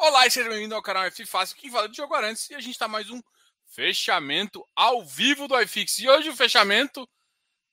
Olá 0.00 0.28
e 0.28 0.30
seja 0.30 0.48
bem-vindo 0.48 0.76
ao 0.76 0.80
canal 0.80 1.04
F 1.06 1.26
Fácil, 1.26 1.56
que 1.56 1.72
fala 1.72 1.88
de 1.88 1.96
jogo 1.96 2.14
antes 2.14 2.48
e 2.50 2.54
a 2.54 2.60
gente 2.60 2.74
está 2.74 2.86
mais 2.86 3.10
um 3.10 3.20
fechamento 3.66 4.64
ao 4.76 5.04
vivo 5.04 5.48
do 5.48 5.60
iFix. 5.60 5.98
E 5.98 6.08
hoje 6.08 6.30
o 6.30 6.36
fechamento 6.36 7.06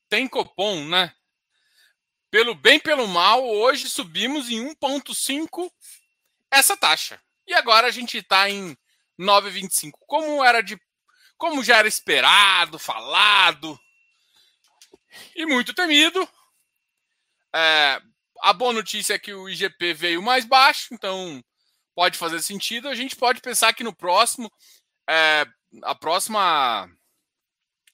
tem 0.10 0.28
cupom, 0.28 0.84
né? 0.86 1.14
Pelo 2.32 2.56
bem 2.56 2.80
pelo 2.80 3.08
mal, 3.08 3.46
hoje 3.46 3.88
subimos 3.88 4.50
em 4.50 4.74
1.5 4.74 5.72
essa 6.50 6.76
taxa. 6.76 7.22
E 7.46 7.54
agora 7.54 7.86
a 7.86 7.92
gente 7.92 8.18
está 8.18 8.50
em 8.50 8.76
9,25. 9.20 9.92
Como 10.08 10.44
era 10.44 10.62
de 10.62 10.82
como 11.38 11.64
já 11.64 11.78
era 11.78 11.88
esperado, 11.88 12.80
falado 12.80 13.80
e 15.36 15.46
muito 15.46 15.76
temido. 15.76 16.28
É, 17.54 18.02
a 18.42 18.52
boa 18.52 18.74
notícia 18.74 19.14
é 19.14 19.20
que 19.20 19.32
o 19.32 19.48
IGP 19.48 19.94
veio 19.94 20.24
mais 20.24 20.44
baixo, 20.44 20.92
então 20.92 21.40
pode 21.96 22.18
fazer 22.18 22.42
sentido. 22.44 22.88
A 22.88 22.94
gente 22.94 23.16
pode 23.16 23.42
pensar 23.42 23.74
que 23.74 23.84
no 23.84 23.96
próximo, 23.96 24.52
é, 25.10 25.46
a 25.84 25.96
próxima 25.96 26.88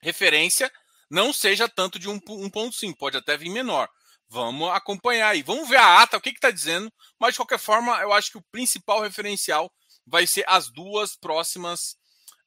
referência 0.02 0.72
não 1.10 1.32
seja 1.32 1.70
tanto 1.70 2.00
de 2.00 2.10
1.5, 2.10 2.98
pode 2.98 3.18
até 3.18 3.38
vir 3.38 3.50
menor. 3.50 3.88
Vamos 4.28 4.70
acompanhar 4.70 5.30
aí. 5.30 5.44
Vamos 5.44 5.68
ver 5.70 5.76
a 5.76 6.02
ata, 6.02 6.18
o 6.18 6.22
que 6.22 6.30
está 6.30 6.50
dizendo. 6.50 6.92
Mas, 7.20 7.34
de 7.34 7.38
qualquer 7.38 7.60
forma, 7.60 8.00
eu 8.00 8.14
acho 8.14 8.32
que 8.32 8.38
o 8.38 8.46
principal 8.52 9.02
referencial 9.02 9.72
vai 10.08 10.26
ser 10.26 10.46
as 10.48 10.70
duas 10.70 11.18
próximas 11.18 11.98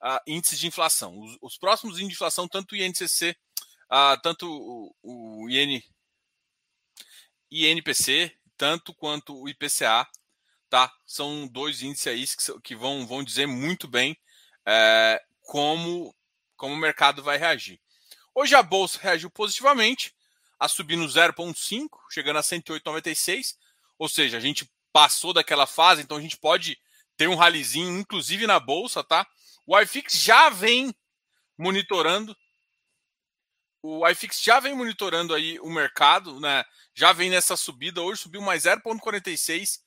uh, 0.02 0.18
índices 0.26 0.58
de 0.58 0.66
inflação. 0.66 1.18
Os, 1.20 1.36
os, 1.42 1.58
próximos 1.58 1.96
índices 1.96 2.08
de 2.08 2.14
inflação, 2.14 2.48
tanto 2.48 2.72
o 2.72 2.76
INCC, 2.76 3.30
uh, 3.30 3.34
ah, 3.90 4.18
tanto 4.22 4.48
o, 4.50 4.94
o 5.02 5.50
IN, 5.50 5.82
INPC, 7.50 8.34
tanto 8.56 8.94
quanto 8.94 9.38
o 9.38 9.46
IPCA, 9.46 10.08
tá? 10.74 10.92
São 11.06 11.46
dois 11.46 11.82
índices 11.82 12.06
aí 12.08 12.26
que, 12.26 12.60
que 12.62 12.74
vão, 12.74 13.06
vão 13.06 13.22
dizer 13.22 13.46
muito 13.46 13.86
bem 13.86 14.18
é, 14.66 15.22
como, 15.42 16.12
como 16.56 16.74
o 16.74 16.76
mercado 16.76 17.22
vai 17.22 17.38
reagir. 17.38 17.80
Hoje 18.34 18.56
a 18.56 18.62
bolsa 18.62 18.98
reagiu 19.00 19.30
positivamente, 19.30 20.12
a 20.58 20.66
subir 20.66 20.96
no 20.96 21.06
0,5, 21.06 21.88
chegando 22.10 22.40
a 22.40 22.42
108,96. 22.42 23.54
Ou 23.96 24.08
seja, 24.08 24.36
a 24.36 24.40
gente 24.40 24.68
passou 24.92 25.32
daquela 25.32 25.64
fase, 25.64 26.02
então 26.02 26.16
a 26.16 26.20
gente 26.20 26.36
pode 26.36 26.76
ter 27.16 27.28
um 27.28 27.36
ralizinho, 27.36 27.96
inclusive 27.96 28.44
na 28.44 28.58
bolsa, 28.58 29.04
tá? 29.04 29.24
O 29.64 29.78
iFix 29.78 30.14
já 30.14 30.50
vem 30.50 30.92
monitorando. 31.56 32.36
O 33.80 34.08
iFix 34.08 34.42
já 34.42 34.58
vem 34.58 34.74
monitorando 34.74 35.34
aí 35.34 35.56
o 35.60 35.70
mercado, 35.70 36.40
né? 36.40 36.64
Já 36.92 37.12
vem 37.12 37.30
nessa 37.30 37.56
subida. 37.56 38.02
Hoje 38.02 38.22
subiu 38.22 38.42
mais 38.42 38.64
0,46 38.64 39.83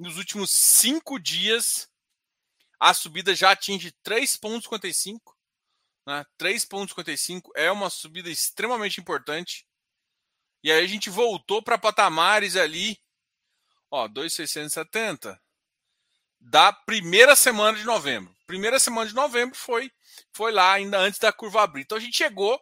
nos 0.00 0.16
últimos 0.16 0.50
cinco 0.50 1.18
dias, 1.18 1.86
a 2.80 2.94
subida 2.94 3.34
já 3.34 3.50
atinge 3.50 3.92
3,55. 4.02 5.20
Né? 6.06 6.24
3,55 6.40 7.50
é 7.54 7.70
uma 7.70 7.90
subida 7.90 8.30
extremamente 8.30 8.98
importante. 8.98 9.66
E 10.64 10.72
aí 10.72 10.82
a 10.82 10.86
gente 10.86 11.10
voltou 11.10 11.62
para 11.62 11.76
patamares 11.76 12.56
ali, 12.56 12.98
ó, 13.90 14.08
2,670 14.08 15.38
da 16.40 16.72
primeira 16.72 17.36
semana 17.36 17.76
de 17.76 17.84
novembro. 17.84 18.34
Primeira 18.46 18.80
semana 18.80 19.06
de 19.06 19.14
novembro 19.14 19.54
foi 19.54 19.92
foi 20.32 20.50
lá 20.50 20.72
ainda 20.72 20.98
antes 20.98 21.20
da 21.20 21.30
curva 21.30 21.62
abrir. 21.62 21.82
Então 21.82 21.98
a 21.98 22.00
gente 22.00 22.16
chegou 22.16 22.58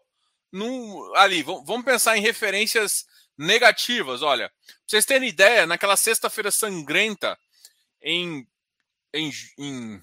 no 0.50 1.14
ali, 1.14 1.44
vamos 1.44 1.84
pensar 1.84 2.16
em 2.16 2.20
referências 2.20 3.06
negativas. 3.38 4.20
Olha, 4.22 4.48
pra 4.48 4.76
vocês 4.86 5.06
terem 5.06 5.28
ideia, 5.28 5.66
naquela 5.66 5.96
sexta-feira 5.96 6.50
sangrenta 6.50 7.38
em, 8.02 8.46
em, 9.14 9.30
em, 9.56 10.02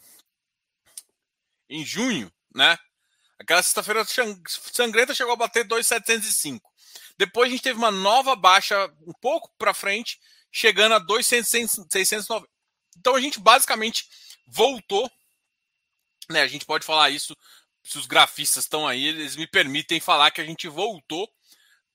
em 1.70 1.86
junho, 1.86 2.32
né? 2.54 2.78
Aquela 3.38 3.62
sexta-feira 3.62 4.06
sangrenta 4.72 5.14
chegou 5.14 5.34
a 5.34 5.38
bater 5.38 5.66
2,705. 5.66 6.72
Depois 7.18 7.50
a 7.50 7.52
gente 7.52 7.64
teve 7.64 7.78
uma 7.78 7.92
nova 7.92 8.36
baixa 8.36 8.92
um 9.06 9.14
pouco 9.14 9.52
para 9.58 9.74
frente, 9.74 10.20
chegando 10.52 10.96
a 10.96 11.00
2,690. 11.00 12.48
Então 12.98 13.16
a 13.16 13.20
gente 13.20 13.40
basicamente 13.40 14.08
voltou, 14.48 15.12
né? 16.30 16.42
A 16.42 16.48
gente 16.48 16.66
pode 16.66 16.86
falar 16.86 17.10
isso 17.10 17.36
se 17.84 18.00
os 18.00 18.08
grafistas 18.08 18.64
estão 18.64 18.88
aí, 18.88 19.06
eles 19.06 19.36
me 19.36 19.46
permitem 19.46 20.00
falar 20.00 20.32
que 20.32 20.42
a 20.42 20.46
gente 20.46 20.68
voltou 20.68 21.30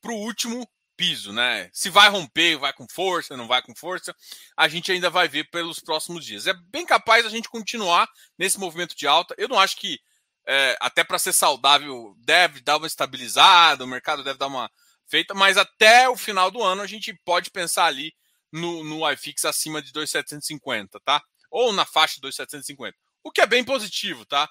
para 0.00 0.12
o 0.12 0.16
último 0.16 0.69
piso, 1.00 1.33
né? 1.33 1.71
Se 1.72 1.88
vai 1.88 2.11
romper, 2.11 2.59
vai 2.59 2.75
com 2.75 2.87
força, 2.87 3.34
não 3.34 3.49
vai 3.49 3.62
com 3.62 3.75
força, 3.75 4.15
a 4.55 4.69
gente 4.69 4.93
ainda 4.93 5.09
vai 5.09 5.27
ver 5.28 5.44
pelos 5.44 5.81
próximos 5.81 6.27
dias. 6.27 6.47
É 6.47 6.53
bem 6.53 6.84
capaz 6.84 7.25
a 7.25 7.31
gente 7.31 7.49
continuar 7.49 8.06
nesse 8.37 8.61
movimento 8.61 8.94
de 8.94 9.06
alta. 9.06 9.34
Eu 9.38 9.49
não 9.49 9.59
acho 9.59 9.78
que, 9.78 9.99
é, 10.47 10.77
até 10.78 11.03
para 11.03 11.19
ser 11.19 11.33
saudável, 11.33 12.15
deve 12.19 12.61
dar 12.61 12.77
uma 12.77 12.87
estabilizada, 12.87 13.83
o 13.83 13.88
mercado 13.88 14.22
deve 14.22 14.38
dar 14.38 14.49
uma 14.49 14.71
feita, 15.09 15.33
mas 15.33 15.56
até 15.56 16.06
o 16.06 16.19
final 16.19 16.50
do 16.50 16.62
ano 16.62 16.83
a 16.83 16.87
gente 16.87 17.15
pode 17.25 17.50
pensar 17.50 17.87
ali 17.87 18.12
no, 18.53 18.84
no 18.84 19.11
iFix 19.12 19.47
acima 19.47 19.81
de 19.81 19.93
2,750, 19.93 21.00
tá? 21.00 21.22
Ou 21.50 21.72
na 21.72 21.87
faixa 21.87 22.17
de 22.17 22.21
2,750. 22.21 22.94
O 23.25 23.32
que 23.32 23.41
é 23.41 23.47
bem 23.47 23.65
positivo, 23.65 24.27
tá? 24.27 24.47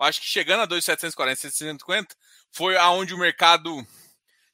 Acho 0.00 0.20
que 0.20 0.26
chegando 0.26 0.62
a 0.62 0.66
2,740, 0.66 1.36
750 1.36 2.16
foi 2.50 2.76
aonde 2.76 3.14
o 3.14 3.18
mercado 3.18 3.86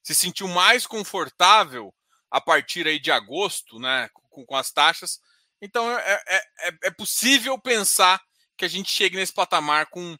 se 0.03 0.15
sentiu 0.15 0.47
mais 0.47 0.87
confortável 0.87 1.93
a 2.29 2.39
partir 2.39 2.87
aí 2.87 2.99
de 2.99 3.11
agosto, 3.11 3.79
né, 3.79 4.09
com, 4.29 4.45
com 4.45 4.55
as 4.55 4.71
taxas. 4.71 5.19
Então 5.61 5.89
é, 5.91 6.23
é, 6.27 6.37
é, 6.69 6.77
é 6.85 6.91
possível 6.91 7.59
pensar 7.59 8.21
que 8.57 8.65
a 8.65 8.67
gente 8.67 8.91
chegue 8.91 9.17
nesse 9.17 9.33
patamar 9.33 9.87
com, 9.87 10.17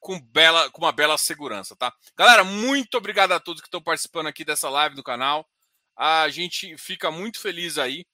com, 0.00 0.20
bela, 0.20 0.70
com 0.70 0.82
uma 0.82 0.92
bela 0.92 1.18
segurança, 1.18 1.76
tá? 1.76 1.92
Galera, 2.16 2.44
muito 2.44 2.96
obrigado 2.96 3.32
a 3.32 3.40
todos 3.40 3.60
que 3.60 3.68
estão 3.68 3.82
participando 3.82 4.26
aqui 4.26 4.44
dessa 4.44 4.68
live 4.70 4.96
do 4.96 5.02
canal. 5.02 5.46
A 5.96 6.28
gente 6.28 6.76
fica 6.78 7.10
muito 7.10 7.40
feliz 7.40 7.78
aí. 7.78 8.06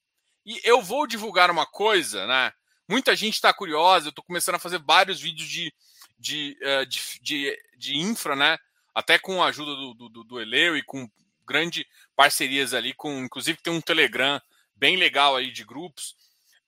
E 0.44 0.60
eu 0.64 0.82
vou 0.82 1.06
divulgar 1.06 1.50
uma 1.50 1.66
coisa, 1.66 2.26
né? 2.26 2.52
Muita 2.88 3.16
gente 3.16 3.34
está 3.34 3.52
curiosa. 3.52 4.06
Eu 4.06 4.10
estou 4.10 4.24
começando 4.24 4.56
a 4.56 4.60
fazer 4.60 4.78
vários 4.78 5.20
vídeos 5.20 5.48
de, 5.48 5.72
de, 6.18 6.58
eh, 6.60 6.84
de, 6.84 7.00
de, 7.22 7.58
de 7.78 7.96
infra, 7.96 8.36
né? 8.36 8.58
Até 8.94 9.18
com 9.18 9.42
a 9.42 9.46
ajuda 9.46 9.74
do, 9.74 9.94
do, 9.94 10.24
do 10.24 10.40
Eleu 10.40 10.76
e 10.76 10.82
com 10.82 11.10
grande 11.46 11.86
parcerias 12.16 12.72
ali, 12.72 12.94
com 12.94 13.24
inclusive 13.24 13.60
tem 13.62 13.72
um 13.72 13.80
Telegram 13.80 14.40
bem 14.74 14.96
legal 14.96 15.36
aí 15.36 15.50
de 15.50 15.64
grupos. 15.64 16.14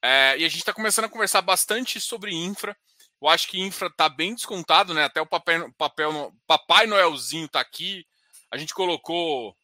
É, 0.02 0.36
e 0.38 0.44
a 0.44 0.48
gente 0.48 0.58
está 0.58 0.72
começando 0.72 1.06
a 1.06 1.08
conversar 1.08 1.42
bastante 1.42 2.00
sobre 2.00 2.34
infra. 2.34 2.76
Eu 3.20 3.28
acho 3.28 3.48
que 3.48 3.60
infra 3.60 3.88
está 3.88 4.08
bem 4.08 4.34
descontado, 4.34 4.92
né? 4.92 5.04
Até 5.04 5.20
o 5.20 5.26
papel, 5.26 5.72
papel 5.78 6.32
Papai 6.46 6.86
Noelzinho 6.86 7.46
está 7.46 7.60
aqui. 7.60 8.06
A 8.50 8.56
gente 8.56 8.74
colocou 8.74 9.56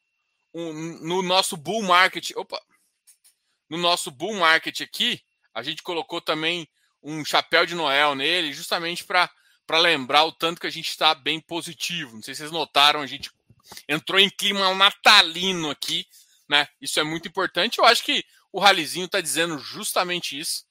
um, 0.55 0.73
no 1.07 1.23
nosso 1.23 1.57
bull 1.57 1.83
market. 1.83 2.31
Opa! 2.37 2.61
No 3.69 3.79
nosso 3.79 4.11
bull 4.11 4.35
market 4.35 4.81
aqui, 4.81 5.23
a 5.55 5.63
gente 5.63 5.83
colocou 5.83 6.21
também 6.21 6.69
um 7.03 7.25
chapéu 7.25 7.67
de 7.67 7.75
Noel 7.75 8.15
nele, 8.15 8.53
justamente 8.53 9.05
para 9.05 9.31
para 9.73 9.81
lembrar 9.81 10.25
o 10.25 10.33
tanto 10.33 10.61
que 10.61 10.67
a 10.67 10.71
gente 10.71 10.91
está 10.91 11.15
bem 11.15 11.41
positivo. 11.41 12.17
Não 12.17 12.23
sei 12.23 12.35
se 12.35 12.41
vocês 12.41 12.51
notaram, 12.51 13.01
a 13.01 13.07
gente 13.07 13.31
entrou 13.89 14.21
em 14.21 14.29
clima 14.29 14.75
natalino 14.75 15.71
aqui, 15.71 16.07
né? 16.47 16.69
Isso 16.79 17.01
é 17.01 17.03
muito 17.03 17.27
importante. 17.27 17.79
Eu 17.79 17.87
acho 17.87 18.05
que 18.05 18.23
o 18.53 18.61
Ralizinho 18.61 19.07
está 19.07 19.19
dizendo 19.19 19.59
justamente 19.59 20.39
isso. 20.39 20.67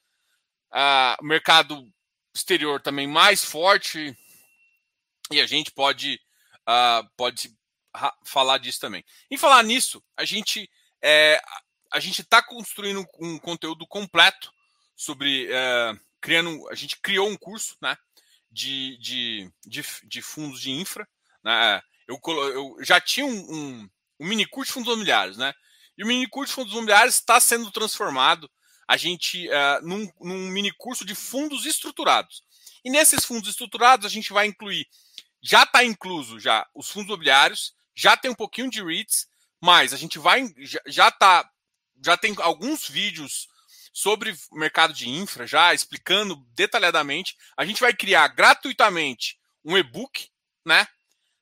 Ah, 0.69 1.17
o 1.19 1.25
mercado 1.25 1.91
exterior 2.31 2.79
também 2.79 3.07
mais 3.07 3.43
forte 3.43 4.15
e 5.31 5.41
a 5.41 5.47
gente 5.47 5.71
pode, 5.71 6.21
ah, 6.67 7.03
pode 7.17 7.51
falar 8.23 8.59
disso 8.59 8.79
também. 8.79 9.03
Em 9.31 9.37
falar 9.37 9.63
nisso, 9.63 10.03
a 10.15 10.25
gente 10.25 10.69
é, 11.01 11.41
a 11.91 11.99
gente 11.99 12.21
está 12.21 12.39
construindo 12.39 13.03
um 13.19 13.39
conteúdo 13.39 13.87
completo 13.87 14.53
sobre 14.95 15.51
é, 15.51 15.99
criando. 16.21 16.69
A 16.69 16.75
gente 16.75 16.97
criou 17.01 17.27
um 17.27 17.35
curso, 17.35 17.75
né? 17.81 17.97
De, 18.51 18.97
de, 18.97 19.51
de, 19.65 19.83
de 20.03 20.21
fundos 20.21 20.61
de 20.61 20.71
infra. 20.71 21.07
Né? 21.43 21.81
Eu, 22.07 22.19
eu 22.27 22.77
já 22.81 22.99
tinha 22.99 23.25
um, 23.25 23.31
um, 23.31 23.89
um 24.19 24.27
mini 24.27 24.45
curso 24.45 24.69
de 24.69 24.73
fundos 24.73 24.93
imobiliários, 24.93 25.37
né? 25.37 25.53
E 25.97 26.03
o 26.03 26.07
mini 26.07 26.27
curso 26.27 26.51
de 26.51 26.55
fundos 26.55 26.73
imobiliários 26.73 27.15
está 27.15 27.39
sendo 27.39 27.71
transformado 27.71 28.49
a 28.87 28.97
gente 28.97 29.47
uh, 29.47 29.87
num, 29.87 30.11
num 30.19 30.49
mini 30.49 30.71
curso 30.71 31.05
de 31.05 31.15
fundos 31.15 31.65
estruturados. 31.65 32.43
E 32.83 32.89
nesses 32.89 33.23
fundos 33.23 33.49
estruturados 33.49 34.05
a 34.05 34.09
gente 34.09 34.33
vai 34.33 34.47
incluir, 34.47 34.85
já 35.41 35.63
está 35.63 35.83
incluso 35.83 36.39
já 36.39 36.67
os 36.75 36.89
fundos 36.89 37.07
imobiliários, 37.07 37.73
já 37.95 38.17
tem 38.17 38.29
um 38.29 38.35
pouquinho 38.35 38.69
de 38.69 38.83
REITs, 38.83 39.27
mas 39.61 39.93
a 39.93 39.97
gente 39.97 40.19
vai 40.19 40.43
já 40.87 41.07
está 41.07 41.49
já 42.03 42.17
tem 42.17 42.35
alguns 42.39 42.87
vídeos 42.87 43.47
sobre 43.91 44.31
o 44.51 44.55
mercado 44.55 44.93
de 44.93 45.09
infra, 45.09 45.45
já 45.45 45.73
explicando 45.73 46.35
detalhadamente. 46.53 47.35
A 47.57 47.65
gente 47.65 47.81
vai 47.81 47.93
criar 47.93 48.27
gratuitamente 48.29 49.39
um 49.63 49.77
e-book, 49.77 50.29
né? 50.65 50.87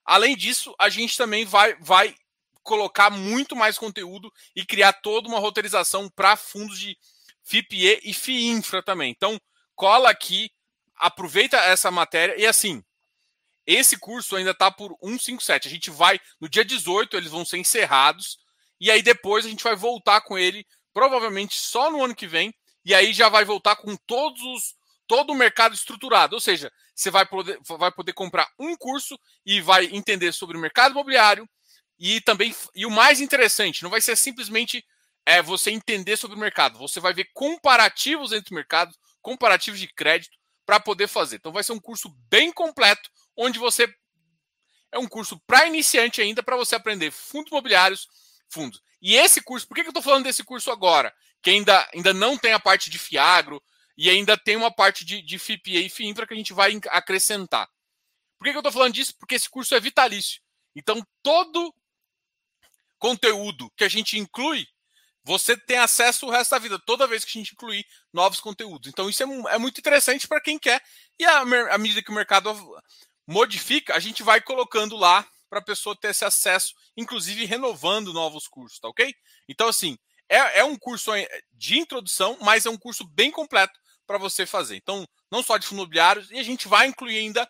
Além 0.04 0.36
disso, 0.36 0.74
a 0.80 0.90
gente 0.90 1.16
também 1.16 1.46
vai, 1.46 1.76
vai 1.76 2.16
colocar 2.64 3.10
muito 3.10 3.56
mais 3.56 3.78
conteúdo 3.78 4.32
e 4.56 4.66
criar 4.66 4.94
toda 4.94 5.28
uma 5.28 5.40
roteirização 5.40 6.10
para 6.10 6.36
fundos 6.36 6.80
de 6.80 6.98
FIPE 7.44 8.00
e 8.04 8.14
FIINFRA 8.14 8.84
também. 8.84 9.12
Então, 9.12 9.40
cola 9.76 10.10
aqui, 10.10 10.52
aproveita 10.96 11.58
essa 11.58 11.90
matéria 11.90 12.40
e 12.40 12.46
assim, 12.46 12.84
esse 13.66 13.98
curso 13.98 14.36
ainda 14.36 14.52
está 14.52 14.72
por 14.72 14.98
157. 15.00 15.68
A 15.68 15.72
gente 15.72 15.90
vai, 15.92 16.20
no 16.42 16.50
dia 16.50 16.66
18, 16.66 17.16
eles 17.16 17.30
vão 17.30 17.46
ser 17.46 17.58
encerrados, 17.58 18.40
e 18.80 18.90
aí 18.90 19.02
depois 19.02 19.46
a 19.46 19.50
gente 19.50 19.64
vai 19.64 19.76
voltar 19.76 20.22
com 20.22 20.38
ele, 20.38 20.66
provavelmente 20.94 21.56
só 21.56 21.90
no 21.92 22.04
ano 22.04 22.16
que 22.16 22.28
vem, 22.28 22.54
e 22.84 22.94
aí 22.96 23.14
já 23.14 23.30
vai 23.30 23.46
voltar 23.46 23.76
com 23.76 23.96
todos 23.96 24.42
os 24.42 24.80
todo 25.08 25.32
o 25.32 25.36
mercado 25.36 25.74
estruturado. 25.74 26.36
Ou 26.36 26.40
seja, 26.40 26.72
você 26.94 27.10
vai 27.10 27.26
poder, 27.26 27.60
vai 27.64 27.92
poder 27.92 28.14
comprar 28.14 28.48
um 28.60 28.78
curso 28.78 29.20
e 29.46 29.60
vai 29.60 29.86
entender 29.86 30.32
sobre 30.32 30.56
o 30.56 30.60
mercado 30.60 30.92
imobiliário 30.92 31.50
e 31.98 32.22
também 32.22 32.56
e 32.76 32.86
o 32.86 32.92
mais 32.92 33.20
interessante, 33.20 33.84
não 33.84 33.90
vai 33.90 34.00
ser 34.00 34.16
simplesmente 34.16 34.86
é 35.26 35.42
você 35.42 35.70
entender 35.70 36.18
sobre 36.18 36.38
o 36.38 36.40
mercado. 36.40 36.80
Você 36.80 37.00
vai 37.00 37.14
ver 37.14 37.30
comparativos 37.34 38.32
entre 38.32 38.56
mercados, 38.56 38.98
comparativos 39.22 39.80
de 39.80 39.88
crédito 39.88 40.36
para 40.66 40.80
poder 40.80 41.08
fazer. 41.08 41.36
Então 41.36 41.52
vai 41.52 41.64
ser 41.64 41.74
um 41.74 41.80
curso 41.80 42.10
bem 42.30 42.52
completo, 42.52 43.10
onde 43.36 43.60
você 43.60 43.88
é 44.92 44.98
um 44.98 45.08
curso 45.08 45.40
para 45.46 45.68
iniciante 45.68 46.22
ainda 46.22 46.42
para 46.42 46.58
você 46.58 46.76
aprender 46.76 47.12
fundos 47.12 47.52
imobiliários, 47.52 48.08
fundos. 48.50 48.82
E 49.02 49.16
esse 49.16 49.42
curso, 49.42 49.68
por 49.68 49.76
que, 49.76 49.82
eu 49.82 49.88
estou 49.88 50.04
falando 50.04 50.26
desse 50.26 50.44
curso 50.44 50.72
agora? 50.72 51.14
Que 51.42 51.52
ainda, 51.52 51.88
ainda 51.94 52.14
não 52.14 52.38
tem 52.38 52.54
a 52.54 52.60
parte 52.60 52.90
de 52.90 53.00
Fiagro, 53.00 53.62
e 54.02 54.10
ainda 54.10 54.38
tem 54.38 54.56
uma 54.56 54.72
parte 54.72 55.04
de, 55.04 55.22
de 55.22 55.38
FIPA 55.38 55.72
e 55.72 55.90
FIINFRA 55.90 56.26
que 56.26 56.34
a 56.34 56.38
gente 56.38 56.54
vai 56.54 56.80
acrescentar. 56.88 57.68
Por 58.38 58.46
que, 58.46 58.52
que 58.52 58.56
eu 58.56 58.62
estou 58.62 58.72
falando 58.72 58.94
disso? 58.94 59.14
Porque 59.20 59.36
esse 59.36 59.50
curso 59.50 59.76
é 59.76 59.80
vitalício. 59.82 60.42
Então, 60.74 61.06
todo 61.22 61.76
conteúdo 62.98 63.70
que 63.76 63.84
a 63.84 63.90
gente 63.90 64.18
inclui, 64.18 64.66
você 65.22 65.58
tem 65.58 65.78
acesso 65.78 66.26
o 66.26 66.30
resto 66.30 66.52
da 66.52 66.60
vida, 66.60 66.80
toda 66.80 67.08
vez 67.08 67.26
que 67.26 67.38
a 67.38 67.42
gente 67.42 67.52
incluir 67.52 67.86
novos 68.14 68.40
conteúdos. 68.40 68.88
Então, 68.88 69.10
isso 69.10 69.22
é, 69.22 69.56
é 69.56 69.58
muito 69.58 69.80
interessante 69.80 70.30
para 70.30 70.40
quem 70.40 70.58
quer. 70.58 70.82
E 71.20 71.26
à 71.26 71.78
medida 71.78 72.02
que 72.02 72.10
o 72.10 72.16
mercado 72.16 72.56
modifica, 73.28 73.96
a 73.96 74.00
gente 74.00 74.24
vai 74.24 74.40
colocando 74.40 74.96
lá 74.96 75.28
para 75.50 75.60
a 75.60 75.64
pessoa 75.64 75.96
ter 75.96 76.10
esse 76.10 76.24
acesso, 76.24 76.74
inclusive 76.96 77.46
renovando 77.46 78.14
novos 78.14 78.48
cursos, 78.48 78.80
tá 78.80 78.88
ok? 78.88 79.14
Então, 79.48 79.68
assim, 79.68 79.98
é, 80.30 80.60
é 80.60 80.64
um 80.64 80.78
curso 80.78 81.12
de 81.54 81.80
introdução, 81.80 82.38
mas 82.42 82.66
é 82.66 82.70
um 82.70 82.78
curso 82.78 83.04
bem 83.04 83.32
completo 83.32 83.78
para 84.06 84.18
você 84.18 84.46
fazer. 84.46 84.76
Então, 84.76 85.08
não 85.32 85.44
só 85.44 85.58
de 85.58 85.66
fundo 85.66 85.80
imobiliário, 85.80 86.26
e 86.32 86.40
a 86.40 86.44
gente 86.44 86.68
vai 86.68 86.88
incluir 86.88 87.18
ainda 87.18 87.50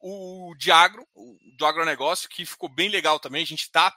o 0.00 0.54
de 0.56 0.70
agro, 0.70 1.06
o 1.14 1.36
do 1.56 1.66
agronegócio, 1.66 2.28
que 2.28 2.44
ficou 2.44 2.68
bem 2.68 2.88
legal 2.88 3.18
também. 3.18 3.42
A 3.42 3.46
gente 3.46 3.62
está. 3.62 3.94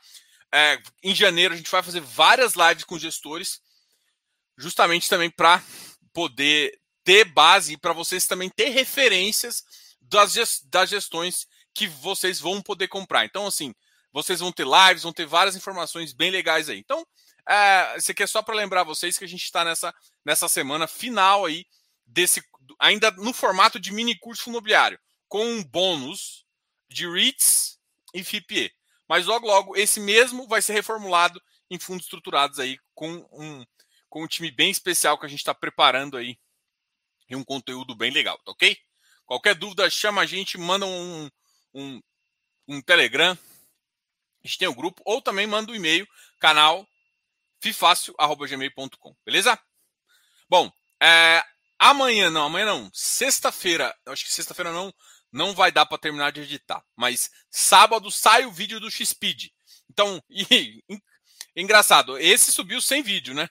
É, 0.53 0.81
em 1.01 1.15
janeiro, 1.15 1.53
a 1.53 1.57
gente 1.57 1.71
vai 1.71 1.81
fazer 1.81 2.01
várias 2.01 2.53
lives 2.55 2.83
com 2.83 2.99
gestores, 2.99 3.61
justamente 4.57 5.07
também 5.07 5.29
para 5.29 5.63
poder 6.13 6.77
ter 7.03 7.25
base 7.25 7.73
e 7.73 7.77
para 7.77 7.93
vocês 7.93 8.27
também 8.27 8.49
ter 8.49 8.69
referências 8.69 9.63
das, 10.01 10.33
das 10.65 10.89
gestões 10.89 11.47
que 11.73 11.87
vocês 11.87 12.39
vão 12.39 12.61
poder 12.61 12.87
comprar. 12.87 13.25
Então, 13.25 13.47
assim, 13.47 13.73
vocês 14.11 14.39
vão 14.39 14.51
ter 14.51 14.65
lives, 14.65 15.03
vão 15.03 15.13
ter 15.13 15.25
várias 15.25 15.55
informações 15.55 16.13
bem 16.13 16.31
legais 16.31 16.69
aí. 16.69 16.79
Então, 16.79 17.05
é, 17.47 17.97
isso 17.97 18.11
aqui 18.11 18.23
é 18.23 18.27
só 18.27 18.41
para 18.41 18.55
lembrar 18.55 18.83
vocês 18.83 19.17
que 19.17 19.25
a 19.25 19.27
gente 19.27 19.43
está 19.43 19.63
nessa, 19.63 19.93
nessa 20.25 20.47
semana 20.47 20.87
final 20.87 21.45
aí 21.45 21.65
desse 22.05 22.43
ainda 22.79 23.11
no 23.11 23.33
formato 23.33 23.79
de 23.79 23.91
mini 23.91 24.17
curso 24.17 24.49
imobiliário, 24.49 24.99
com 25.27 25.45
um 25.45 25.63
bônus 25.63 26.45
de 26.89 27.09
REITs 27.09 27.79
e 28.13 28.23
FIPE. 28.23 28.71
Mas 29.07 29.25
logo, 29.25 29.47
logo, 29.47 29.77
esse 29.77 29.99
mesmo 29.99 30.47
vai 30.47 30.61
ser 30.61 30.73
reformulado 30.73 31.41
em 31.69 31.79
fundos 31.79 32.05
estruturados 32.05 32.59
aí, 32.59 32.77
com 32.93 33.27
um, 33.31 33.65
com 34.09 34.23
um 34.23 34.27
time 34.27 34.51
bem 34.51 34.69
especial 34.69 35.17
que 35.17 35.25
a 35.25 35.29
gente 35.29 35.39
está 35.39 35.53
preparando 35.53 36.17
aí 36.17 36.37
e 37.29 37.35
um 37.35 37.43
conteúdo 37.43 37.95
bem 37.95 38.11
legal, 38.11 38.37
tá 38.39 38.51
ok? 38.51 38.77
Qualquer 39.25 39.55
dúvida, 39.55 39.89
chama 39.89 40.21
a 40.21 40.25
gente, 40.25 40.57
manda 40.57 40.85
um, 40.85 41.29
um, 41.73 42.01
um 42.67 42.81
Telegram, 42.81 43.37
a 44.43 44.47
gente 44.47 44.57
tem 44.57 44.67
o 44.67 44.71
um 44.71 44.75
grupo, 44.75 45.01
ou 45.05 45.21
também 45.21 45.45
manda 45.45 45.71
um 45.71 45.75
e-mail, 45.75 46.07
canal 46.39 46.87
fifácil.gmail.com, 47.61 49.15
beleza? 49.23 49.59
Bom, 50.49 50.71
é, 51.01 51.43
Amanhã 51.83 52.29
não, 52.29 52.45
amanhã 52.45 52.67
não. 52.67 52.91
Sexta-feira, 52.93 53.91
acho 54.05 54.23
que 54.23 54.31
sexta-feira 54.31 54.71
não, 54.71 54.93
não 55.31 55.55
vai 55.55 55.71
dar 55.71 55.83
para 55.83 55.97
terminar 55.97 56.31
de 56.31 56.41
editar. 56.41 56.85
Mas 56.95 57.31
sábado 57.49 58.11
sai 58.11 58.45
o 58.45 58.51
vídeo 58.51 58.79
do 58.79 58.91
X-Speed. 58.91 59.45
Então, 59.89 60.23
e, 60.29 60.83
engraçado, 61.55 62.19
esse 62.19 62.51
subiu 62.51 62.79
sem 62.79 63.01
vídeo, 63.01 63.33
né? 63.33 63.49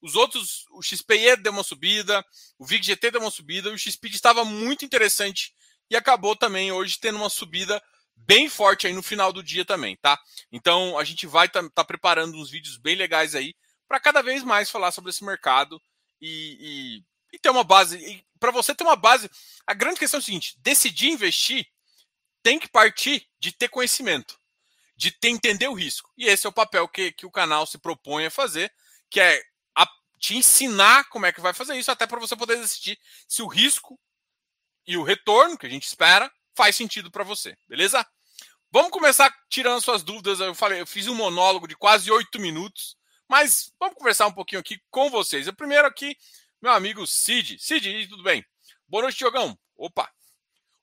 Os 0.00 0.14
outros, 0.14 0.64
o 0.70 0.80
XPE 0.80 1.36
deu 1.36 1.52
uma 1.52 1.62
subida, 1.62 2.24
o 2.58 2.64
VIG-GT 2.64 3.10
deu 3.10 3.20
uma 3.20 3.30
subida, 3.30 3.70
o 3.70 3.76
X-Speed 3.76 4.14
estava 4.14 4.42
muito 4.42 4.82
interessante 4.82 5.54
e 5.90 5.96
acabou 5.96 6.36
também 6.36 6.72
hoje 6.72 6.98
tendo 6.98 7.16
uma 7.16 7.30
subida 7.30 7.82
bem 8.14 8.48
forte 8.48 8.86
aí 8.86 8.92
no 8.92 9.02
final 9.02 9.32
do 9.32 9.42
dia 9.42 9.64
também, 9.64 9.96
tá? 9.96 10.18
Então 10.50 10.98
a 10.98 11.04
gente 11.04 11.26
vai 11.26 11.46
estar 11.46 11.62
tá, 11.62 11.70
tá 11.76 11.84
preparando 11.84 12.36
uns 12.36 12.50
vídeos 12.50 12.76
bem 12.76 12.96
legais 12.96 13.34
aí 13.34 13.54
para 13.86 14.00
cada 14.00 14.22
vez 14.22 14.42
mais 14.42 14.70
falar 14.70 14.90
sobre 14.90 15.10
esse 15.10 15.24
mercado 15.24 15.80
e, 16.20 17.02
e 17.02 17.04
e 17.32 17.38
ter 17.38 17.50
uma 17.50 17.64
base. 17.64 18.24
Para 18.40 18.50
você 18.50 18.74
ter 18.74 18.84
uma 18.84 18.96
base, 18.96 19.30
a 19.66 19.74
grande 19.74 19.98
questão 19.98 20.18
é 20.18 20.22
o 20.22 20.24
seguinte: 20.24 20.56
decidir 20.58 21.10
investir 21.10 21.66
tem 22.42 22.58
que 22.58 22.68
partir 22.68 23.26
de 23.38 23.52
ter 23.52 23.68
conhecimento, 23.68 24.38
de 24.96 25.10
ter, 25.10 25.28
entender 25.28 25.68
o 25.68 25.74
risco. 25.74 26.10
E 26.16 26.26
esse 26.26 26.46
é 26.46 26.48
o 26.48 26.52
papel 26.52 26.88
que, 26.88 27.12
que 27.12 27.26
o 27.26 27.30
canal 27.30 27.66
se 27.66 27.78
propõe 27.78 28.26
a 28.26 28.30
fazer, 28.30 28.72
que 29.10 29.20
é 29.20 29.42
te 30.18 30.34
ensinar 30.34 31.04
como 31.10 31.26
é 31.26 31.32
que 31.32 31.42
vai 31.42 31.52
fazer 31.52 31.76
isso, 31.76 31.90
até 31.90 32.06
para 32.06 32.18
você 32.18 32.34
poder 32.34 32.56
decidir 32.56 32.98
se 33.28 33.42
o 33.42 33.46
risco 33.46 34.00
e 34.86 34.96
o 34.96 35.02
retorno 35.02 35.58
que 35.58 35.66
a 35.66 35.70
gente 35.70 35.86
espera 35.86 36.32
faz 36.54 36.76
sentido 36.76 37.10
para 37.10 37.24
você, 37.24 37.56
beleza? 37.68 38.06
Vamos 38.70 38.90
começar 38.90 39.34
tirando 39.48 39.80
suas 39.80 40.02
dúvidas. 40.02 40.40
Eu 40.40 40.54
falei, 40.54 40.80
eu 40.80 40.86
fiz 40.86 41.06
um 41.06 41.14
monólogo 41.14 41.66
de 41.66 41.76
quase 41.76 42.10
oito 42.10 42.38
minutos, 42.38 42.96
mas 43.28 43.72
vamos 43.78 43.96
conversar 43.96 44.26
um 44.26 44.32
pouquinho 44.32 44.60
aqui 44.60 44.80
com 44.90 45.10
vocês. 45.10 45.48
O 45.48 45.54
primeiro 45.54 45.86
aqui 45.86 46.16
meu 46.60 46.72
amigo 46.72 47.06
Cid. 47.06 47.58
Cid, 47.58 48.08
tudo 48.08 48.22
bem? 48.22 48.44
Boa 48.88 49.04
noite, 49.04 49.18
Diogão. 49.18 49.58
Opa! 49.76 50.10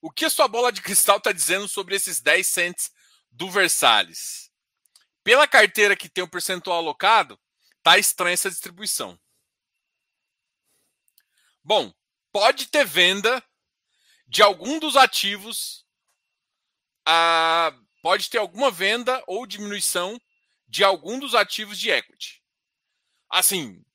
O 0.01 0.11
que 0.11 0.25
a 0.25 0.29
sua 0.29 0.47
bola 0.47 0.71
de 0.71 0.81
cristal 0.81 1.17
está 1.17 1.31
dizendo 1.31 1.67
sobre 1.67 1.95
esses 1.95 2.21
10 2.21 2.45
cents 2.45 2.91
do 3.31 3.49
Versalhes? 3.49 4.51
Pela 5.23 5.47
carteira 5.47 5.95
que 5.95 6.09
tem 6.09 6.23
o 6.23 6.27
percentual 6.27 6.77
alocado, 6.77 7.39
tá 7.81 7.97
estranha 7.97 8.33
essa 8.33 8.49
distribuição. 8.49 9.19
Bom, 11.63 11.93
pode 12.31 12.67
ter 12.67 12.85
venda 12.85 13.43
de 14.33 14.41
algum 14.41 14.79
dos 14.79 14.97
ativos, 14.97 15.85
pode 18.01 18.31
ter 18.31 18.39
alguma 18.39 18.71
venda 18.71 19.23
ou 19.27 19.45
diminuição 19.45 20.19
de 20.67 20.83
algum 20.83 21.19
dos 21.19 21.35
ativos 21.35 21.77
de 21.77 21.91
equity. 21.91 22.41
Assim, 23.29 23.85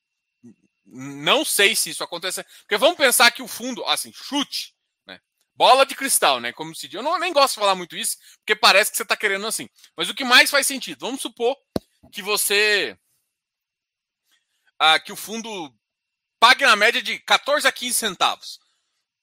não 0.87 1.45
sei 1.45 1.75
se 1.75 1.91
isso 1.91 2.05
acontece. 2.05 2.45
Porque 2.61 2.77
vamos 2.77 2.97
pensar 2.97 3.33
que 3.33 3.43
o 3.43 3.49
fundo, 3.49 3.85
assim, 3.87 4.13
chute, 4.13 4.77
né? 5.05 5.21
Bola 5.57 5.85
de 5.85 5.97
cristal, 5.97 6.39
né? 6.39 6.53
Como 6.53 6.73
se 6.73 6.87
diz. 6.87 6.95
Eu 6.95 7.03
não, 7.03 7.19
nem 7.19 7.33
gosto 7.33 7.55
de 7.55 7.61
falar 7.61 7.75
muito 7.75 7.97
isso, 7.97 8.17
porque 8.37 8.55
parece 8.55 8.93
que 8.93 8.97
você 8.97 9.03
está 9.03 9.17
querendo 9.17 9.45
assim. 9.45 9.69
Mas 9.97 10.09
o 10.09 10.15
que 10.15 10.25
mais 10.25 10.53
faz 10.53 10.69
sentido? 10.69 11.01
Vamos 11.01 11.21
supor 11.21 11.57
que 12.13 12.23
você. 12.23 12.97
Ah, 14.79 15.01
que 15.01 15.11
o 15.11 15.17
fundo 15.17 15.75
pague 16.39 16.65
na 16.65 16.77
média 16.77 17.03
de 17.03 17.19
14 17.19 17.67
a 17.67 17.73
15 17.73 17.93
centavos. 17.93 18.68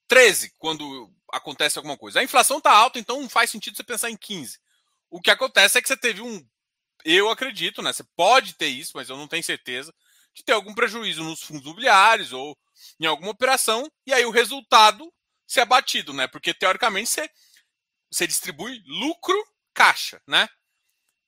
13 0.08 0.54
quando 0.58 1.12
acontece 1.32 1.78
alguma 1.78 1.98
coisa. 1.98 2.20
A 2.20 2.24
inflação 2.24 2.58
está 2.58 2.72
alta, 2.72 3.00
então 3.00 3.22
não 3.22 3.30
faz 3.30 3.50
sentido 3.50 3.76
você 3.76 3.84
pensar 3.84 4.10
em 4.10 4.18
15. 4.18 4.60
O 5.10 5.22
que 5.22 5.32
acontece 5.32 5.78
é 5.78 5.82
que 5.82 5.88
você 5.88 5.98
teve 5.98 6.22
um. 6.22 6.46
Eu 7.04 7.30
acredito, 7.30 7.82
né? 7.82 7.94
Você 7.94 8.04
pode 8.16 8.54
ter 8.54 8.68
isso, 8.68 8.92
mas 8.96 9.10
eu 9.10 9.18
não 9.18 9.28
tenho 9.28 9.44
certeza 9.44 9.94
de 10.34 10.44
ter 10.44 10.52
algum 10.52 10.74
prejuízo 10.74 11.24
nos 11.24 11.42
fundos 11.42 11.64
imobiliários 11.64 12.34
ou 12.34 12.58
em 13.00 13.06
alguma 13.06 13.32
operação, 13.32 13.90
e 14.06 14.14
aí 14.14 14.26
o 14.26 14.32
resultado 14.32 15.12
ser 15.48 15.62
abatido, 15.62 16.14
né? 16.14 16.28
Porque 16.28 16.54
teoricamente 16.54 17.10
você, 17.10 17.30
você 18.12 18.28
distribui 18.28 18.84
lucro 18.86 19.36
caixa, 19.74 20.22
né? 20.28 20.50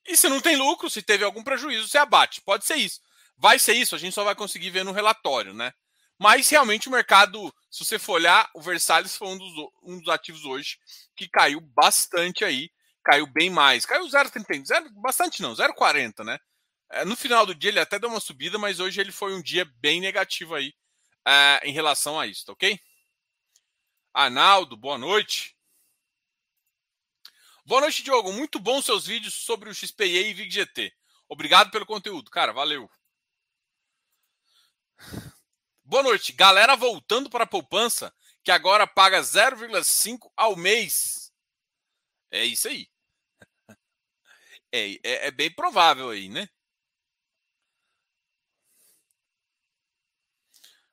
E 0.06 0.16
se 0.16 0.28
não 0.28 0.40
tem 0.40 0.56
lucro, 0.56 0.90
se 0.90 1.02
teve 1.02 1.24
algum 1.24 1.42
prejuízo, 1.42 1.88
você 1.88 1.98
abate. 1.98 2.40
Pode 2.42 2.64
ser 2.64 2.76
isso. 2.76 3.00
Vai 3.36 3.58
ser 3.58 3.74
isso, 3.74 3.94
a 3.94 3.98
gente 3.98 4.14
só 4.14 4.24
vai 4.24 4.34
conseguir 4.34 4.70
ver 4.70 4.84
no 4.84 4.92
relatório, 4.92 5.54
né? 5.54 5.72
Mas 6.18 6.48
realmente 6.48 6.88
o 6.88 6.90
mercado, 6.90 7.54
se 7.70 7.84
você 7.84 7.98
for 7.98 8.14
olhar, 8.14 8.50
o 8.54 8.60
Versalhes 8.60 9.16
foi 9.16 9.28
um 9.28 9.38
dos, 9.38 9.70
um 9.82 9.98
dos 10.00 10.08
ativos 10.08 10.44
hoje 10.44 10.78
que 11.16 11.28
caiu 11.28 11.60
bastante 11.60 12.44
aí, 12.44 12.70
caiu 13.04 13.26
bem 13.26 13.48
mais. 13.48 13.86
Caiu 13.86 14.04
0,30, 14.04 14.90
bastante 15.00 15.40
não, 15.40 15.54
0,40, 15.54 16.24
né? 16.24 16.38
É, 16.90 17.04
no 17.04 17.16
final 17.16 17.46
do 17.46 17.54
dia 17.54 17.70
ele 17.70 17.80
até 17.80 17.98
deu 17.98 18.08
uma 18.08 18.20
subida, 18.20 18.58
mas 18.58 18.80
hoje 18.80 19.00
ele 19.00 19.12
foi 19.12 19.34
um 19.34 19.42
dia 19.42 19.64
bem 19.76 20.00
negativo 20.00 20.54
aí 20.54 20.74
é, 21.26 21.60
em 21.62 21.72
relação 21.72 22.18
a 22.18 22.26
isso, 22.26 22.46
tá 22.46 22.52
ok? 22.52 22.80
Arnaldo, 24.12 24.76
boa 24.76 24.98
noite. 24.98 25.56
Boa 27.64 27.82
noite, 27.82 28.02
Diogo. 28.02 28.32
Muito 28.32 28.58
bom 28.58 28.80
seus 28.80 29.06
vídeos 29.06 29.34
sobre 29.34 29.68
o 29.68 29.74
XPE 29.74 30.30
e 30.30 30.34
VIGGT. 30.34 30.92
Obrigado 31.28 31.70
pelo 31.70 31.86
conteúdo, 31.86 32.30
cara. 32.30 32.52
Valeu. 32.52 32.90
Boa 35.88 36.02
noite. 36.02 36.32
Galera 36.32 36.76
voltando 36.76 37.30
para 37.30 37.44
a 37.44 37.46
poupança, 37.46 38.14
que 38.44 38.50
agora 38.50 38.86
paga 38.86 39.20
0,5 39.20 40.30
ao 40.36 40.54
mês. 40.54 41.32
É 42.30 42.44
isso 42.44 42.68
aí. 42.68 42.88
É, 44.70 44.90
é, 45.02 45.28
é, 45.28 45.30
bem 45.30 45.50
provável 45.50 46.10
aí, 46.10 46.28
né? 46.28 46.46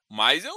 Mas 0.10 0.46
eu, 0.46 0.56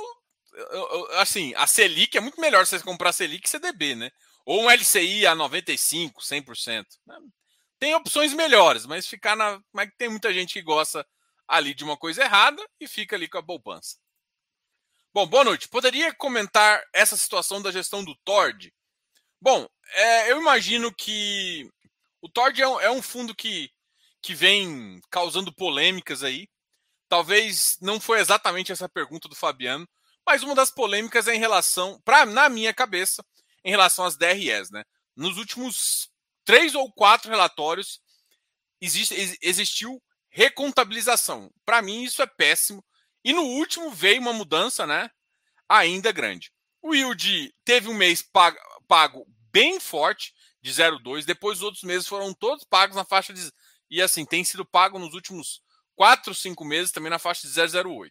eu, 0.53 0.89
eu, 0.89 1.19
assim, 1.19 1.53
a 1.57 1.67
Selic 1.67 2.17
é 2.17 2.21
muito 2.21 2.41
melhor 2.41 2.65
você 2.65 2.79
comprar 2.81 3.13
Selic 3.13 3.43
que 3.43 3.51
CDB, 3.51 3.97
né? 3.97 4.13
Ou 4.47 4.63
um 4.63 4.71
LCI 4.71 5.27
a 5.27 5.35
95, 5.35 6.23
100%. 6.23 6.87
Tem 7.81 7.93
opções 7.97 8.33
melhores, 8.33 8.87
mas 8.87 9.09
ficar 9.09 9.35
na. 9.35 9.61
Mas 9.73 9.91
tem 9.99 10.09
muita 10.09 10.33
gente 10.33 10.53
que 10.53 10.63
gosta 10.63 11.05
ali 11.49 11.75
de 11.75 11.83
uma 11.83 11.97
coisa 11.97 12.23
errada 12.23 12.65
e 12.79 12.87
fica 12.87 13.17
ali 13.17 13.29
com 13.29 13.39
a 13.39 13.43
poupança. 13.43 13.97
Bom, 15.19 15.27
boa 15.27 15.43
noite. 15.43 15.69
Poderia 15.69 16.15
comentar 16.15 16.81
essa 16.93 17.17
situação 17.17 17.61
da 17.61 17.73
gestão 17.73 18.05
do 18.05 18.15
Tord? 18.25 18.73
Bom, 19.41 19.69
é, 19.95 20.31
eu 20.31 20.41
imagino 20.41 20.95
que 20.95 21.69
o 22.23 22.29
Tord 22.29 22.63
é 22.63 22.69
um, 22.69 22.81
é 22.81 22.89
um 22.89 23.03
fundo 23.03 23.35
que, 23.35 23.69
que 24.23 24.33
vem 24.33 25.01
causando 25.11 25.53
polêmicas 25.53 26.23
aí. 26.23 26.49
Talvez 27.09 27.77
não 27.81 27.99
foi 27.99 28.21
exatamente 28.21 28.71
essa 28.71 28.89
pergunta 28.89 29.29
do 29.29 29.35
Fabiano, 29.35 29.89
mas 30.25 30.45
uma 30.45 30.55
das 30.55 30.71
polêmicas 30.71 31.27
é 31.27 31.35
em 31.35 31.41
relação, 31.41 32.01
pra, 32.05 32.25
na 32.25 32.49
minha 32.49 32.73
cabeça, 32.73 33.21
em 33.65 33.71
relação 33.71 34.05
às 34.05 34.17
DREs. 34.17 34.71
Né? 34.71 34.85
Nos 35.17 35.37
últimos 35.37 36.09
três 36.45 36.77
ou 36.77 36.93
quatro 36.93 37.29
relatórios, 37.29 38.01
existe, 38.81 39.37
existiu 39.43 40.01
recontabilização. 40.31 41.51
Para 41.67 41.83
mim, 41.83 42.05
isso 42.05 42.23
é 42.23 42.27
péssimo. 42.27 42.85
E 43.29 43.33
no 43.35 43.43
último 43.43 43.91
veio 43.91 44.23
uma 44.23 44.33
mudança, 44.33 44.87
né? 44.87 45.11
Ainda 45.69 46.11
grande. 46.11 46.51
O 46.81 46.95
yield 46.95 47.55
teve 47.63 47.87
um 47.87 47.93
mês 47.93 48.23
pago, 48.23 49.27
bem 49.53 49.79
forte, 49.79 50.33
de 50.63 50.73
0,2. 50.73 51.27
Depois, 51.27 51.59
os 51.59 51.63
outros 51.63 51.83
meses 51.83 52.09
foram 52.09 52.33
todos 52.33 52.65
pagos 52.65 52.97
na 52.97 53.05
faixa 53.05 53.35
de. 53.35 53.53
E 53.91 54.01
assim, 54.01 54.25
tem 54.25 54.43
sido 54.45 54.65
pago 54.65 54.99
nos 54.99 55.13
últimos 55.13 55.61
4, 55.95 56.35
5 56.35 56.65
meses 56.65 56.91
também 56.91 57.11
na 57.11 57.19
faixa 57.19 57.47
de 57.47 57.53
0,08. 57.53 58.11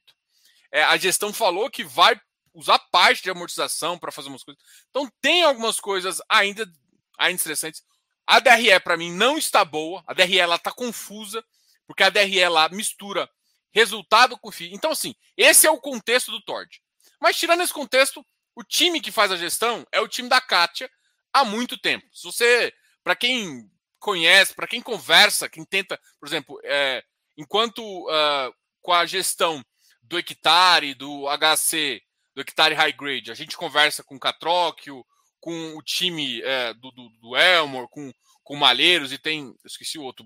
É, 0.71 0.83
a 0.83 0.95
gestão 0.97 1.33
falou 1.33 1.67
que 1.71 1.83
vai 1.83 2.21
usar 2.53 2.77
parte 2.77 3.23
de 3.23 3.31
amortização 3.31 3.97
para 3.97 4.11
fazer 4.11 4.29
umas 4.29 4.43
coisas. 4.43 4.63
Então, 4.91 5.11
tem 5.19 5.41
algumas 5.41 5.79
coisas 5.79 6.21
ainda, 6.29 6.71
ainda 7.17 7.41
interessantes. 7.41 7.81
A 8.27 8.39
DRE, 8.39 8.79
para 8.81 8.95
mim, 8.95 9.11
não 9.11 9.35
está 9.35 9.65
boa. 9.65 10.03
A 10.05 10.13
DRE 10.13 10.37
está 10.37 10.71
confusa 10.71 11.43
porque 11.87 12.03
a 12.03 12.11
DRE 12.11 12.47
lá 12.49 12.69
mistura 12.69 13.27
resultado 13.71 14.37
com 14.37 14.51
FII. 14.51 14.73
Então, 14.73 14.91
assim, 14.91 15.15
esse 15.35 15.67
é 15.67 15.71
o 15.71 15.79
contexto 15.79 16.31
do 16.31 16.41
Tord. 16.41 16.81
Mas, 17.19 17.37
tirando 17.37 17.61
esse 17.61 17.73
contexto, 17.73 18.25
o 18.55 18.63
time 18.63 18.99
que 19.01 19.11
faz 19.11 19.31
a 19.31 19.37
gestão 19.37 19.85
é 19.91 19.99
o 19.99 20.07
time 20.07 20.29
da 20.29 20.41
Kátia 20.41 20.89
há 21.33 21.45
muito 21.45 21.77
tempo. 21.77 22.05
Se 22.13 22.23
você, 22.23 22.73
para 23.03 23.15
quem 23.15 23.69
conhece, 23.99 24.53
para 24.53 24.67
quem 24.67 24.81
conversa, 24.81 25.49
quem 25.49 25.65
tenta, 25.65 25.99
por 26.19 26.27
exemplo, 26.27 26.59
é, 26.63 27.03
enquanto 27.37 27.81
uh, 27.81 28.53
com 28.81 28.93
a 28.93 29.05
gestão 29.05 29.63
do 30.01 30.17
hectare, 30.17 30.93
do 30.93 31.25
HC, 31.27 32.01
do 32.33 32.41
hectare 32.41 32.75
high 32.75 32.91
grade, 32.91 33.31
a 33.31 33.35
gente 33.35 33.57
conversa 33.57 34.03
com 34.03 34.15
o 34.15 34.19
Catróquio, 34.19 35.05
com 35.39 35.75
o 35.75 35.81
time 35.81 36.41
é, 36.41 36.73
do, 36.73 36.91
do, 36.91 37.09
do, 37.09 37.35
Elmore, 37.35 37.87
com, 37.89 38.11
com 38.43 38.55
Malheiros 38.55 39.11
e 39.11 39.17
tem. 39.17 39.55
Esqueci 39.65 39.99
o 39.99 40.03
outro. 40.03 40.25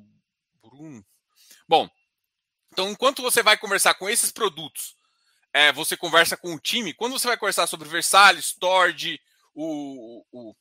Bruno. 0.62 1.04
Bom, 1.68 1.90
então 2.72 2.90
enquanto 2.90 3.22
você 3.22 3.44
vai 3.44 3.58
conversar 3.58 3.94
com 3.96 4.10
esses 4.10 4.32
produtos, 4.32 4.96
é, 5.54 5.72
você 5.72 5.98
conversa 5.98 6.38
com 6.38 6.54
o 6.54 6.60
time. 6.60 6.94
Quando 6.94 7.14
você 7.14 7.28
vai 7.28 7.38
conversar 7.38 7.68
sobre 7.68 7.90
Versalhes, 7.90 8.54
Tord, 8.54 9.20
o, 9.54 10.26
o, 10.32 10.56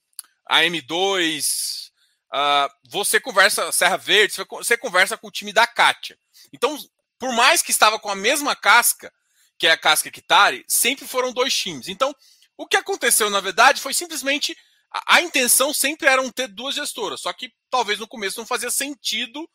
a 0.46 0.60
M2, 0.62 1.88
uh, 1.88 1.92
ah, 2.32 2.68
você 2.88 3.20
conversa 3.20 3.70
Serra 3.70 3.96
Verde, 3.96 4.34
você 4.50 4.76
conversa 4.76 5.16
com 5.16 5.28
o 5.28 5.30
time 5.30 5.52
da 5.52 5.66
Kátia. 5.66 6.18
Então, 6.52 6.76
por 7.18 7.32
mais 7.32 7.62
que 7.62 7.70
estava 7.70 7.98
com 7.98 8.10
a 8.10 8.16
mesma 8.16 8.56
casca, 8.56 9.12
que 9.56 9.66
é 9.66 9.70
a 9.70 9.76
casca 9.76 10.10
Kitari, 10.10 10.64
sempre 10.66 11.06
foram 11.06 11.32
dois 11.32 11.54
times. 11.54 11.86
Então, 11.86 12.14
o 12.56 12.66
que 12.66 12.76
aconteceu, 12.76 13.30
na 13.30 13.40
verdade, 13.40 13.80
foi 13.80 13.94
simplesmente 13.94 14.56
a, 14.90 15.16
a 15.16 15.20
intenção 15.22 15.72
sempre 15.72 16.08
era 16.08 16.32
ter 16.32 16.48
duas 16.48 16.74
gestoras, 16.74 17.20
só 17.20 17.32
que 17.32 17.52
talvez 17.70 17.98
no 17.98 18.08
começo 18.08 18.38
não 18.38 18.46
fazia 18.46 18.70
sentido 18.70 19.48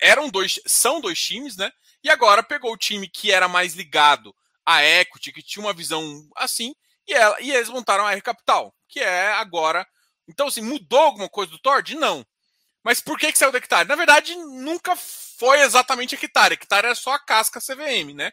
eram 0.00 0.28
dois, 0.28 0.60
são 0.66 1.00
dois 1.00 1.18
times, 1.20 1.56
né? 1.56 1.70
E 2.02 2.10
agora 2.10 2.42
pegou 2.42 2.72
o 2.72 2.76
time 2.76 3.08
que 3.08 3.30
era 3.30 3.48
mais 3.48 3.74
ligado 3.74 4.34
à 4.66 4.84
equity, 4.84 5.32
que 5.32 5.42
tinha 5.42 5.64
uma 5.64 5.72
visão 5.72 6.28
assim, 6.36 6.74
e, 7.06 7.12
ela, 7.14 7.40
e 7.40 7.50
eles 7.50 7.68
montaram 7.68 8.06
a 8.06 8.12
R 8.12 8.20
Capital, 8.22 8.74
que 8.88 9.00
é 9.00 9.32
agora. 9.34 9.86
Então, 10.28 10.46
assim, 10.46 10.62
mudou 10.62 11.00
alguma 11.00 11.28
coisa 11.28 11.50
do 11.50 11.58
Tord? 11.58 11.94
Não. 11.96 12.24
Mas 12.84 13.00
por 13.00 13.18
que, 13.18 13.30
que 13.30 13.38
saiu 13.38 13.52
da 13.52 13.58
hectare? 13.58 13.88
Na 13.88 13.94
verdade, 13.94 14.34
nunca 14.34 14.96
foi 14.96 15.60
exatamente 15.60 16.14
hectare. 16.14 16.54
A 16.54 16.54
hectare 16.54 16.88
é 16.88 16.94
só 16.94 17.12
a 17.12 17.18
casca 17.18 17.60
CVM, 17.60 18.14
né? 18.14 18.32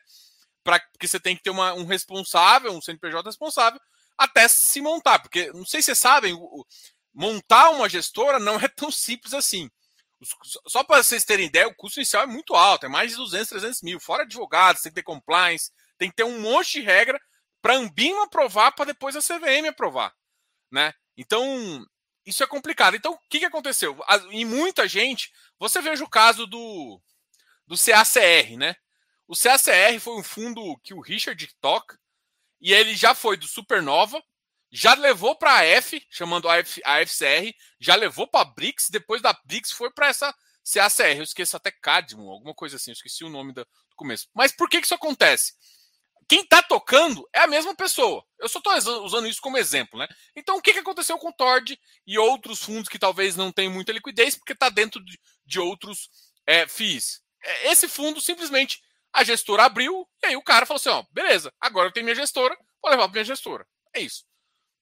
Pra, 0.64 0.80
porque 0.92 1.08
você 1.08 1.20
tem 1.20 1.36
que 1.36 1.44
ter 1.44 1.50
uma, 1.52 1.74
um 1.74 1.86
responsável, 1.86 2.72
um 2.72 2.82
CNPJ 2.82 3.28
responsável, 3.28 3.80
até 4.18 4.48
se 4.48 4.82
montar. 4.82 5.20
Porque, 5.20 5.52
não 5.54 5.66
sei 5.66 5.82
se 5.82 5.88
vocês 5.88 6.00
sabem, 6.00 6.36
montar 7.14 7.70
uma 7.72 7.90
gestora 7.90 8.40
não 8.40 8.56
é 8.60 8.68
tão 8.68 8.92
simples 8.92 9.34
assim. 9.34 9.70
Só 10.68 10.84
para 10.84 11.02
vocês 11.02 11.24
terem 11.24 11.46
ideia, 11.46 11.68
o 11.68 11.76
custo 11.76 12.00
inicial 12.00 12.24
é 12.24 12.28
muito 12.28 12.54
alto, 12.54 12.86
é 12.86 12.90
mais 12.90 13.12
de 13.12 13.18
200, 13.18 13.50
300 13.50 13.82
mil. 13.82 14.00
Fora 14.00 14.24
advogados, 14.24 14.82
tem 14.82 14.92
que 14.92 14.96
ter 14.96 15.04
compliance, 15.04 15.72
tem 15.98 16.10
que 16.10 16.16
ter 16.16 16.24
um 16.24 16.40
monte 16.42 16.74
de 16.74 16.82
regra 16.82 17.20
para 17.62 17.74
a 17.74 17.78
Ambima 17.78 18.26
aprovar, 18.26 18.72
para 18.74 18.86
depois 18.86 19.16
a 19.16 19.22
CVM 19.22 19.68
aprovar. 19.70 20.14
Né? 20.72 20.94
Então, 21.18 21.86
isso 22.26 22.44
é 22.44 22.48
complicado. 22.48 22.96
Então, 22.96 23.14
o 23.14 23.20
que, 23.30 23.40
que 23.40 23.46
aconteceu? 23.46 23.98
Em 24.32 24.46
muita 24.46 24.88
gente, 24.88 25.32
você 25.58 25.82
veja 25.82 26.04
o 26.04 26.10
caso 26.10 26.46
do, 26.46 27.02
do 27.66 27.76
CACR, 27.78 28.58
né? 28.58 28.76
O 29.28 29.36
CACR 29.36 30.00
foi 30.00 30.18
um 30.18 30.24
fundo 30.24 30.78
que 30.84 30.94
o 30.94 31.02
Richard 31.02 31.50
toca, 31.62 32.00
e 32.62 32.74
ele 32.74 32.96
já 32.96 33.16
foi 33.16 33.38
do 33.38 33.48
Supernova, 33.48 34.24
já 34.72 34.94
levou 34.94 35.36
para 35.36 35.58
a 35.58 35.66
F, 35.66 36.06
chamando 36.10 36.48
a, 36.48 36.58
F, 36.58 36.82
a 36.86 37.02
FCR, 37.02 37.54
já 37.80 37.96
levou 37.96 38.28
para 38.28 38.42
a 38.42 38.46
BRICS, 38.46 38.90
depois 38.90 39.22
da 39.22 39.34
BRICS 39.46 39.72
foi 39.72 39.92
para 39.92 40.08
essa 40.08 40.34
CACR. 40.72 41.18
Eu 41.18 41.24
esqueço 41.24 41.58
até 41.58 41.72
Cadmo, 41.72 42.30
alguma 42.30 42.54
coisa 42.54 42.76
assim, 42.76 42.92
eu 42.92 42.94
esqueci 42.94 43.24
o 43.24 43.30
nome 43.30 43.54
do, 43.54 43.66
começo. 44.00 44.28
Mas 44.34 44.52
por 44.52 44.70
que, 44.70 44.80
que 44.80 44.86
isso 44.86 44.96
acontece? 44.96 45.54
Quem 46.28 46.42
está 46.42 46.62
tocando 46.62 47.28
é 47.34 47.40
a 47.40 47.48
mesma 47.48 47.76
pessoa. 47.76 48.24
Eu 48.40 48.48
só 48.48 48.60
estou 48.60 49.04
usando 49.04 49.28
isso 49.28 49.42
como 49.42 49.58
exemplo, 49.58 50.00
né? 50.00 50.08
Então, 50.36 50.58
o 50.58 50.62
que, 50.62 50.72
que 50.72 50.80
aconteceu 50.80 51.18
com 51.18 51.30
o 51.30 51.34
Tord 51.34 51.78
e 52.06 52.18
outros 52.18 52.64
fundos 52.64 52.88
que 52.88 53.00
talvez 53.00 53.36
não 53.36 53.52
tenham 53.52 53.74
muita 53.74 53.92
liquidez 53.92 54.36
porque 54.36 54.54
está 54.54 54.70
dentro 54.70 55.04
de, 55.04 55.20
de 55.46 55.60
outros 55.60 56.10
é, 56.46 56.68
FIIs? 56.68 57.22
É, 57.44 57.72
esse 57.72 57.88
fundo 57.88 58.22
simplesmente 58.22 58.80
a 59.12 59.24
gestora 59.24 59.66
abriu 59.66 60.08
e 60.24 60.28
aí 60.28 60.36
o 60.36 60.44
cara 60.44 60.68
falou 60.68 60.78
assim: 60.78 60.90
ó, 60.90 61.04
beleza, 61.12 61.52
agora 61.60 61.88
eu 61.88 61.92
tenho 61.92 62.06
minha 62.06 62.16
gestora, 62.16 62.56
vou 62.82 62.92
levar 62.92 63.06
para 63.06 63.14
minha 63.14 63.26
gestora. 63.26 63.66
É 63.96 64.00
isso. 64.00 64.24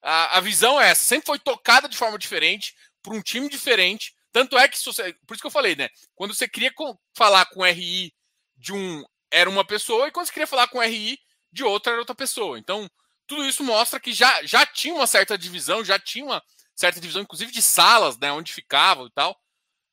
A, 0.08 0.38
a 0.38 0.40
visão 0.40 0.80
é 0.80 0.90
essa, 0.90 1.04
sempre 1.04 1.26
foi 1.26 1.38
tocada 1.38 1.90
de 1.90 1.98
forma 1.98 2.18
diferente, 2.18 2.74
por 3.04 3.14
um 3.14 3.22
time 3.22 3.50
diferente. 3.50 4.16
Tanto 4.32 4.58
é 4.58 4.66
que, 4.66 4.80
por 5.26 5.34
isso 5.34 5.42
que 5.42 5.48
eu 5.48 5.52
falei, 5.52 5.76
né? 5.76 5.90
Quando 6.16 6.34
você 6.34 6.48
queria 6.48 6.72
falar 7.14 7.46
com 7.48 7.62
RI 7.62 8.14
de 8.56 8.72
um, 8.72 9.04
era 9.30 9.50
uma 9.50 9.66
pessoa, 9.66 10.08
e 10.08 10.12
quando 10.12 10.28
você 10.28 10.32
queria 10.32 10.48
falar 10.48 10.70
com 10.70 10.80
RI 10.80 11.20
de 11.52 11.66
outra, 11.66 11.92
era 11.92 12.00
outra 12.02 12.16
pessoa. 12.16 12.58
Então, 12.58 12.90
tudo 13.28 13.46
isso 13.46 13.66
mostra 13.66 14.00
que 14.00 14.14
já, 14.14 14.42
já 14.46 14.66
tinha 14.66 14.94
uma 14.94 15.08
certa 15.08 15.38
divisão, 15.38 15.84
já 15.84 16.00
tinha 16.00 16.24
uma 16.24 16.42
certa 16.74 17.02
divisão, 17.02 17.22
inclusive 17.22 17.52
de 17.52 17.62
salas, 17.62 18.18
né? 18.18 18.32
Onde 18.32 18.54
ficavam 18.54 19.08
e 19.08 19.12
tal. 19.12 19.38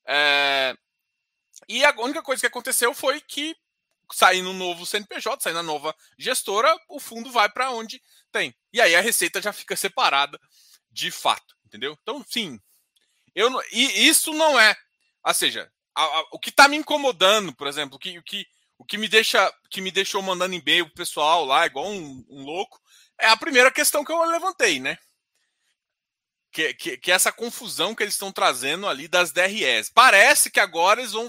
É... 0.06 0.76
E 1.68 1.84
a 1.84 1.90
única 1.98 2.22
coisa 2.22 2.40
que 2.40 2.46
aconteceu 2.46 2.94
foi 2.94 3.20
que, 3.20 3.56
saindo 4.12 4.50
um 4.50 4.56
novo 4.56 4.86
CNPJ, 4.86 5.42
saindo 5.42 5.58
a 5.58 5.62
nova 5.64 5.92
gestora, 6.16 6.72
o 6.88 7.00
fundo 7.00 7.32
vai 7.32 7.48
para 7.48 7.72
onde 7.72 8.00
tem. 8.34 8.52
E 8.72 8.80
aí 8.80 8.96
a 8.96 9.00
receita 9.00 9.40
já 9.40 9.52
fica 9.52 9.76
separada 9.76 10.40
de 10.90 11.12
fato, 11.12 11.54
entendeu? 11.64 11.96
Então, 12.02 12.24
sim. 12.28 12.60
Eu 13.32 13.48
não, 13.48 13.62
e 13.70 14.08
isso 14.08 14.32
não 14.34 14.58
é. 14.58 14.76
Ou 15.24 15.34
seja, 15.34 15.70
a, 15.94 16.02
a, 16.02 16.20
o 16.32 16.38
que 16.40 16.50
está 16.50 16.66
me 16.66 16.76
incomodando, 16.76 17.54
por 17.54 17.68
exemplo, 17.68 17.98
que, 17.98 18.18
o 18.18 18.22
que, 18.22 18.44
o 18.76 18.84
que 18.84 18.98
me 18.98 19.08
deixa 19.08 19.52
que 19.70 19.80
me 19.80 19.92
deixou 19.92 20.20
mandando 20.20 20.54
e-mail 20.54 20.86
pro 20.86 20.96
pessoal 20.96 21.44
lá, 21.44 21.64
igual 21.64 21.86
um, 21.86 22.24
um 22.28 22.42
louco, 22.42 22.80
é 23.20 23.28
a 23.28 23.36
primeira 23.36 23.70
questão 23.70 24.04
que 24.04 24.10
eu 24.10 24.24
levantei, 24.24 24.80
né? 24.80 24.98
Que, 26.50 26.74
que, 26.74 26.96
que, 26.96 27.12
essa 27.12 27.32
confusão 27.32 27.94
que 27.94 28.02
eles 28.02 28.14
estão 28.14 28.30
trazendo 28.30 28.86
ali 28.86 29.08
das 29.08 29.32
DREs. 29.32 29.90
Parece 29.90 30.50
que 30.50 30.60
agora 30.60 31.00
eles 31.00 31.12
vão, 31.12 31.28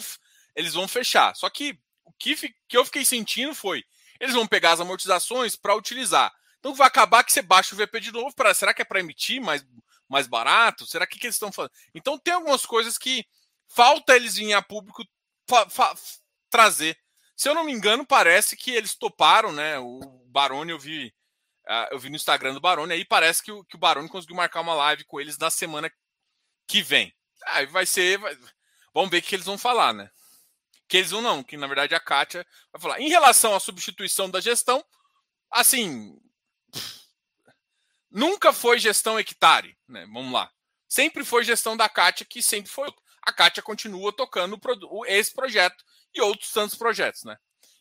eles 0.56 0.74
vão 0.74 0.88
fechar. 0.88 1.36
Só 1.36 1.50
que 1.50 1.80
o 2.04 2.14
que, 2.14 2.36
que 2.68 2.78
eu 2.78 2.86
fiquei 2.86 3.06
sentindo 3.06 3.54
foi: 3.56 3.84
eles 4.20 4.36
vão 4.36 4.48
pegar 4.48 4.74
as 4.74 4.80
amortizações 4.80 5.56
para 5.56 5.76
utilizar 5.76 6.32
então 6.66 6.74
vai 6.74 6.88
acabar 6.88 7.24
que 7.24 7.32
você 7.32 7.44
baixa 7.44 7.76
o 7.76 7.78
VP 7.78 8.00
de 8.00 8.12
novo. 8.12 8.36
Pra, 8.36 8.52
será 8.52 8.74
que 8.74 8.82
é 8.82 8.86
para 8.86 9.00
emitir 9.00 9.40
mais, 9.40 9.64
mais 10.10 10.26
barato? 10.26 10.88
Será 10.88 11.06
que, 11.06 11.20
que 11.20 11.28
eles 11.28 11.36
estão 11.36 11.52
falando? 11.52 11.72
Então 11.94 12.18
tem 12.18 12.34
algumas 12.34 12.66
coisas 12.66 12.98
que 12.98 13.24
falta 13.68 14.16
eles 14.16 14.36
virem 14.36 14.56
a 14.56 14.64
público 14.64 15.06
trazer. 16.50 16.98
Se 17.38 17.48
eu 17.48 17.54
não 17.54 17.64
me 17.64 17.72
engano, 17.72 18.04
parece 18.04 18.58
que 18.58 18.72
eles 18.72 18.96
toparam, 18.96 19.52
né? 19.52 19.78
O 19.78 20.00
Baroni, 20.26 20.72
eu 20.72 20.80
vi, 20.80 21.14
uh, 21.68 21.88
eu 21.92 22.00
vi 22.00 22.10
no 22.10 22.16
Instagram 22.16 22.56
do 22.56 22.60
Baroni, 22.60 22.94
aí 22.94 23.06
parece 23.06 23.44
que 23.44 23.52
o, 23.52 23.64
que 23.64 23.76
o 23.76 23.80
Baroni 23.80 24.10
conseguiu 24.10 24.36
marcar 24.36 24.62
uma 24.62 24.74
live 24.74 25.04
com 25.04 25.22
eles 25.22 25.38
na 25.38 25.52
semana 25.52 25.92
que 26.68 26.82
vem. 26.82 27.14
Aí 27.46 27.68
vai 27.68 27.86
ser. 27.86 28.18
Vai... 28.18 28.36
Vamos 28.92 29.12
ver 29.12 29.20
o 29.20 29.22
que 29.22 29.36
eles 29.36 29.46
vão 29.46 29.56
falar, 29.60 29.94
né? 29.94 30.10
Que 30.88 30.98
eles 30.98 31.12
vão 31.12 31.22
não, 31.22 31.44
que 31.44 31.58
na 31.58 31.68
verdade 31.68 31.94
a 31.94 32.00
Kátia 32.00 32.44
vai 32.74 32.82
falar. 32.82 33.00
Em 33.00 33.10
relação 33.10 33.54
à 33.54 33.60
substituição 33.60 34.32
da 34.32 34.42
gestão, 34.42 34.84
assim. 35.52 36.20
Nunca 38.10 38.54
foi 38.54 38.80
gestão 38.80 39.20
hectare, 39.20 39.78
né? 39.88 40.06
Vamos 40.06 40.32
lá. 40.32 40.50
Sempre 40.88 41.26
foi 41.26 41.44
gestão 41.44 41.76
da 41.76 41.90
Kátia, 41.90 42.26
que 42.26 42.42
sempre 42.42 42.72
foi. 42.72 42.90
A 43.22 43.34
Kátia 43.34 43.62
continua 43.62 44.16
tocando 44.16 44.60
esse 45.08 45.34
projeto 45.34 45.84
e 46.14 46.22
outros 46.22 46.52
tantos 46.52 46.76
projetos, 46.76 47.24
né? 47.24 47.36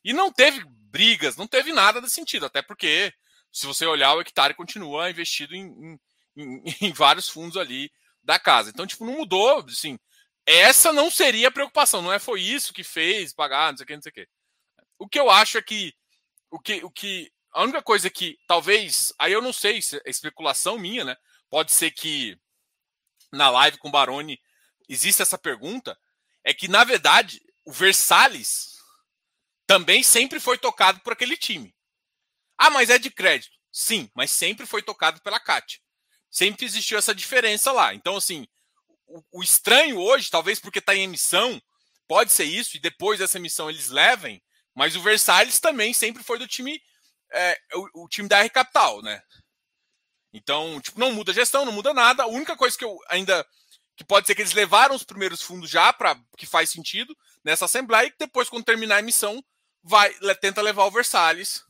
E 0.05 0.13
não 0.13 0.33
teve 0.33 0.65
brigas, 0.67 1.37
não 1.37 1.47
teve 1.47 1.73
nada 1.73 2.01
desse 2.01 2.15
sentido, 2.15 2.47
até 2.47 2.63
porque, 2.63 3.13
se 3.53 3.67
você 3.67 3.87
olhar, 3.87 4.15
o 4.15 4.21
hectare 4.21 4.55
continua 4.55 5.11
investido 5.11 5.55
em, 5.55 5.99
em, 6.37 6.63
em 6.81 6.93
vários 6.93 7.29
fundos 7.29 7.57
ali 7.57 7.91
da 8.23 8.39
casa. 8.39 8.71
Então, 8.71 8.87
tipo, 8.87 9.05
não 9.05 9.19
mudou, 9.19 9.59
assim. 9.61 9.99
Essa 10.47 10.93
não 10.93 11.11
seria 11.11 11.49
a 11.49 11.53
preocupação, 11.53 12.03
não 12.03 12.13
é 12.13 12.19
foi 12.19 12.43
isso 12.43 12.75
que 12.75 12.85
fez 12.85 13.33
pagar, 13.33 13.71
não 13.71 13.79
sei 13.79 13.85
o 13.85 13.87
que, 13.87 13.95
não 13.95 14.03
sei 14.03 14.11
o 14.11 14.15
que. 14.15 14.29
O 14.99 15.09
que 15.09 15.19
eu 15.19 15.31
acho 15.31 15.57
é 15.59 15.63
que 15.63 15.95
o 16.51 16.61
que, 16.61 16.85
o 16.85 16.91
que 16.91 17.33
a 17.54 17.62
única 17.62 17.80
coisa 17.80 18.11
que 18.11 18.37
talvez, 18.49 19.12
aí 19.18 19.32
eu 19.32 19.40
não 19.40 19.52
sei, 19.52 19.80
se 19.80 19.96
é 20.04 20.11
especulação 20.11 20.76
minha, 20.76 21.04
né? 21.04 21.16
Pode 21.49 21.73
ser 21.73 21.92
que 21.92 22.37
na 23.32 23.49
live 23.49 23.78
com 23.78 23.88
o 23.88 23.92
Baroni 23.92 24.40
existe 24.88 25.23
essa 25.23 25.38
pergunta, 25.38 25.96
é 26.42 26.52
que 26.52 26.66
na 26.66 26.82
verdade 26.82 27.40
o 27.64 27.73
Versalhes 27.73 28.75
também 29.66 30.02
sempre 30.02 30.40
foi 30.40 30.58
tocado 30.58 31.00
por 31.00 31.12
aquele 31.12 31.37
time. 31.37 31.75
Ah, 32.58 32.70
mas 32.70 32.90
é 32.90 32.99
de 32.99 33.11
crédito. 33.11 33.56
Sim, 33.73 34.11
mas 34.14 34.30
sempre 34.30 34.66
foi 34.66 34.82
tocado 34.82 35.20
pela 35.23 35.40
Kátia. 35.40 35.80
Sempre 36.30 36.66
existiu 36.66 36.99
essa 36.99 37.14
diferença 37.14 37.73
lá. 37.73 37.94
Então, 37.94 38.16
assim, 38.16 38.46
o, 39.06 39.23
o 39.32 39.42
estranho 39.42 39.99
hoje, 39.99 40.30
talvez 40.30 40.58
porque 40.58 40.80
está 40.80 40.94
em 40.94 41.04
emissão, 41.04 41.61
pode 42.06 42.32
ser 42.32 42.44
isso, 42.44 42.76
e 42.76 42.80
depois 42.80 43.18
dessa 43.18 43.38
emissão 43.38 43.70
eles 43.70 43.88
levem, 43.88 44.42
mas 44.75 44.96
o 44.96 45.00
Versalhes 45.00 45.61
também 45.61 45.94
sempre 45.94 46.23
foi 46.23 46.38
do 46.38 46.46
time, 46.46 46.80
é, 47.35 47.59
o, 47.75 48.05
o, 48.05 48.09
time 48.09 48.29
da 48.29 48.38
R 48.38 48.49
Capital, 48.49 49.03
né? 49.03 49.23
Então, 50.33 50.81
tipo, 50.81 50.99
não 50.99 51.12
muda 51.12 51.33
a 51.33 51.35
gestão, 51.35 51.64
não 51.64 51.73
muda 51.73 51.93
nada. 51.93 52.23
A 52.23 52.29
única 52.29 52.57
coisa 52.57 52.76
que 52.76 52.85
eu 52.85 52.99
ainda. 53.09 53.47
que 53.97 54.05
pode 54.05 54.26
ser 54.26 54.35
que 54.35 54.43
eles 54.43 54.53
levaram 54.53 54.95
os 54.95 55.05
primeiros 55.05 55.43
fundos 55.43 55.71
já, 55.71 55.93
para 55.93 56.19
que 56.37 56.47
faz 56.47 56.71
sentido, 56.71 57.17
nessa 57.45 57.67
Assembleia, 57.67 58.07
e 58.07 58.11
que 58.11 58.19
depois, 58.19 58.49
quando 58.49 58.64
terminar 58.64 58.97
a 58.97 59.00
emissão, 59.00 59.45
vai 59.83 60.12
tenta 60.41 60.62
levar 60.62 60.85
o 60.85 60.91
Versalhes. 60.91 61.64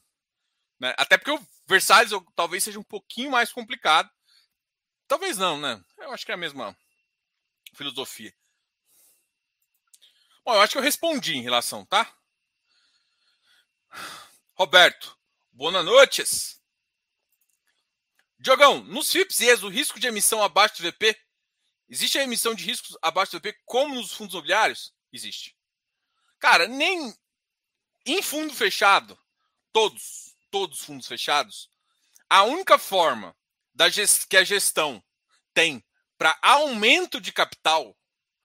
Né? 0.79 0.95
Até 0.97 1.19
porque 1.19 1.33
o 1.33 1.47
Versalhes 1.67 2.13
talvez 2.35 2.63
seja 2.63 2.79
um 2.79 2.85
pouquinho 2.85 3.31
mais 3.31 3.53
complicado. 3.53 4.11
Talvez 5.07 5.37
não, 5.37 5.59
né? 5.59 5.83
Eu 5.99 6.13
acho 6.13 6.25
que 6.25 6.33
é 6.33 6.35
a 6.35 6.39
mesma 6.39 6.77
filosofia. 7.75 8.35
Bom, 10.45 10.55
eu 10.55 10.61
acho 10.61 10.73
que 10.73 10.79
eu 10.79 10.83
respondi 10.83 11.37
em 11.37 11.43
relação, 11.43 11.85
tá? 11.87 12.15
Roberto, 14.55 15.19
boas 15.55 15.85
noites. 15.85 16.61
Diogão, 18.39 18.83
nos 18.85 19.11
FIPS 19.11 19.41
e 19.41 19.53
o 19.65 19.69
risco 19.69 20.01
de 20.01 20.09
emissão 20.09 20.43
abaixo 20.43 20.83
do 20.83 20.91
VP, 20.91 21.17
existe 21.89 22.19
a 22.19 22.25
emissão 22.25 22.55
de 22.55 22.65
riscos 22.65 22.99
abaixo 23.01 23.33
do 23.33 23.39
VP 23.39 23.57
como 23.65 23.95
nos 23.95 24.13
fundos 24.13 24.35
imobiliários? 24.35 24.93
Existe. 25.13 25.57
Cara, 26.41 26.67
nem 26.67 27.15
em 28.05 28.21
fundo 28.21 28.53
fechado, 28.53 29.19
todos, 29.73 30.37
todos 30.51 30.81
os 30.81 30.85
fundos 30.85 31.07
fechados, 31.07 31.71
a 32.29 32.43
única 32.43 32.77
forma 32.77 33.35
da 33.73 33.87
que 34.29 34.37
a 34.37 34.45
gestão 34.45 35.03
tem 35.55 35.83
para 36.19 36.37
aumento 36.43 37.21
de 37.21 37.33
capital, 37.33 37.97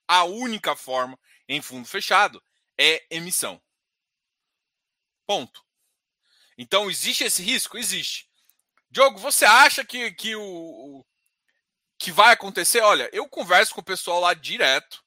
a 0.07 0.23
única 0.23 0.75
forma 0.75 1.19
em 1.47 1.61
fundo 1.61 1.87
fechado 1.87 2.41
é 2.77 3.05
emissão. 3.09 3.61
Ponto. 5.25 5.68
Então, 6.61 6.91
existe 6.91 7.23
esse 7.23 7.41
risco? 7.41 7.77
Existe. 7.77 8.27
Diogo, 8.91 9.17
você 9.17 9.45
acha 9.45 9.85
que, 9.85 10.11
que 10.11 10.35
o, 10.35 11.05
que 11.97 12.11
vai 12.11 12.33
acontecer? 12.33 12.81
Olha, 12.81 13.09
eu 13.13 13.29
converso 13.29 13.73
com 13.73 13.79
o 13.79 13.83
pessoal 13.83 14.19
lá 14.19 14.33
direto 14.33 15.01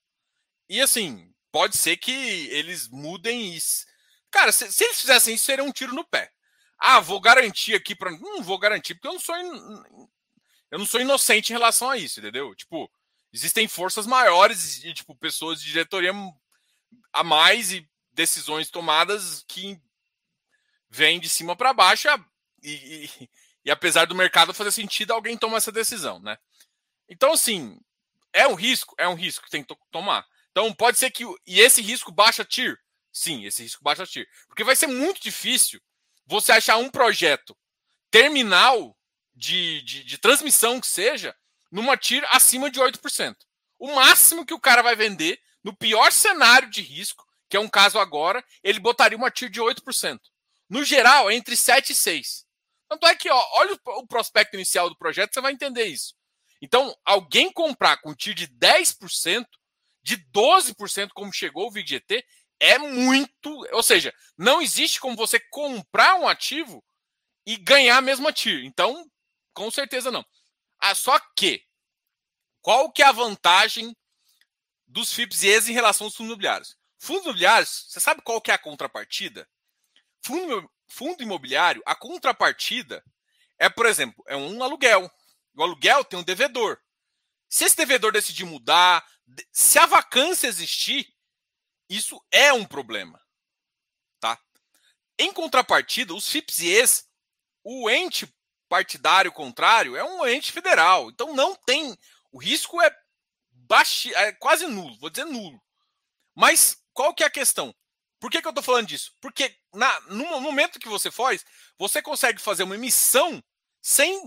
e 0.66 0.80
assim, 0.80 1.30
pode 1.50 1.76
ser 1.76 1.98
que 1.98 2.10
eles 2.10 2.88
mudem 2.88 3.54
isso. 3.54 3.84
Cara, 4.30 4.50
se, 4.50 4.72
se 4.72 4.82
eles 4.82 4.98
fizessem 4.98 5.34
isso, 5.34 5.44
seria 5.44 5.62
um 5.62 5.70
tiro 5.70 5.94
no 5.94 6.06
pé. 6.06 6.32
Ah, 6.78 7.00
vou 7.00 7.20
garantir 7.20 7.74
aqui 7.74 7.94
para. 7.94 8.10
Não 8.10 8.42
vou 8.42 8.58
garantir, 8.58 8.94
porque 8.94 9.08
eu 9.08 9.12
não 9.12 9.20
sou. 9.20 9.36
In... 9.36 10.08
Eu 10.70 10.78
não 10.78 10.86
sou 10.86 11.02
inocente 11.02 11.50
em 11.50 11.52
relação 11.52 11.90
a 11.90 11.98
isso, 11.98 12.18
entendeu? 12.18 12.54
Tipo, 12.54 12.90
existem 13.30 13.68
forças 13.68 14.06
maiores 14.06 14.82
e, 14.82 14.94
tipo, 14.94 15.14
pessoas 15.14 15.60
de 15.60 15.68
diretoria 15.68 16.12
a 17.12 17.22
mais 17.22 17.72
e 17.72 17.86
decisões 18.10 18.70
tomadas 18.70 19.44
que 19.46 19.78
vêm 20.92 21.18
de 21.18 21.28
cima 21.28 21.56
para 21.56 21.72
baixo 21.72 22.06
e, 22.62 22.70
e, 23.20 23.30
e 23.64 23.70
apesar 23.70 24.06
do 24.06 24.14
mercado 24.14 24.52
fazer 24.52 24.70
sentido, 24.70 25.12
alguém 25.12 25.36
toma 25.36 25.56
essa 25.56 25.72
decisão, 25.72 26.20
né? 26.20 26.36
Então, 27.08 27.32
assim, 27.32 27.80
é 28.32 28.46
um 28.46 28.54
risco? 28.54 28.94
É 28.98 29.08
um 29.08 29.14
risco 29.14 29.44
que 29.44 29.50
tem 29.50 29.64
que 29.64 29.74
tomar. 29.90 30.26
Então, 30.50 30.72
pode 30.72 30.98
ser 30.98 31.10
que. 31.10 31.24
E 31.46 31.60
esse 31.60 31.80
risco 31.80 32.12
baixa 32.12 32.44
TIR? 32.44 32.78
Sim, 33.12 33.44
esse 33.44 33.62
risco 33.62 33.82
baixa 33.82 34.06
TIR. 34.06 34.26
Porque 34.46 34.64
vai 34.64 34.76
ser 34.76 34.86
muito 34.86 35.20
difícil 35.20 35.80
você 36.26 36.52
achar 36.52 36.76
um 36.76 36.90
projeto 36.90 37.56
terminal 38.10 38.96
de, 39.34 39.82
de, 39.82 40.04
de 40.04 40.18
transmissão 40.18 40.80
que 40.80 40.86
seja 40.86 41.34
numa 41.70 41.96
TIR 41.96 42.24
acima 42.30 42.70
de 42.70 42.80
8%. 42.80 43.34
O 43.78 43.94
máximo 43.94 44.44
que 44.46 44.54
o 44.54 44.60
cara 44.60 44.82
vai 44.82 44.94
vender, 44.94 45.40
no 45.64 45.74
pior 45.74 46.12
cenário 46.12 46.70
de 46.70 46.82
risco, 46.82 47.26
que 47.48 47.56
é 47.56 47.60
um 47.60 47.68
caso 47.68 47.98
agora, 47.98 48.44
ele 48.62 48.78
botaria 48.78 49.16
uma 49.16 49.30
TIR 49.30 49.50
de 49.50 49.60
8%. 49.60 50.20
No 50.72 50.82
geral, 50.84 51.30
é 51.30 51.34
entre 51.34 51.54
7 51.54 51.92
e 51.92 51.94
6. 51.94 52.46
Tanto 52.88 53.06
é 53.06 53.14
que, 53.14 53.28
ó, 53.28 53.48
olha 53.56 53.78
o 53.84 54.06
prospecto 54.06 54.56
inicial 54.56 54.88
do 54.88 54.96
projeto, 54.96 55.34
você 55.34 55.40
vai 55.42 55.52
entender 55.52 55.84
isso. 55.84 56.14
Então, 56.62 56.98
alguém 57.04 57.52
comprar 57.52 57.98
com 57.98 58.14
TIR 58.14 58.32
de 58.32 58.48
10%, 58.48 59.44
de 60.02 60.16
12%, 60.32 61.10
como 61.12 61.30
chegou 61.30 61.66
o 61.66 61.70
VGT, 61.70 62.24
é 62.58 62.78
muito. 62.78 63.66
Ou 63.70 63.82
seja, 63.82 64.14
não 64.38 64.62
existe 64.62 64.98
como 64.98 65.14
você 65.14 65.38
comprar 65.50 66.14
um 66.14 66.26
ativo 66.26 66.82
e 67.44 67.58
ganhar 67.58 67.98
a 67.98 68.00
mesma 68.00 68.32
TIR. 68.32 68.64
Então, 68.64 69.06
com 69.52 69.70
certeza 69.70 70.10
não. 70.10 70.24
Ah, 70.78 70.94
só 70.94 71.18
que, 71.36 71.66
qual 72.62 72.90
que 72.90 73.02
é 73.02 73.06
a 73.06 73.12
vantagem 73.12 73.94
dos 74.86 75.12
FIPS 75.12 75.42
e 75.42 75.48
ES 75.48 75.68
em 75.68 75.74
relação 75.74 76.06
aos 76.06 76.16
fundos 76.16 76.30
imobiliários? 76.30 76.78
Fundos 76.98 77.24
imobiliários, 77.24 77.88
você 77.90 78.00
sabe 78.00 78.22
qual 78.22 78.40
que 78.40 78.50
é 78.50 78.54
a 78.54 78.58
contrapartida? 78.58 79.46
Fundo, 80.24 80.70
fundo 80.88 81.22
imobiliário, 81.22 81.82
a 81.84 81.94
contrapartida 81.94 83.02
é, 83.62 83.68
por 83.68 83.86
exemplo, 83.86 84.24
é 84.26 84.36
um 84.36 84.60
aluguel. 84.60 85.08
O 85.54 85.62
aluguel 85.62 86.04
tem 86.04 86.18
um 86.18 86.24
devedor. 86.24 86.80
Se 87.48 87.64
esse 87.64 87.76
devedor 87.76 88.10
decidir 88.10 88.44
mudar, 88.44 89.06
se 89.52 89.78
a 89.78 89.86
vacância 89.86 90.48
existir, 90.48 91.06
isso 91.88 92.20
é 92.30 92.52
um 92.52 92.64
problema. 92.64 93.20
Tá? 94.18 94.36
Em 95.16 95.32
contrapartida, 95.32 96.12
os 96.12 96.26
FIPS 96.28 96.58
e 96.58 96.68
ES, 96.70 97.08
o 97.62 97.88
ente 97.88 98.26
partidário 98.68 99.30
contrário 99.30 99.96
é 99.96 100.02
um 100.02 100.26
ente 100.26 100.50
federal. 100.50 101.08
Então 101.10 101.32
não 101.32 101.54
tem. 101.54 101.96
O 102.32 102.38
risco 102.38 102.80
é, 102.80 102.90
baixo, 103.52 104.08
é 104.16 104.32
quase 104.32 104.66
nulo, 104.66 104.98
vou 104.98 105.08
dizer 105.08 105.26
nulo. 105.26 105.62
Mas 106.34 106.82
qual 106.92 107.14
que 107.14 107.22
é 107.22 107.26
a 107.26 107.30
questão? 107.30 107.72
Por 108.22 108.30
que, 108.30 108.40
que 108.40 108.46
eu 108.46 108.52
estou 108.52 108.62
falando 108.62 108.86
disso? 108.86 109.12
Porque 109.20 109.52
na, 109.74 110.00
no 110.02 110.40
momento 110.40 110.78
que 110.78 110.88
você 110.88 111.10
faz, 111.10 111.44
você 111.76 112.00
consegue 112.00 112.40
fazer 112.40 112.62
uma 112.62 112.76
emissão 112.76 113.42
sem 113.80 114.22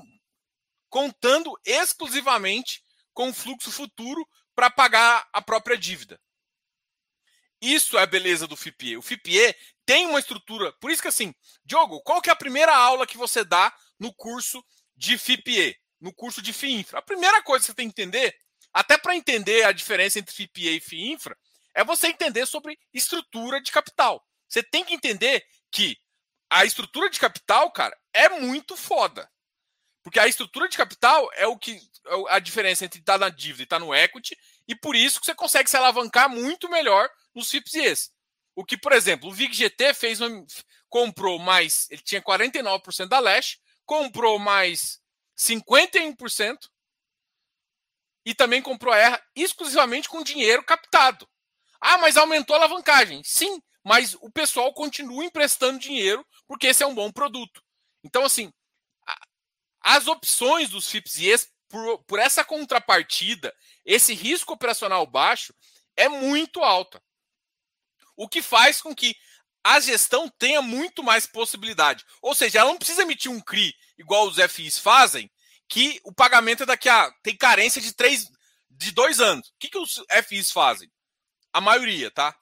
contando 0.90 1.58
exclusivamente 1.64 2.84
com 3.14 3.30
o 3.30 3.34
fluxo 3.34 3.72
futuro 3.72 4.28
para 4.54 4.70
pagar 4.70 5.26
a 5.32 5.42
própria 5.42 5.78
dívida. 5.78 6.20
Isso 7.62 7.98
é 7.98 8.02
a 8.02 8.06
beleza 8.06 8.46
do 8.46 8.58
FIPE. 8.58 8.98
O 8.98 9.02
FIPE 9.02 9.56
tem 9.86 10.06
uma 10.08 10.20
estrutura. 10.20 10.74
Por 10.74 10.92
isso 10.92 11.02
que 11.02 11.08
assim, 11.08 11.34
Diogo, 11.64 12.02
qual 12.02 12.22
que 12.22 12.30
é 12.30 12.34
a 12.34 12.36
primeira 12.36 12.76
aula 12.76 13.08
que 13.08 13.18
você 13.18 13.46
dá 13.46 13.74
no 13.98 14.14
curso 14.14 14.62
de 14.98 15.18
FIPE, 15.18 15.74
no 16.02 16.14
curso 16.14 16.42
de 16.42 16.52
FIINFRA? 16.52 17.00
A 17.00 17.02
primeira 17.02 17.42
coisa 17.44 17.62
que 17.62 17.68
você 17.68 17.74
tem 17.74 17.90
que 17.90 18.02
entender, 18.02 18.36
até 18.74 18.98
para 18.98 19.16
entender 19.16 19.64
a 19.64 19.72
diferença 19.72 20.20
entre 20.20 20.36
FIPE 20.36 20.76
e 20.76 20.82
FIINFRA, 20.82 21.38
é 21.76 21.84
você 21.84 22.08
entender 22.08 22.46
sobre 22.46 22.80
estrutura 22.94 23.62
de 23.62 23.72
capital. 23.72 24.26
Você 24.48 24.64
tem 24.64 24.84
que 24.84 24.94
entender 24.94 25.46
que 25.72 25.98
a 26.50 26.64
estrutura 26.66 27.10
de 27.10 27.20
capital, 27.20 27.70
cara, 27.72 27.96
é 28.14 28.30
muito 28.30 28.78
foda. 28.78 29.30
Porque 30.02 30.20
a 30.20 30.28
estrutura 30.28 30.70
de 30.70 30.78
capital 30.78 31.30
é 31.34 31.46
o 31.48 31.58
que 31.58 31.76
é 32.08 32.36
a 32.36 32.40
diferença 32.40 32.86
entre 32.86 33.00
estar 33.00 33.14
tá 33.14 33.18
na 33.20 33.30
dívida 33.30 33.64
e 33.64 33.66
estar 33.66 33.80
tá 33.80 33.86
no 33.86 33.94
equity, 33.94 34.38
e 34.68 34.76
por 34.76 34.96
isso 34.96 35.20
que 35.20 35.26
você 35.26 35.36
consegue 35.36 35.70
se 35.70 35.76
alavancar 35.76 36.30
muito 36.30 36.70
melhor 36.70 37.10
nos 37.34 37.50
FIPS 37.50 37.74
e 37.74 37.82
ES. 37.82 38.12
O 38.56 38.64
que, 38.64 38.78
por 38.78 38.94
exemplo, 38.94 39.30
o 39.30 39.34
VIG-GT 39.34 39.94
fez 39.94 40.22
uma, 40.22 40.46
comprou 40.88 41.40
mais, 41.40 41.90
ele 41.90 42.02
tinha 42.02 42.22
49% 42.22 43.08
da 43.08 43.20
Lash, 43.20 43.58
comprou 43.84 44.40
mais 44.40 45.02
51% 45.38 46.58
e 48.26 48.34
também 48.34 48.62
comprou 48.62 48.94
a 48.94 48.98
Erra 48.98 49.24
exclusivamente 49.36 50.08
com 50.08 50.24
dinheiro 50.24 50.64
captado. 50.64 51.28
Ah, 51.82 51.98
mas 51.98 52.18
aumentou 52.18 52.56
a 52.56 52.60
alavancagem. 52.60 53.22
Sim, 53.24 53.62
mas 53.84 54.16
o 54.22 54.32
pessoal 54.32 54.74
continua 54.74 55.26
emprestando 55.26 55.80
dinheiro 55.80 56.26
porque 56.48 56.68
esse 56.68 56.84
é 56.84 56.88
um 56.88 56.96
bom 56.96 57.12
produto. 57.12 57.62
Então, 58.04 58.24
assim, 58.24 58.52
as 59.82 60.08
opções 60.08 60.70
dos 60.70 60.90
FIPS 60.90 61.20
e 61.20 61.36
por, 61.70 62.04
por 62.06 62.20
essa 62.20 62.44
contrapartida, 62.44 63.54
esse 63.84 64.14
risco 64.14 64.54
operacional 64.54 65.06
baixo, 65.06 65.54
é 65.96 66.08
muito 66.08 66.64
alta. 66.64 67.02
O 68.16 68.28
que 68.28 68.42
faz 68.42 68.82
com 68.82 68.96
que 68.96 69.16
a 69.64 69.80
gestão 69.80 70.30
tenha 70.38 70.62
muito 70.62 71.04
mais 71.04 71.26
possibilidade. 71.26 72.06
Ou 72.22 72.36
seja, 72.36 72.60
ela 72.60 72.70
não 72.70 72.78
precisa 72.78 73.02
emitir 73.02 73.32
um 73.32 73.42
CRI 73.42 73.74
igual 73.98 74.28
os 74.28 74.38
FIs 74.38 74.78
fazem, 74.78 75.30
que 75.68 76.00
o 76.04 76.14
pagamento 76.14 76.64
é 76.64 76.66
daqui 76.68 76.88
a. 76.88 77.12
tem 77.24 77.36
carência 77.36 77.82
de 77.82 77.92
três, 77.94 78.28
de 78.70 78.92
dois 78.92 79.20
anos. 79.20 79.48
O 79.48 79.54
que, 79.60 79.70
que 79.70 79.78
os 79.78 80.04
FIs 80.28 80.52
fazem? 80.52 80.90
A 81.56 81.62
maioria, 81.62 82.12
tá? 82.12 82.38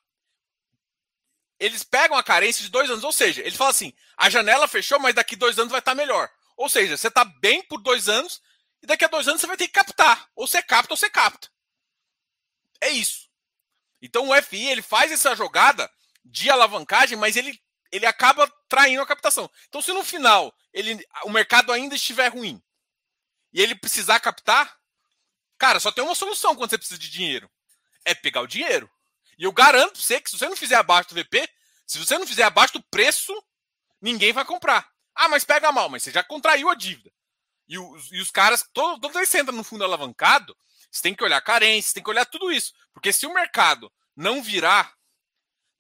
Eles 1.60 1.84
pegam 1.84 2.18
a 2.18 2.24
carência 2.24 2.64
de 2.64 2.72
dois 2.72 2.90
anos, 2.90 3.04
ou 3.04 3.12
seja, 3.12 3.42
ele 3.42 3.56
fala 3.56 3.70
assim: 3.70 3.94
a 4.18 4.28
janela 4.28 4.68
fechou, 4.68 5.00
mas 5.00 5.14
daqui 5.14 5.36
dois 5.36 5.60
anos 5.60 5.70
vai 5.70 5.78
estar 5.78 5.94
melhor. 5.94 6.28
Ou 6.58 6.68
seja, 6.68 6.98
você 6.98 7.10
está 7.10 7.24
bem 7.24 7.62
por 7.62 7.80
dois 7.80 8.10
anos 8.10 8.42
e 8.82 8.88
daqui 8.88 9.06
a 9.06 9.08
dois 9.08 9.28
anos 9.28 9.40
você 9.40 9.46
vai 9.46 9.56
ter 9.56 9.68
que 9.68 9.74
captar. 9.74 10.28
Ou 10.36 10.48
você 10.48 10.64
capta 10.64 10.94
ou 10.94 10.98
você 10.98 11.12
capta. 11.12 11.48
É 12.82 12.90
isso. 12.90 13.30
Então 14.02 14.30
o 14.30 14.42
FI 14.42 14.70
ele 14.70 14.82
faz 14.82 15.12
essa 15.12 15.36
jogada 15.36 15.88
de 16.26 16.50
alavancagem, 16.50 17.16
mas 17.16 17.36
ele, 17.36 17.62
ele 17.92 18.08
acaba 18.08 18.52
traindo 18.68 19.04
a 19.04 19.06
captação. 19.06 19.48
Então, 19.68 19.80
se 19.80 19.94
no 19.94 20.04
final 20.04 20.52
ele, 20.74 21.06
o 21.26 21.30
mercado 21.30 21.72
ainda 21.72 21.94
estiver 21.94 22.30
ruim 22.30 22.60
e 23.54 23.62
ele 23.62 23.76
precisar 23.76 24.20
captar, 24.20 24.76
cara, 25.60 25.80
só 25.80 25.92
tem 25.92 26.04
uma 26.04 26.16
solução 26.16 26.56
quando 26.56 26.72
você 26.72 26.80
precisa 26.80 27.00
de 27.00 27.12
dinheiro: 27.12 27.48
é 28.04 28.16
pegar 28.16 28.42
o 28.42 28.48
dinheiro. 28.48 28.90
E 29.38 29.44
eu 29.44 29.52
garanto 29.52 30.02
você 30.02 30.20
que 30.20 30.30
se 30.30 30.38
você 30.38 30.48
não 30.48 30.56
fizer 30.56 30.76
abaixo 30.76 31.10
do 31.10 31.16
VP, 31.16 31.48
se 31.86 32.00
você 32.00 32.18
não 32.18 32.28
fizer 32.28 32.44
abaixo 32.44 32.74
do 32.74 32.84
preço, 32.84 33.34
ninguém 34.02 34.34
vai 34.34 34.46
comprar. 34.46 34.88
Ah, 35.16 35.28
mas 35.28 35.44
pega 35.44 35.72
mal, 35.72 35.90
mas 35.90 36.04
você 36.04 36.12
já 36.12 36.24
contraiu 36.24 36.70
a 36.70 36.76
dívida. 36.76 37.12
E 37.68 37.78
os, 37.78 38.12
e 38.12 38.20
os 38.20 38.32
caras, 38.32 38.64
todo, 38.74 39.00
toda 39.00 39.14
vez 39.14 39.30
que 39.30 39.34
você 39.34 39.42
entra 39.42 39.52
no 39.54 39.64
fundo 39.64 39.84
alavancado, 39.84 40.56
você 40.92 41.02
tem 41.02 41.14
que 41.16 41.24
olhar 41.24 41.42
carência, 41.42 41.94
tem 41.94 42.04
que 42.04 42.10
olhar 42.10 42.26
tudo 42.26 42.52
isso. 42.52 42.74
Porque 42.94 43.12
se 43.12 43.26
o 43.26 43.34
mercado 43.34 43.92
não 44.16 44.42
virar 44.44 44.94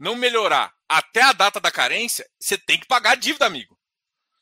não 0.03 0.15
melhorar 0.15 0.73
até 0.87 1.21
a 1.21 1.31
data 1.31 1.61
da 1.61 1.71
carência, 1.71 2.29
você 2.37 2.57
tem 2.57 2.77
que 2.77 2.85
pagar 2.85 3.11
a 3.11 3.15
dívida, 3.15 3.45
amigo. 3.45 3.79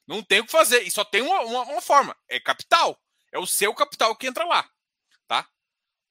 Não 0.07 0.23
tem 0.23 0.39
o 0.39 0.45
que 0.45 0.51
fazer. 0.51 0.81
E 0.81 0.91
só 0.91 1.05
tem 1.05 1.21
uma, 1.21 1.41
uma, 1.41 1.61
uma 1.63 1.81
forma: 1.81 2.17
é 2.27 2.39
capital. 2.39 2.99
É 3.31 3.37
o 3.37 3.45
seu 3.45 3.73
capital 3.73 4.15
que 4.15 4.27
entra 4.27 4.43
lá. 4.43 4.69
Tá? 5.27 5.47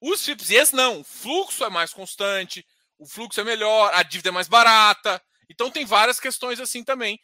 Os 0.00 0.24
FIPS 0.24 0.72
não. 0.72 1.00
O 1.00 1.04
fluxo 1.04 1.64
é 1.64 1.68
mais 1.68 1.92
constante, 1.92 2.66
o 3.00 3.06
fluxo 3.06 3.40
é 3.40 3.44
melhor, 3.44 3.92
a 3.94 4.02
dívida 4.02 4.28
é 4.28 4.32
mais 4.32 4.46
barata. 4.46 5.20
Então 5.48 5.70
tem 5.70 5.84
várias 5.84 6.20
questões 6.20 6.60
assim 6.60 6.84
também, 6.84 7.18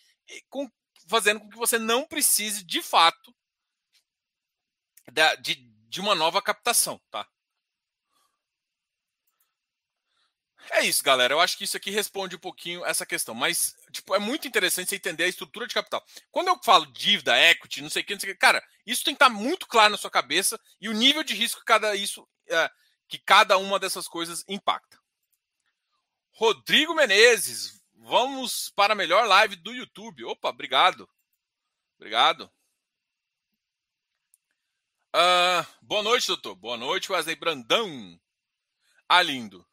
com, 0.49 0.69
fazendo 1.07 1.41
com 1.41 1.51
que 1.51 1.57
você 1.57 1.79
não 1.79 2.07
precise, 2.07 2.65
de 2.65 2.83
fato, 2.83 3.35
de, 5.41 5.55
de 5.89 6.01
uma 6.01 6.15
nova 6.15 6.41
captação. 6.41 7.01
Tá? 7.11 7.29
É 10.71 10.83
isso, 10.85 11.05
galera. 11.05 11.35
Eu 11.35 11.41
acho 11.41 11.57
que 11.59 11.65
isso 11.65 11.77
aqui 11.77 11.91
responde 11.91 12.35
um 12.35 12.41
pouquinho 12.41 12.85
essa 12.85 13.05
questão. 13.05 13.35
Mas, 13.35 13.77
tipo, 13.93 14.15
é 14.15 14.19
muito 14.19 14.49
interessante 14.49 14.89
você 14.89 14.97
entender 14.97 15.25
a 15.25 15.29
estrutura 15.29 15.67
de 15.67 15.75
capital. 15.75 16.05
Quando 16.31 16.49
eu 16.49 16.59
falo 16.65 16.87
dívida, 16.87 17.39
equity, 17.39 17.83
não 17.83 17.91
sei 17.91 18.03
o 18.03 18.05
que, 18.05 18.15
não 18.15 18.21
sei 18.21 18.31
o 18.31 18.33
que, 18.33 18.39
cara, 18.39 18.65
isso 18.85 19.05
tem 19.05 19.15
que 19.15 19.23
estar 19.23 19.33
muito 19.33 19.67
claro 19.67 19.93
na 19.93 19.99
sua 19.99 20.11
cabeça 20.11 20.59
e 20.81 20.89
o 20.89 20.95
nível 20.95 21.23
de 21.23 21.35
risco 21.35 21.61
que 21.61 21.67
cada, 21.67 21.95
isso, 21.95 22.27
é, 22.49 22.71
que 23.09 23.19
cada 23.19 23.59
uma 23.59 23.79
dessas 23.79 24.09
coisas 24.09 24.43
impacta. 24.49 24.99
Rodrigo 26.38 26.94
Menezes, 26.94 27.83
vamos 27.94 28.68
para 28.77 28.92
a 28.92 28.96
melhor 28.96 29.27
live 29.27 29.57
do 29.57 29.72
YouTube. 29.72 30.22
Opa, 30.25 30.51
obrigado. 30.51 31.09
Obrigado. 31.99 32.53
Uh, 35.14 35.64
boa 35.81 36.03
noite, 36.03 36.27
doutor. 36.27 36.55
Boa 36.55 36.77
noite, 36.77 37.11
Wesley 37.11 37.37
Brandão. 37.37 38.20
Ah, 39.09 39.22
lindo. 39.22 39.66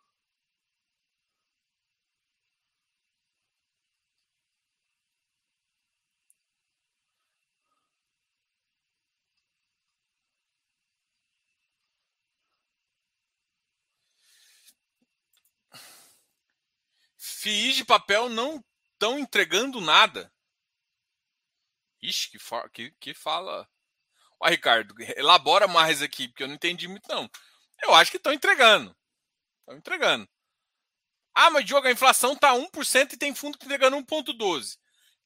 FIIs 17.44 17.76
de 17.76 17.84
papel 17.84 18.30
não 18.30 18.64
estão 18.94 19.20
entregando 19.20 19.82
nada. 19.82 20.32
Ixi, 22.02 22.30
que, 22.30 22.40
que, 22.72 22.92
que 23.02 23.14
fala. 23.14 23.70
Ó, 24.40 24.48
Ricardo, 24.48 24.96
elabora 25.18 25.68
mais 25.68 26.02
aqui, 26.02 26.30
porque 26.30 26.44
eu 26.44 26.48
não 26.48 26.56
entendi 26.56 26.88
muito, 26.88 27.06
não. 27.10 27.30
Eu 27.82 27.94
acho 27.94 28.10
que 28.10 28.16
estão 28.16 28.32
entregando. 28.32 28.96
Estão 29.60 29.78
entregando. 29.78 30.28
Ah, 31.36 31.50
mas 31.50 31.66
Diogo, 31.66 31.86
a 31.86 31.92
inflação 31.92 32.32
está 32.32 32.54
1% 32.54 33.12
e 33.12 33.18
tem 33.18 33.36
fundo 33.36 33.58
que 33.58 33.66
tá 33.66 33.66
entregando 33.66 33.98
1,12%. 33.98 34.78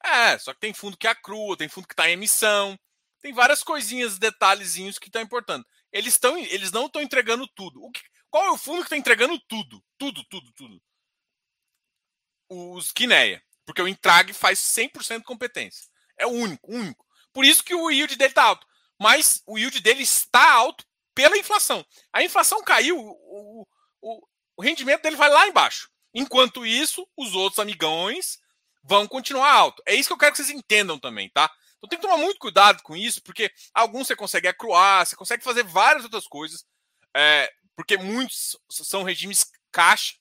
É, 0.04 0.40
só 0.40 0.56
que 0.56 0.60
tem 0.60 0.74
fundo 0.74 0.98
que 0.98 1.08
é 1.08 1.14
crua, 1.14 1.56
tem 1.56 1.70
fundo 1.70 1.88
que 1.88 1.94
está 1.94 2.10
em 2.10 2.14
emissão. 2.14 2.80
Tem 3.22 3.32
várias 3.32 3.62
coisinhas, 3.62 4.18
detalhezinhos 4.18 4.98
que 4.98 5.08
estão 5.08 5.22
importando. 5.22 5.68
Eles, 5.92 6.14
estão, 6.14 6.36
eles 6.38 6.72
não 6.72 6.88
estão 6.88 7.02
entregando 7.02 7.48
tudo. 7.48 7.92
Que, 7.92 8.02
qual 8.30 8.46
é 8.46 8.52
o 8.52 8.58
fundo 8.58 8.80
que 8.80 8.86
está 8.86 8.98
entregando 8.98 9.40
tudo? 9.48 9.84
Tudo, 10.00 10.24
tudo, 10.24 10.52
tudo 10.54 10.82
os 12.50 12.92
Kineia, 12.92 13.42
porque 13.66 13.82
o 13.82 13.88
Intrag 13.88 14.34
faz 14.34 14.60
100% 14.60 15.20
de 15.20 15.24
competência. 15.24 15.86
É 16.18 16.26
o 16.26 16.32
único, 16.32 16.72
único. 16.72 17.06
Por 17.34 17.46
isso 17.46 17.64
que 17.64 17.76
o 17.76 17.92
yield 17.92 18.16
dele 18.16 18.32
está 18.32 18.44
alto. 18.44 18.66
Mas 19.00 19.44
o 19.46 19.58
yield 19.58 19.80
dele 19.80 20.04
está 20.04 20.52
alto 20.54 20.86
pela 21.14 21.38
inflação. 21.38 21.86
A 22.12 22.24
inflação 22.24 22.64
caiu, 22.64 22.98
o, 22.98 23.68
o, 24.02 24.28
o 24.58 24.62
rendimento 24.62 25.02
dele 25.04 25.16
vai 25.16 25.30
lá 25.30 25.48
embaixo. 25.48 25.90
Enquanto 26.14 26.66
isso, 26.66 27.08
os 27.16 27.36
outros 27.36 27.60
amigões 27.60 28.40
vão 28.84 29.08
continuar 29.08 29.52
alto. 29.52 29.84
É 29.86 29.94
isso 29.94 30.10
que 30.10 30.14
eu 30.14 30.18
quero 30.18 30.32
que 30.32 30.38
vocês 30.38 30.50
entendam 30.50 30.98
também, 30.98 31.30
tá? 31.30 31.52
Então 31.78 31.90
tem 31.90 32.00
que 32.00 32.08
tomar 32.08 32.18
muito 32.18 32.40
cuidado 32.40 32.82
com 32.82 32.96
isso, 32.96 33.22
porque 33.22 33.52
alguns 33.74 34.08
você 34.08 34.16
consegue 34.16 34.48
acruar, 34.48 35.06
você 35.06 35.16
consegue 35.16 35.44
fazer 35.44 35.64
várias 35.64 36.04
outras 36.04 36.26
coisas, 36.28 36.66
é, 37.16 37.52
porque 37.76 37.98
muitos 37.98 38.58
são 38.70 39.04
regimes 39.04 39.52
caixa, 39.72 40.16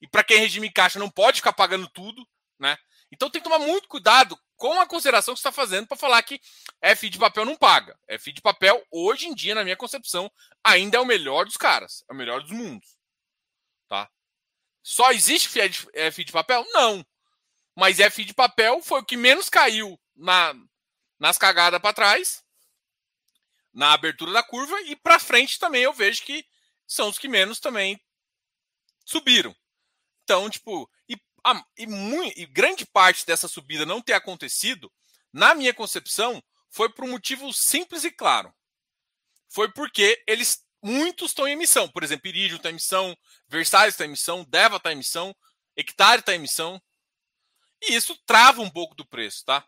e 0.00 0.08
para 0.08 0.24
quem 0.24 0.36
é 0.36 0.40
regime 0.40 0.70
caixa 0.70 0.98
não 0.98 1.10
pode 1.10 1.38
ficar 1.38 1.52
pagando 1.52 1.88
tudo, 1.88 2.26
né? 2.58 2.76
Então 3.10 3.30
tem 3.30 3.40
que 3.40 3.48
tomar 3.48 3.64
muito 3.64 3.88
cuidado 3.88 4.38
com 4.56 4.80
a 4.80 4.86
consideração 4.86 5.34
que 5.34 5.40
você 5.40 5.48
está 5.48 5.52
fazendo 5.52 5.86
para 5.86 5.96
falar 5.96 6.22
que 6.22 6.40
FI 6.96 7.10
de 7.10 7.18
papel 7.18 7.44
não 7.44 7.56
paga. 7.56 7.98
FI 8.18 8.32
de 8.32 8.40
papel, 8.40 8.84
hoje 8.90 9.26
em 9.26 9.34
dia, 9.34 9.54
na 9.54 9.62
minha 9.62 9.76
concepção, 9.76 10.30
ainda 10.64 10.96
é 10.96 11.00
o 11.00 11.06
melhor 11.06 11.44
dos 11.44 11.56
caras, 11.56 12.04
é 12.08 12.12
o 12.12 12.16
melhor 12.16 12.42
dos 12.42 12.50
mundos. 12.50 12.96
Tá? 13.88 14.10
Só 14.82 15.12
existe 15.12 15.48
FI 15.48 16.24
de 16.24 16.32
papel? 16.32 16.64
Não. 16.70 17.06
Mas 17.74 17.98
FI 17.98 18.24
de 18.24 18.34
papel 18.34 18.82
foi 18.82 19.00
o 19.00 19.04
que 19.04 19.16
menos 19.16 19.48
caiu 19.48 20.00
na, 20.14 20.54
nas 21.18 21.38
cagadas 21.38 21.80
para 21.80 21.92
trás, 21.92 22.42
na 23.72 23.92
abertura 23.92 24.32
da 24.32 24.42
curva, 24.42 24.80
e 24.82 24.96
para 24.96 25.20
frente 25.20 25.58
também 25.58 25.82
eu 25.82 25.92
vejo 25.92 26.22
que 26.22 26.44
são 26.86 27.08
os 27.08 27.18
que 27.18 27.28
menos 27.28 27.60
também 27.60 28.00
subiram. 29.04 29.54
Então, 30.26 30.50
tipo, 30.50 30.90
e, 31.08 31.14
a, 31.44 31.64
e, 31.78 31.86
muito, 31.86 32.36
e 32.36 32.46
grande 32.46 32.84
parte 32.84 33.24
dessa 33.24 33.46
subida 33.46 33.86
não 33.86 34.02
ter 34.02 34.12
acontecido, 34.12 34.92
na 35.32 35.54
minha 35.54 35.72
concepção, 35.72 36.42
foi 36.68 36.92
por 36.92 37.04
um 37.04 37.12
motivo 37.12 37.52
simples 37.52 38.02
e 38.02 38.10
claro. 38.10 38.52
Foi 39.48 39.72
porque 39.72 40.20
eles 40.26 40.66
muitos 40.82 41.30
estão 41.30 41.46
em 41.46 41.52
emissão. 41.52 41.88
Por 41.88 42.02
exemplo, 42.02 42.26
Iridium 42.26 42.56
está 42.56 42.70
em 42.70 42.72
emissão, 42.72 43.16
Versailles 43.46 43.94
está 43.94 44.04
em 44.04 44.08
emissão, 44.08 44.44
Deva 44.48 44.78
está 44.78 44.90
em 44.90 44.94
emissão, 44.94 45.32
Hectare 45.76 46.18
está 46.18 46.32
em 46.32 46.38
emissão. 46.38 46.82
E 47.80 47.94
isso 47.94 48.20
trava 48.26 48.60
um 48.62 48.70
pouco 48.70 48.96
do 48.96 49.06
preço, 49.06 49.44
tá? 49.44 49.64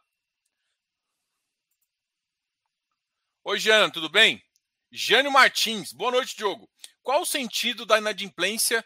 Oi, 3.45 3.61
Jean, 3.61 3.91
tudo 3.91 4.09
bem? 4.09 4.43
Jânio 4.91 5.31
Martins, 5.31 5.93
boa 5.93 6.11
noite, 6.11 6.37
Diogo. 6.37 6.69
Qual 7.01 7.23
o 7.23 7.27
sentido 7.27 7.87
da 7.87 7.99
inadimplência 7.99 8.85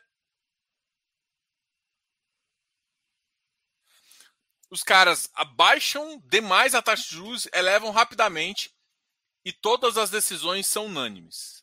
os 4.73 4.83
caras 4.83 5.29
abaixam 5.35 6.19
demais 6.31 6.75
a 6.75 6.81
taxa 6.81 7.03
de 7.03 7.11
juros, 7.11 7.47
elevam 7.53 7.91
rapidamente 7.91 8.75
e 9.45 9.53
todas 9.53 9.99
as 9.99 10.09
decisões 10.09 10.67
são 10.67 10.87
unânimes. 10.87 11.63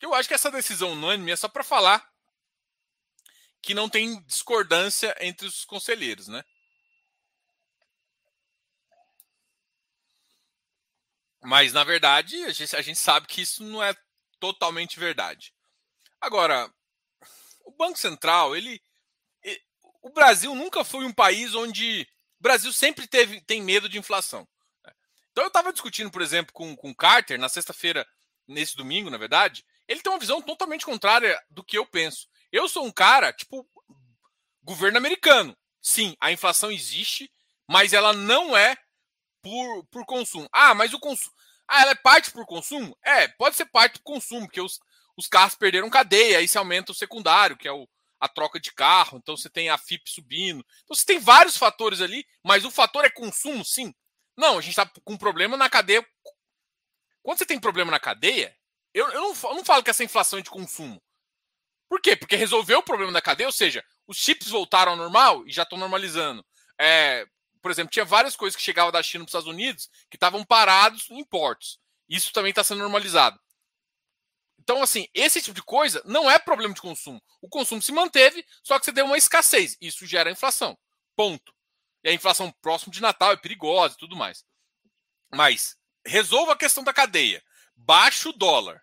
Eu 0.00 0.14
acho 0.14 0.28
que 0.28 0.34
essa 0.34 0.52
decisão 0.52 0.92
unânime 0.92 1.32
é 1.32 1.36
só 1.36 1.48
para 1.48 1.64
falar 1.64 2.08
que 3.60 3.74
não 3.74 3.88
tem 3.88 4.22
discordância 4.22 5.16
entre 5.18 5.48
os 5.48 5.64
conselheiros, 5.64 6.28
né? 6.28 6.44
Mas, 11.42 11.72
na 11.72 11.82
verdade, 11.82 12.36
a 12.44 12.52
gente, 12.52 12.76
a 12.76 12.82
gente 12.82 13.00
sabe 13.00 13.26
que 13.26 13.40
isso 13.40 13.64
não 13.64 13.82
é 13.82 13.96
totalmente 14.38 15.00
verdade. 15.00 15.52
Agora, 16.20 16.72
o 17.64 17.72
Banco 17.72 17.98
Central, 17.98 18.54
ele. 18.54 18.80
O 20.04 20.10
Brasil 20.10 20.54
nunca 20.54 20.84
foi 20.84 21.06
um 21.06 21.12
país 21.12 21.54
onde. 21.54 22.02
O 22.38 22.42
Brasil 22.42 22.70
sempre 22.74 23.06
teve, 23.06 23.40
tem 23.40 23.62
medo 23.62 23.88
de 23.88 23.98
inflação. 23.98 24.46
Então 25.32 25.44
eu 25.44 25.48
estava 25.48 25.72
discutindo, 25.72 26.10
por 26.10 26.20
exemplo, 26.20 26.52
com, 26.52 26.76
com 26.76 26.94
Carter 26.94 27.40
na 27.40 27.48
sexta-feira, 27.48 28.06
nesse 28.46 28.76
domingo, 28.76 29.08
na 29.08 29.16
verdade. 29.16 29.64
Ele 29.88 30.02
tem 30.02 30.12
uma 30.12 30.18
visão 30.18 30.42
totalmente 30.42 30.84
contrária 30.84 31.42
do 31.48 31.64
que 31.64 31.78
eu 31.78 31.86
penso. 31.86 32.28
Eu 32.52 32.68
sou 32.68 32.84
um 32.84 32.92
cara, 32.92 33.32
tipo, 33.32 33.66
governo 34.62 34.98
americano. 34.98 35.56
Sim, 35.80 36.14
a 36.20 36.30
inflação 36.30 36.70
existe, 36.70 37.32
mas 37.66 37.94
ela 37.94 38.12
não 38.12 38.54
é 38.54 38.76
por, 39.42 39.86
por 39.86 40.04
consumo. 40.04 40.46
Ah, 40.52 40.74
mas 40.74 40.92
o 40.92 41.00
consumo. 41.00 41.34
Ah, 41.66 41.80
ela 41.80 41.92
é 41.92 41.96
parte 41.96 42.30
por 42.30 42.44
consumo? 42.44 42.94
É, 43.02 43.26
pode 43.28 43.56
ser 43.56 43.64
parte 43.64 43.98
por 44.00 44.04
consumo, 44.04 44.46
porque 44.46 44.60
os, 44.60 44.78
os 45.16 45.26
carros 45.26 45.54
perderam 45.54 45.88
cadeia, 45.88 46.38
aí 46.38 46.46
você 46.46 46.58
aumenta 46.58 46.92
o 46.92 46.94
secundário, 46.94 47.56
que 47.56 47.66
é 47.66 47.72
o, 47.72 47.88
a 48.24 48.28
troca 48.28 48.58
de 48.58 48.72
carro, 48.72 49.18
então 49.18 49.36
você 49.36 49.50
tem 49.50 49.68
a 49.68 49.76
FIP 49.76 50.10
subindo. 50.10 50.64
Então 50.82 50.96
você 50.96 51.04
tem 51.04 51.18
vários 51.18 51.58
fatores 51.58 52.00
ali, 52.00 52.26
mas 52.42 52.64
o 52.64 52.70
fator 52.70 53.04
é 53.04 53.10
consumo, 53.10 53.62
sim. 53.62 53.94
Não, 54.34 54.56
a 54.56 54.60
gente 54.62 54.70
está 54.70 54.90
com 55.04 55.16
problema 55.16 55.58
na 55.58 55.68
cadeia. 55.68 56.04
Quando 57.22 57.38
você 57.38 57.44
tem 57.44 57.60
problema 57.60 57.90
na 57.90 58.00
cadeia, 58.00 58.56
eu, 58.94 59.10
eu, 59.10 59.20
não, 59.20 59.50
eu 59.50 59.54
não 59.56 59.64
falo 59.64 59.82
que 59.82 59.90
essa 59.90 60.02
inflação 60.02 60.38
é 60.38 60.42
de 60.42 60.48
consumo. 60.48 61.02
Por 61.86 62.00
quê? 62.00 62.16
Porque 62.16 62.34
resolveu 62.34 62.78
o 62.78 62.82
problema 62.82 63.12
da 63.12 63.20
cadeia, 63.20 63.46
ou 63.46 63.52
seja, 63.52 63.84
os 64.06 64.16
chips 64.16 64.48
voltaram 64.48 64.92
ao 64.92 64.98
normal 64.98 65.46
e 65.46 65.52
já 65.52 65.64
estão 65.64 65.78
normalizando. 65.78 66.42
É, 66.80 67.26
por 67.60 67.70
exemplo, 67.70 67.90
tinha 67.90 68.06
várias 68.06 68.34
coisas 68.34 68.56
que 68.56 68.62
chegavam 68.62 68.90
da 68.90 69.02
China 69.02 69.24
para 69.24 69.28
os 69.28 69.30
Estados 69.32 69.48
Unidos 69.48 69.90
que 70.10 70.16
estavam 70.16 70.42
parados 70.44 71.10
em 71.10 71.22
portos. 71.24 71.78
Isso 72.08 72.32
também 72.32 72.50
está 72.50 72.64
sendo 72.64 72.78
normalizado. 72.78 73.38
Então, 74.64 74.82
assim, 74.82 75.06
esse 75.12 75.42
tipo 75.42 75.54
de 75.54 75.62
coisa 75.62 76.02
não 76.06 76.30
é 76.30 76.38
problema 76.38 76.72
de 76.72 76.80
consumo. 76.80 77.22
O 77.42 77.50
consumo 77.50 77.82
se 77.82 77.92
manteve, 77.92 78.44
só 78.62 78.78
que 78.78 78.86
você 78.86 78.92
deu 78.92 79.04
uma 79.04 79.18
escassez. 79.18 79.76
Isso 79.78 80.06
gera 80.06 80.30
inflação. 80.30 80.76
Ponto. 81.14 81.54
E 82.02 82.08
a 82.08 82.12
inflação 82.14 82.50
próximo 82.62 82.90
de 82.90 83.02
Natal 83.02 83.32
é 83.32 83.36
perigosa 83.36 83.94
e 83.94 83.98
tudo 83.98 84.16
mais. 84.16 84.42
Mas 85.30 85.76
resolva 86.04 86.54
a 86.54 86.56
questão 86.56 86.82
da 86.82 86.94
cadeia. 86.94 87.44
Baixa 87.76 88.30
o 88.30 88.32
dólar. 88.32 88.82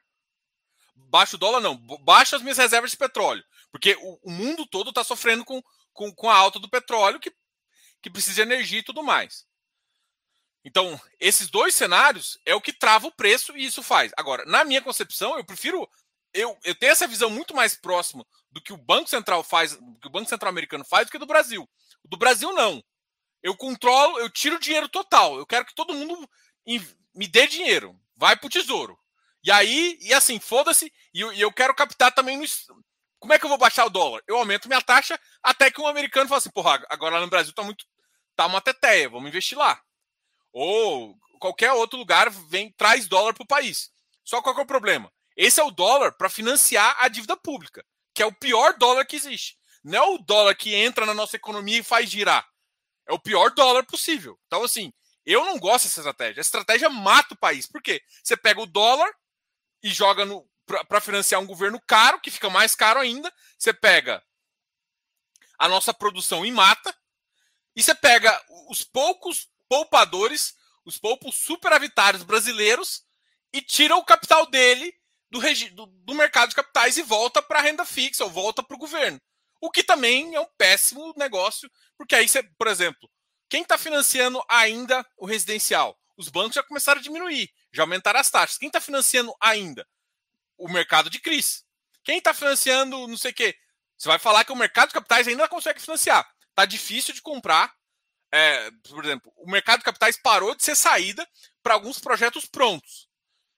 Baixa 0.95 1.35
o 1.35 1.39
dólar, 1.39 1.59
não. 1.59 1.75
Baixa 1.75 2.35
as 2.35 2.43
minhas 2.43 2.59
reservas 2.59 2.91
de 2.91 2.97
petróleo. 2.97 3.43
Porque 3.71 3.97
o, 3.99 4.19
o 4.21 4.31
mundo 4.31 4.67
todo 4.67 4.89
está 4.89 5.03
sofrendo 5.03 5.43
com, 5.43 5.63
com, 5.93 6.13
com 6.13 6.29
a 6.29 6.35
alta 6.35 6.59
do 6.59 6.69
petróleo, 6.69 7.19
que, 7.19 7.33
que 8.03 8.09
precisa 8.11 8.35
de 8.35 8.41
energia 8.41 8.79
e 8.79 8.83
tudo 8.83 9.01
mais. 9.01 9.47
Então, 10.63 10.99
esses 11.19 11.49
dois 11.49 11.73
cenários 11.73 12.39
é 12.45 12.53
o 12.53 12.61
que 12.61 12.71
trava 12.71 13.07
o 13.07 13.11
preço 13.11 13.57
e 13.57 13.65
isso 13.65 13.81
faz. 13.81 14.11
Agora, 14.15 14.45
na 14.45 14.63
minha 14.63 14.81
concepção, 14.81 15.37
eu 15.37 15.43
prefiro. 15.43 15.89
Eu, 16.33 16.57
eu 16.63 16.75
tenho 16.75 16.91
essa 16.91 17.07
visão 17.07 17.29
muito 17.29 17.53
mais 17.53 17.75
próxima 17.75 18.25
do 18.51 18.61
que 18.61 18.71
o 18.71 18.77
Banco 18.77 19.09
Central 19.09 19.43
faz, 19.43 19.75
do 19.75 19.99
que 19.99 20.07
o 20.07 20.11
Banco 20.11 20.29
Central 20.29 20.49
americano 20.49 20.85
faz, 20.85 21.07
do 21.07 21.11
que 21.11 21.17
do 21.17 21.25
Brasil. 21.25 21.67
Do 22.05 22.15
Brasil, 22.15 22.53
não. 22.53 22.81
Eu 23.43 23.57
controlo, 23.57 24.19
eu 24.19 24.29
tiro 24.29 24.55
o 24.55 24.59
dinheiro 24.59 24.87
total. 24.87 25.37
Eu 25.37 25.45
quero 25.45 25.65
que 25.65 25.75
todo 25.75 25.95
mundo 25.95 26.29
me 27.13 27.27
dê 27.27 27.47
dinheiro. 27.47 27.99
Vai 28.15 28.35
pro 28.37 28.49
tesouro. 28.49 28.97
E 29.43 29.51
aí, 29.51 29.97
e 29.99 30.13
assim, 30.13 30.39
foda-se. 30.39 30.93
E 31.13 31.21
eu, 31.21 31.33
eu, 31.33 31.51
quero 31.51 31.73
captar 31.73 32.13
também 32.13 32.37
no. 32.37 32.45
Como 33.19 33.33
é 33.33 33.39
que 33.39 33.45
eu 33.45 33.49
vou 33.49 33.57
baixar 33.57 33.85
o 33.85 33.89
dólar? 33.89 34.21
Eu 34.27 34.37
aumento 34.37 34.67
minha 34.67 34.81
taxa 34.81 35.19
até 35.41 35.71
que 35.71 35.81
um 35.81 35.87
americano 35.87 36.29
fala 36.29 36.37
assim, 36.37 36.51
porra, 36.51 36.85
agora 36.89 37.15
lá 37.15 37.21
no 37.21 37.29
Brasil 37.29 37.51
tá 37.51 37.63
muito. 37.63 37.83
tá 38.35 38.45
uma 38.45 38.61
teteia, 38.61 39.09
vamos 39.09 39.27
investir 39.27 39.57
lá 39.57 39.81
ou 40.51 41.17
qualquer 41.39 41.71
outro 41.73 41.97
lugar 41.97 42.29
vem 42.29 42.71
traz 42.71 43.07
dólar 43.07 43.33
para 43.33 43.43
o 43.43 43.47
país. 43.47 43.91
Só 44.23 44.41
qual 44.41 44.57
é 44.57 44.61
o 44.61 44.65
problema? 44.65 45.11
Esse 45.35 45.59
é 45.59 45.63
o 45.63 45.71
dólar 45.71 46.11
para 46.13 46.29
financiar 46.29 46.95
a 46.99 47.07
dívida 47.07 47.35
pública, 47.35 47.85
que 48.13 48.21
é 48.21 48.25
o 48.25 48.33
pior 48.33 48.77
dólar 48.77 49.05
que 49.05 49.15
existe. 49.15 49.57
Não 49.83 49.97
é 49.97 50.01
o 50.01 50.17
dólar 50.17 50.55
que 50.55 50.75
entra 50.75 51.05
na 51.05 51.13
nossa 51.13 51.35
economia 51.35 51.79
e 51.79 51.83
faz 51.83 52.09
girar. 52.09 52.47
É 53.07 53.13
o 53.13 53.19
pior 53.19 53.49
dólar 53.51 53.83
possível. 53.85 54.39
Então, 54.45 54.63
assim, 54.63 54.93
eu 55.25 55.43
não 55.45 55.57
gosto 55.57 55.85
dessa 55.85 56.01
estratégia. 56.01 56.39
A 56.39 56.41
estratégia 56.41 56.89
mata 56.89 57.33
o 57.33 57.37
país. 57.37 57.67
Por 57.67 57.81
quê? 57.81 58.01
Você 58.23 58.37
pega 58.37 58.61
o 58.61 58.67
dólar 58.67 59.11
e 59.81 59.89
joga 59.89 60.23
para 60.87 61.01
financiar 61.01 61.41
um 61.41 61.47
governo 61.47 61.81
caro, 61.87 62.21
que 62.21 62.31
fica 62.31 62.49
mais 62.49 62.75
caro 62.75 62.99
ainda. 62.99 63.33
Você 63.57 63.73
pega 63.73 64.23
a 65.57 65.67
nossa 65.67 65.93
produção 65.93 66.45
e 66.45 66.51
mata. 66.51 66.95
E 67.75 67.81
você 67.81 67.95
pega 67.95 68.39
os 68.69 68.83
poucos 68.83 69.49
poupadores, 69.71 70.53
os 70.83 70.97
poupos 70.97 71.33
superavitários 71.33 72.23
brasileiros 72.23 73.05
e 73.53 73.61
tira 73.61 73.95
o 73.95 74.03
capital 74.03 74.45
dele 74.45 74.93
do, 75.29 75.39
do, 75.73 75.85
do 75.85 76.13
mercado 76.13 76.49
de 76.49 76.55
capitais 76.55 76.97
e 76.97 77.03
volta 77.03 77.41
para 77.41 77.59
a 77.59 77.61
renda 77.61 77.85
fixa 77.85 78.25
ou 78.25 78.29
volta 78.29 78.61
para 78.61 78.75
o 78.75 78.77
governo. 78.77 79.17
O 79.61 79.71
que 79.71 79.81
também 79.81 80.35
é 80.35 80.41
um 80.41 80.47
péssimo 80.57 81.13
negócio, 81.15 81.71
porque 81.97 82.13
aí 82.13 82.27
você, 82.27 82.43
por 82.43 82.67
exemplo, 82.67 83.09
quem 83.49 83.61
está 83.61 83.77
financiando 83.77 84.43
ainda 84.49 85.07
o 85.15 85.25
residencial? 85.25 85.97
Os 86.17 86.27
bancos 86.27 86.55
já 86.55 86.63
começaram 86.63 86.99
a 86.99 87.03
diminuir, 87.03 87.49
já 87.71 87.83
aumentaram 87.83 88.19
as 88.19 88.29
taxas. 88.29 88.57
Quem 88.57 88.67
está 88.67 88.81
financiando 88.81 89.33
ainda? 89.39 89.87
O 90.57 90.67
mercado 90.67 91.09
de 91.09 91.17
crise. 91.17 91.63
Quem 92.03 92.17
está 92.17 92.33
financiando 92.33 93.07
não 93.07 93.15
sei 93.15 93.31
o 93.31 93.33
quê? 93.33 93.55
Você 93.97 94.09
vai 94.09 94.19
falar 94.19 94.43
que 94.43 94.51
o 94.51 94.55
mercado 94.55 94.89
de 94.89 94.95
capitais 94.95 95.29
ainda 95.29 95.47
consegue 95.47 95.79
financiar. 95.79 96.29
Está 96.49 96.65
difícil 96.65 97.13
de 97.13 97.21
comprar 97.21 97.73
é, 98.31 98.71
por 98.89 99.03
exemplo, 99.03 99.31
o 99.37 99.49
mercado 99.49 99.79
de 99.79 99.85
capitais 99.85 100.17
parou 100.17 100.55
de 100.55 100.63
ser 100.63 100.75
saída 100.75 101.27
para 101.61 101.73
alguns 101.73 101.99
projetos 101.99 102.45
prontos 102.45 103.09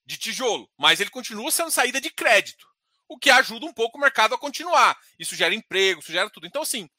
de 0.05 0.17
tijolo, 0.17 0.69
mas 0.77 0.99
ele 0.99 1.09
continua 1.09 1.51
sendo 1.51 1.71
saída 1.71 2.01
de 2.01 2.09
crédito, 2.09 2.65
o 3.07 3.17
que 3.17 3.29
ajuda 3.29 3.65
um 3.65 3.73
pouco 3.73 3.97
o 3.97 4.01
mercado 4.01 4.35
a 4.35 4.37
continuar. 4.37 4.97
Isso 5.17 5.35
gera 5.35 5.53
emprego, 5.53 6.01
isso 6.01 6.11
gera 6.11 6.29
tudo. 6.29 6.47
Então, 6.47 6.61
assim, 6.61 6.89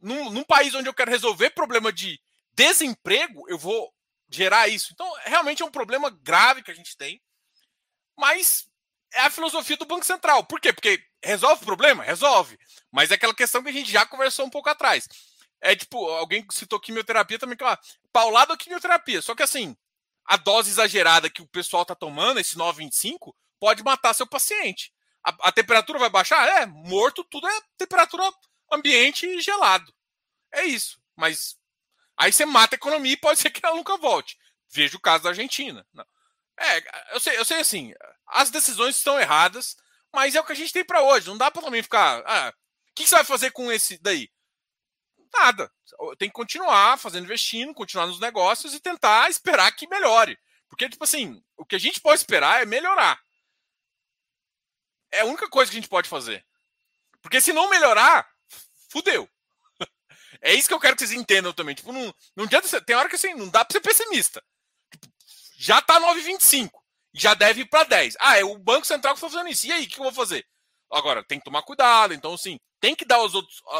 num, 0.00 0.30
num 0.30 0.44
país 0.44 0.74
onde 0.74 0.88
eu 0.88 0.94
quero 0.94 1.10
resolver 1.10 1.50
problema 1.50 1.92
de 1.92 2.20
desemprego, 2.52 3.48
eu 3.48 3.56
vou 3.56 3.92
gerar 4.28 4.68
isso. 4.68 4.92
Então, 4.92 5.10
realmente 5.24 5.62
é 5.62 5.66
um 5.66 5.70
problema 5.70 6.10
grave 6.10 6.62
que 6.62 6.70
a 6.70 6.74
gente 6.74 6.96
tem, 6.96 7.22
mas 8.18 8.66
é 9.14 9.20
a 9.20 9.30
filosofia 9.30 9.76
do 9.76 9.86
Banco 9.86 10.04
Central. 10.04 10.44
Por 10.44 10.60
quê? 10.60 10.72
Porque 10.72 11.02
resolve 11.22 11.62
o 11.62 11.66
problema? 11.66 12.02
Resolve. 12.02 12.58
Mas 12.90 13.10
é 13.10 13.14
aquela 13.14 13.34
questão 13.34 13.62
que 13.62 13.68
a 13.68 13.72
gente 13.72 13.90
já 13.90 14.04
conversou 14.04 14.46
um 14.46 14.50
pouco 14.50 14.68
atrás. 14.68 15.06
É 15.62 15.76
tipo, 15.76 16.04
alguém 16.08 16.44
citou 16.50 16.80
quimioterapia 16.80 17.38
também, 17.38 17.56
que 17.56 17.64
paulada 18.12 18.52
ou 18.52 18.58
quimioterapia. 18.58 19.22
Só 19.22 19.32
que 19.32 19.44
assim, 19.44 19.76
a 20.24 20.36
dose 20.36 20.70
exagerada 20.70 21.30
que 21.30 21.40
o 21.40 21.46
pessoal 21.46 21.84
tá 21.84 21.94
tomando, 21.94 22.40
esse 22.40 22.58
925, 22.58 23.34
pode 23.60 23.84
matar 23.84 24.12
seu 24.12 24.26
paciente. 24.26 24.92
A, 25.22 25.48
a, 25.48 25.52
temperatura 25.52 26.00
vai 26.00 26.10
baixar? 26.10 26.48
É, 26.48 26.66
morto, 26.66 27.22
tudo 27.22 27.46
é 27.46 27.60
temperatura 27.78 28.28
ambiente 28.72 29.24
e 29.24 29.40
gelado. 29.40 29.94
É 30.50 30.64
isso. 30.64 31.00
Mas 31.14 31.56
aí 32.16 32.32
você 32.32 32.44
mata 32.44 32.74
a 32.74 32.76
economia 32.76 33.12
e 33.12 33.16
pode 33.16 33.38
ser 33.40 33.50
que 33.50 33.64
ela 33.64 33.76
nunca 33.76 33.96
volte. 33.96 34.36
Veja 34.68 34.96
o 34.96 35.00
caso 35.00 35.22
da 35.22 35.30
Argentina. 35.30 35.86
Não. 35.92 36.04
É, 36.58 37.14
eu 37.14 37.20
sei, 37.20 37.38
eu 37.38 37.44
sei 37.44 37.60
assim, 37.60 37.94
as 38.26 38.50
decisões 38.50 38.96
estão 38.96 39.18
erradas, 39.18 39.76
mas 40.12 40.34
é 40.34 40.40
o 40.40 40.44
que 40.44 40.52
a 40.52 40.56
gente 40.56 40.72
tem 40.72 40.84
para 40.84 41.02
hoje. 41.02 41.28
Não 41.28 41.38
dá 41.38 41.52
para 41.52 41.62
também 41.62 41.84
ficar. 41.84 42.20
Ah, 42.26 42.52
o 42.90 42.94
que 42.94 43.06
você 43.06 43.14
vai 43.14 43.24
fazer 43.24 43.52
com 43.52 43.70
esse 43.70 43.96
daí? 43.98 44.28
Nada. 45.32 45.70
Tem 46.18 46.28
que 46.28 46.34
continuar 46.34 46.98
fazendo 46.98 47.24
investindo, 47.24 47.74
continuar 47.74 48.06
nos 48.06 48.20
negócios 48.20 48.74
e 48.74 48.80
tentar 48.80 49.30
esperar 49.30 49.72
que 49.72 49.88
melhore. 49.88 50.38
Porque, 50.68 50.88
tipo 50.88 51.04
assim, 51.04 51.42
o 51.56 51.64
que 51.64 51.76
a 51.76 51.78
gente 51.78 52.00
pode 52.00 52.18
esperar 52.20 52.62
é 52.62 52.66
melhorar. 52.66 53.20
É 55.10 55.20
a 55.20 55.26
única 55.26 55.48
coisa 55.48 55.70
que 55.70 55.76
a 55.76 55.80
gente 55.80 55.88
pode 55.88 56.08
fazer. 56.08 56.44
Porque 57.20 57.40
se 57.40 57.52
não 57.52 57.68
melhorar, 57.68 58.28
fudeu. 58.90 59.28
É 60.44 60.52
isso 60.52 60.66
que 60.66 60.74
eu 60.74 60.80
quero 60.80 60.96
que 60.96 61.06
vocês 61.06 61.12
entendam 61.12 61.52
também. 61.52 61.72
Tipo, 61.72 61.92
não, 61.92 62.12
não 62.34 62.44
adianta 62.44 62.66
você, 62.66 62.80
Tem 62.80 62.96
hora 62.96 63.08
que 63.08 63.14
assim, 63.14 63.32
não 63.34 63.48
dá 63.48 63.64
pra 63.64 63.72
ser 63.72 63.80
pessimista. 63.80 64.42
Tipo, 64.90 65.06
já 65.56 65.80
tá 65.80 66.00
9,25. 66.00 66.68
Já 67.14 67.34
deve 67.34 67.60
ir 67.60 67.66
pra 67.66 67.84
10. 67.84 68.16
Ah, 68.18 68.38
é 68.38 68.44
o 68.44 68.58
Banco 68.58 68.84
Central 68.84 69.14
que 69.14 69.18
está 69.18 69.30
fazendo 69.30 69.48
isso. 69.52 69.66
E 69.66 69.72
aí, 69.72 69.84
o 69.84 69.88
que 69.88 70.00
eu 70.00 70.04
vou 70.04 70.12
fazer? 70.12 70.44
Agora, 70.92 71.24
tem 71.24 71.38
que 71.38 71.44
tomar 71.44 71.62
cuidado. 71.62 72.12
Então, 72.12 72.34
assim, 72.34 72.58
tem 72.78 72.94
que 72.94 73.04
dar 73.04 73.24
as 73.24 73.32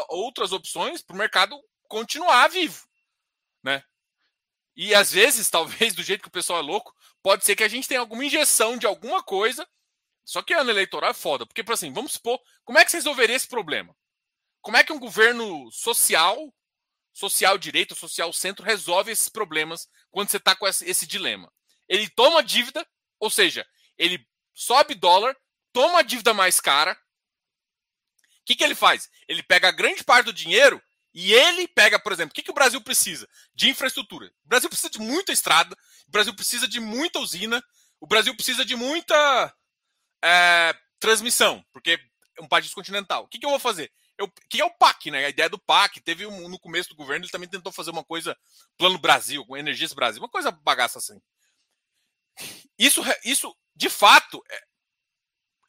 outras 0.09 0.51
opções 0.51 1.01
para 1.01 1.13
o 1.13 1.17
mercado 1.17 1.61
continuar 1.87 2.47
vivo. 2.47 2.87
Né? 3.61 3.83
E 4.75 4.95
às 4.95 5.11
vezes, 5.11 5.49
talvez, 5.51 5.93
do 5.93 6.01
jeito 6.01 6.23
que 6.23 6.27
o 6.27 6.31
pessoal 6.31 6.59
é 6.59 6.63
louco, 6.63 6.93
pode 7.21 7.45
ser 7.45 7.55
que 7.55 7.63
a 7.63 7.67
gente 7.67 7.87
tenha 7.87 7.99
alguma 7.99 8.25
injeção 8.25 8.77
de 8.77 8.87
alguma 8.87 9.21
coisa. 9.21 9.67
Só 10.25 10.41
que 10.41 10.53
ano 10.53 10.71
eleitoral 10.71 11.11
é 11.11 11.13
foda. 11.13 11.45
Porque, 11.45 11.63
assim, 11.71 11.93
vamos 11.93 12.13
supor, 12.13 12.39
como 12.65 12.79
é 12.79 12.85
que 12.85 12.89
você 12.89 12.97
resolveria 12.97 13.35
esse 13.35 13.47
problema? 13.47 13.95
Como 14.61 14.77
é 14.77 14.83
que 14.83 14.93
um 14.93 14.99
governo 14.99 15.69
social, 15.71 16.51
social 17.11 17.57
direito, 17.57 17.93
social 17.93 18.33
centro, 18.33 18.65
resolve 18.65 19.11
esses 19.11 19.29
problemas 19.29 19.87
quando 20.09 20.29
você 20.29 20.37
está 20.37 20.55
com 20.55 20.65
esse 20.65 21.05
dilema? 21.05 21.51
Ele 21.87 22.09
toma 22.09 22.41
dívida, 22.41 22.87
ou 23.19 23.29
seja, 23.29 23.67
ele 23.97 24.25
sobe 24.53 24.95
dólar, 24.95 25.35
toma 25.73 25.99
a 25.99 26.03
dívida 26.03 26.33
mais 26.33 26.61
cara, 26.61 26.97
que, 28.45 28.55
que 28.55 28.63
ele 28.63 28.75
faz? 28.75 29.09
Ele 29.27 29.43
pega 29.43 29.71
grande 29.71 30.03
parte 30.03 30.25
do 30.25 30.33
dinheiro 30.33 30.81
e 31.13 31.33
ele 31.33 31.67
pega, 31.67 31.99
por 31.99 32.11
exemplo, 32.11 32.31
o 32.31 32.33
que, 32.33 32.43
que 32.43 32.51
o 32.51 32.55
Brasil 32.55 32.81
precisa? 32.81 33.29
De 33.53 33.69
infraestrutura. 33.69 34.27
O 34.43 34.47
Brasil 34.47 34.69
precisa 34.69 34.89
de 34.89 34.99
muita 34.99 35.31
estrada, 35.31 35.75
o 36.07 36.11
Brasil 36.11 36.33
precisa 36.33 36.67
de 36.67 36.79
muita 36.79 37.19
usina, 37.19 37.63
o 37.99 38.07
Brasil 38.07 38.35
precisa 38.35 38.65
de 38.65 38.75
muita 38.75 39.55
é, 40.23 40.75
transmissão, 40.99 41.63
porque 41.71 41.99
é 42.37 42.41
um 42.41 42.47
país 42.47 42.73
continental. 42.73 43.23
O 43.23 43.27
que, 43.27 43.37
que 43.37 43.45
eu 43.45 43.51
vou 43.51 43.59
fazer? 43.59 43.91
Eu, 44.17 44.31
que 44.49 44.61
é 44.61 44.65
o 44.65 44.73
PAC, 44.73 45.11
né? 45.11 45.25
A 45.25 45.29
ideia 45.29 45.49
do 45.49 45.59
PAC. 45.59 45.99
Teve 46.01 46.25
um, 46.25 46.47
no 46.47 46.59
começo 46.59 46.89
do 46.89 46.95
governo, 46.95 47.25
ele 47.25 47.31
também 47.31 47.49
tentou 47.49 47.71
fazer 47.71 47.91
uma 47.91 48.03
coisa, 48.03 48.37
Plano 48.77 48.97
Brasil, 48.97 49.45
com 49.45 49.57
Energias 49.57 49.93
Brasil, 49.93 50.21
uma 50.21 50.29
coisa 50.29 50.51
bagaça 50.51 50.99
assim. 50.99 51.19
Isso, 52.77 53.01
isso 53.23 53.55
de 53.75 53.89
fato, 53.89 54.43
é, 54.49 54.63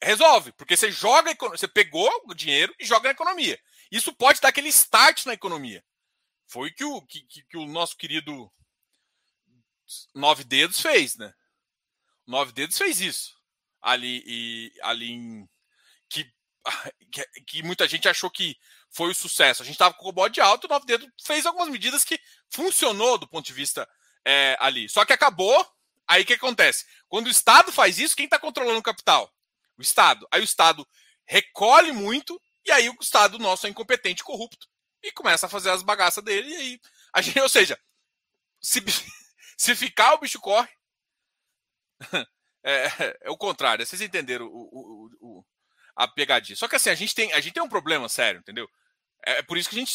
resolve, 0.05 0.51
porque 0.53 0.77
você 0.77 0.91
joga, 0.91 1.35
você 1.49 1.67
pegou 1.67 2.09
o 2.25 2.33
dinheiro 2.33 2.73
e 2.79 2.85
joga 2.85 3.09
na 3.09 3.13
economia. 3.13 3.59
Isso 3.91 4.13
pode 4.13 4.39
dar 4.39 4.49
aquele 4.49 4.69
start 4.69 5.25
na 5.25 5.33
economia. 5.33 5.83
Foi 6.47 6.71
que 6.71 6.83
o 6.83 7.01
que, 7.01 7.21
que 7.23 7.57
o 7.57 7.65
nosso 7.65 7.97
querido 7.97 8.51
Nove 10.13 10.43
Dedos 10.43 10.79
fez, 10.79 11.15
né? 11.15 11.33
Nove 12.25 12.51
Dedos 12.51 12.77
fez 12.77 13.01
isso. 13.01 13.35
Ali 13.81 14.23
e 14.25 14.73
ali 14.81 15.11
em, 15.11 15.49
que, 16.07 16.31
que, 17.11 17.25
que 17.47 17.63
muita 17.63 17.87
gente 17.87 18.07
achou 18.07 18.29
que 18.29 18.55
foi 18.91 19.11
o 19.11 19.15
sucesso. 19.15 19.61
A 19.61 19.65
gente 19.65 19.75
estava 19.75 19.95
com 19.95 20.07
o 20.07 20.13
bode 20.13 20.39
alto, 20.39 20.65
o 20.65 20.69
Nove 20.69 20.85
Dedos 20.85 21.09
fez 21.23 21.45
algumas 21.45 21.69
medidas 21.69 22.03
que 22.03 22.19
funcionou 22.49 23.17
do 23.17 23.27
ponto 23.27 23.45
de 23.45 23.53
vista 23.53 23.87
é, 24.23 24.55
ali. 24.59 24.87
Só 24.87 25.03
que 25.03 25.13
acabou. 25.13 25.67
Aí 26.07 26.21
o 26.21 26.25
que 26.25 26.33
acontece? 26.33 26.85
Quando 27.07 27.25
o 27.25 27.31
Estado 27.31 27.71
faz 27.71 27.97
isso, 27.97 28.15
quem 28.15 28.25
está 28.25 28.37
controlando 28.37 28.77
o 28.77 28.83
capital? 28.83 29.34
O 29.77 29.81
Estado. 29.81 30.27
Aí 30.31 30.41
o 30.41 30.43
Estado 30.43 30.87
recolhe 31.25 31.91
muito 31.91 32.41
e 32.65 32.71
aí 32.71 32.89
o 32.89 32.97
Estado 32.99 33.37
nosso 33.39 33.67
é 33.67 33.69
incompetente, 33.69 34.23
corrupto 34.23 34.67
e 35.03 35.11
começa 35.11 35.45
a 35.45 35.49
fazer 35.49 35.69
as 35.69 35.83
bagaças 35.83 36.23
dele. 36.23 36.49
E 36.49 36.55
aí, 36.55 36.81
a 37.13 37.21
gente, 37.21 37.39
ou 37.39 37.49
seja, 37.49 37.79
se, 38.59 38.81
se 39.57 39.75
ficar, 39.75 40.13
o 40.13 40.19
bicho 40.19 40.39
corre. 40.39 40.69
É, 42.67 42.87
é, 42.87 43.17
é 43.21 43.29
o 43.29 43.37
contrário. 43.37 43.85
Vocês 43.85 44.01
entenderam 44.01 44.47
o, 44.47 44.49
o, 44.49 45.09
o, 45.21 45.45
a 45.95 46.07
pegadinha. 46.07 46.55
Só 46.55 46.67
que 46.67 46.75
assim, 46.75 46.89
a 46.89 46.95
gente 46.95 47.13
tem, 47.13 47.31
a 47.31 47.39
gente 47.39 47.53
tem 47.53 47.61
um 47.61 47.69
problema 47.69 48.09
sério, 48.09 48.39
entendeu? 48.39 48.67
É, 49.23 49.33
é 49.33 49.41
por 49.43 49.55
isso 49.55 49.69
que 49.69 49.75
a 49.75 49.79
gente. 49.79 49.93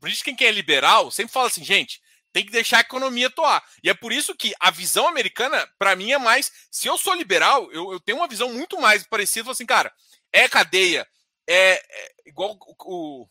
Por 0.00 0.08
isso 0.08 0.24
que 0.24 0.34
quem 0.34 0.48
é 0.48 0.50
liberal 0.50 1.10
sempre 1.10 1.34
fala 1.34 1.48
assim, 1.48 1.62
gente, 1.62 2.00
tem 2.36 2.44
que 2.44 2.52
deixar 2.52 2.76
a 2.76 2.80
economia 2.80 3.30
toar. 3.30 3.64
E 3.82 3.88
é 3.88 3.94
por 3.94 4.12
isso 4.12 4.36
que 4.36 4.54
a 4.60 4.70
visão 4.70 5.08
americana, 5.08 5.66
para 5.78 5.96
mim, 5.96 6.12
é 6.12 6.18
mais. 6.18 6.52
Se 6.70 6.86
eu 6.86 6.98
sou 6.98 7.14
liberal, 7.14 7.72
eu, 7.72 7.92
eu 7.92 7.98
tenho 7.98 8.18
uma 8.18 8.28
visão 8.28 8.52
muito 8.52 8.78
mais 8.78 9.06
parecida, 9.06 9.50
assim, 9.50 9.64
cara, 9.64 9.90
é 10.30 10.46
cadeia, 10.46 11.08
é, 11.48 11.72
é 11.72 12.14
igual 12.26 12.58
o, 12.60 13.26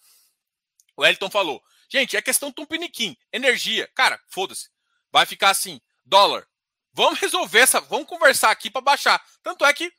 o 0.98 1.06
Elton 1.06 1.30
falou. 1.30 1.62
Gente, 1.88 2.18
é 2.18 2.22
questão 2.22 2.52
tumpiniquim. 2.52 3.16
Energia. 3.32 3.88
Cara, 3.94 4.20
foda-se. 4.28 4.72
Vai 5.12 5.28
ficar 5.28 5.52
assim. 5.52 5.80
Dólar. 6.04 6.48
Vamos 6.92 7.20
resolver 7.20 7.60
essa. 7.60 7.80
Vamos 7.80 8.08
conversar 8.08 8.50
aqui 8.50 8.72
para 8.72 8.82
baixar. 8.82 9.24
Tanto 9.44 9.64
é 9.66 9.72
que 9.72 9.94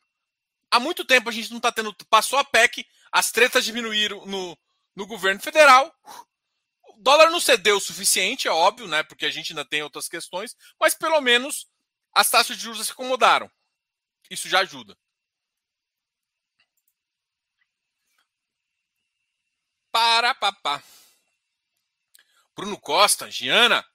há 0.69 0.81
muito 0.81 1.05
tempo 1.05 1.29
a 1.29 1.33
gente 1.33 1.51
não 1.51 1.59
está 1.59 1.71
tendo. 1.71 1.95
Passou 2.11 2.41
a 2.41 2.45
PEC, 2.45 2.85
as 3.13 3.31
tretas 3.31 3.65
diminuíram 3.65 4.27
no, 4.27 4.59
no 4.97 5.07
governo 5.07 5.41
federal. 5.41 5.95
Dólar 6.99 7.31
não 7.31 7.41
cedeu 7.41 7.77
o 7.77 7.81
suficiente, 7.81 8.49
é 8.49 8.51
óbvio, 8.51 8.89
né? 8.89 9.03
Porque 9.03 9.27
a 9.27 9.31
gente 9.31 9.53
ainda 9.53 9.65
tem 9.65 9.83
outras 9.83 10.09
questões, 10.09 10.57
mas 10.81 10.95
pelo 10.95 11.21
menos 11.21 11.67
as 12.13 12.31
taxas 12.31 12.57
de 12.57 12.63
juros 12.63 12.85
se 12.87 12.93
acomodaram. 12.93 13.51
Isso 14.31 14.49
já 14.49 14.61
ajuda. 14.61 14.97
Para 19.93 20.35
papá. 20.35 20.83
Bruno 22.55 22.81
Costa, 22.81 23.31
Giana. 23.31 23.87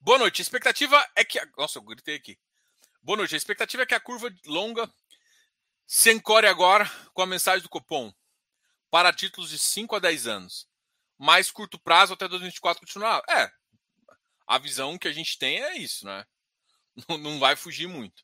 Boa 0.00 0.18
noite. 0.18 0.40
A 0.40 0.42
expectativa 0.42 1.08
é 1.14 1.24
que. 1.24 1.40
Nossa, 1.56 1.78
eu 1.78 1.82
gritei 1.82 2.16
aqui. 2.16 2.38
Boa 3.00 3.16
noite. 3.16 3.34
A 3.34 3.38
expectativa 3.38 3.84
é 3.84 3.86
que 3.86 3.94
a 3.94 4.00
curva 4.00 4.32
longa 4.44 4.92
se 5.86 6.10
encore 6.10 6.46
agora 6.46 6.90
com 7.12 7.22
a 7.22 7.26
mensagem 7.26 7.62
do 7.62 7.68
Copom 7.68 8.12
para 8.90 9.12
títulos 9.12 9.50
de 9.50 9.58
5 9.58 9.96
a 9.96 9.98
10 9.98 10.26
anos. 10.26 10.73
Mais 11.24 11.50
curto 11.50 11.78
prazo 11.78 12.12
até 12.12 12.28
2024 12.28 12.80
continuar. 12.80 13.22
É. 13.30 13.50
A 14.46 14.58
visão 14.58 14.98
que 14.98 15.08
a 15.08 15.12
gente 15.12 15.38
tem 15.38 15.58
é 15.62 15.78
isso, 15.78 16.04
né? 16.04 16.22
Não, 17.18 17.38
vai 17.38 17.56
fugir 17.56 17.86
muito. 17.86 18.22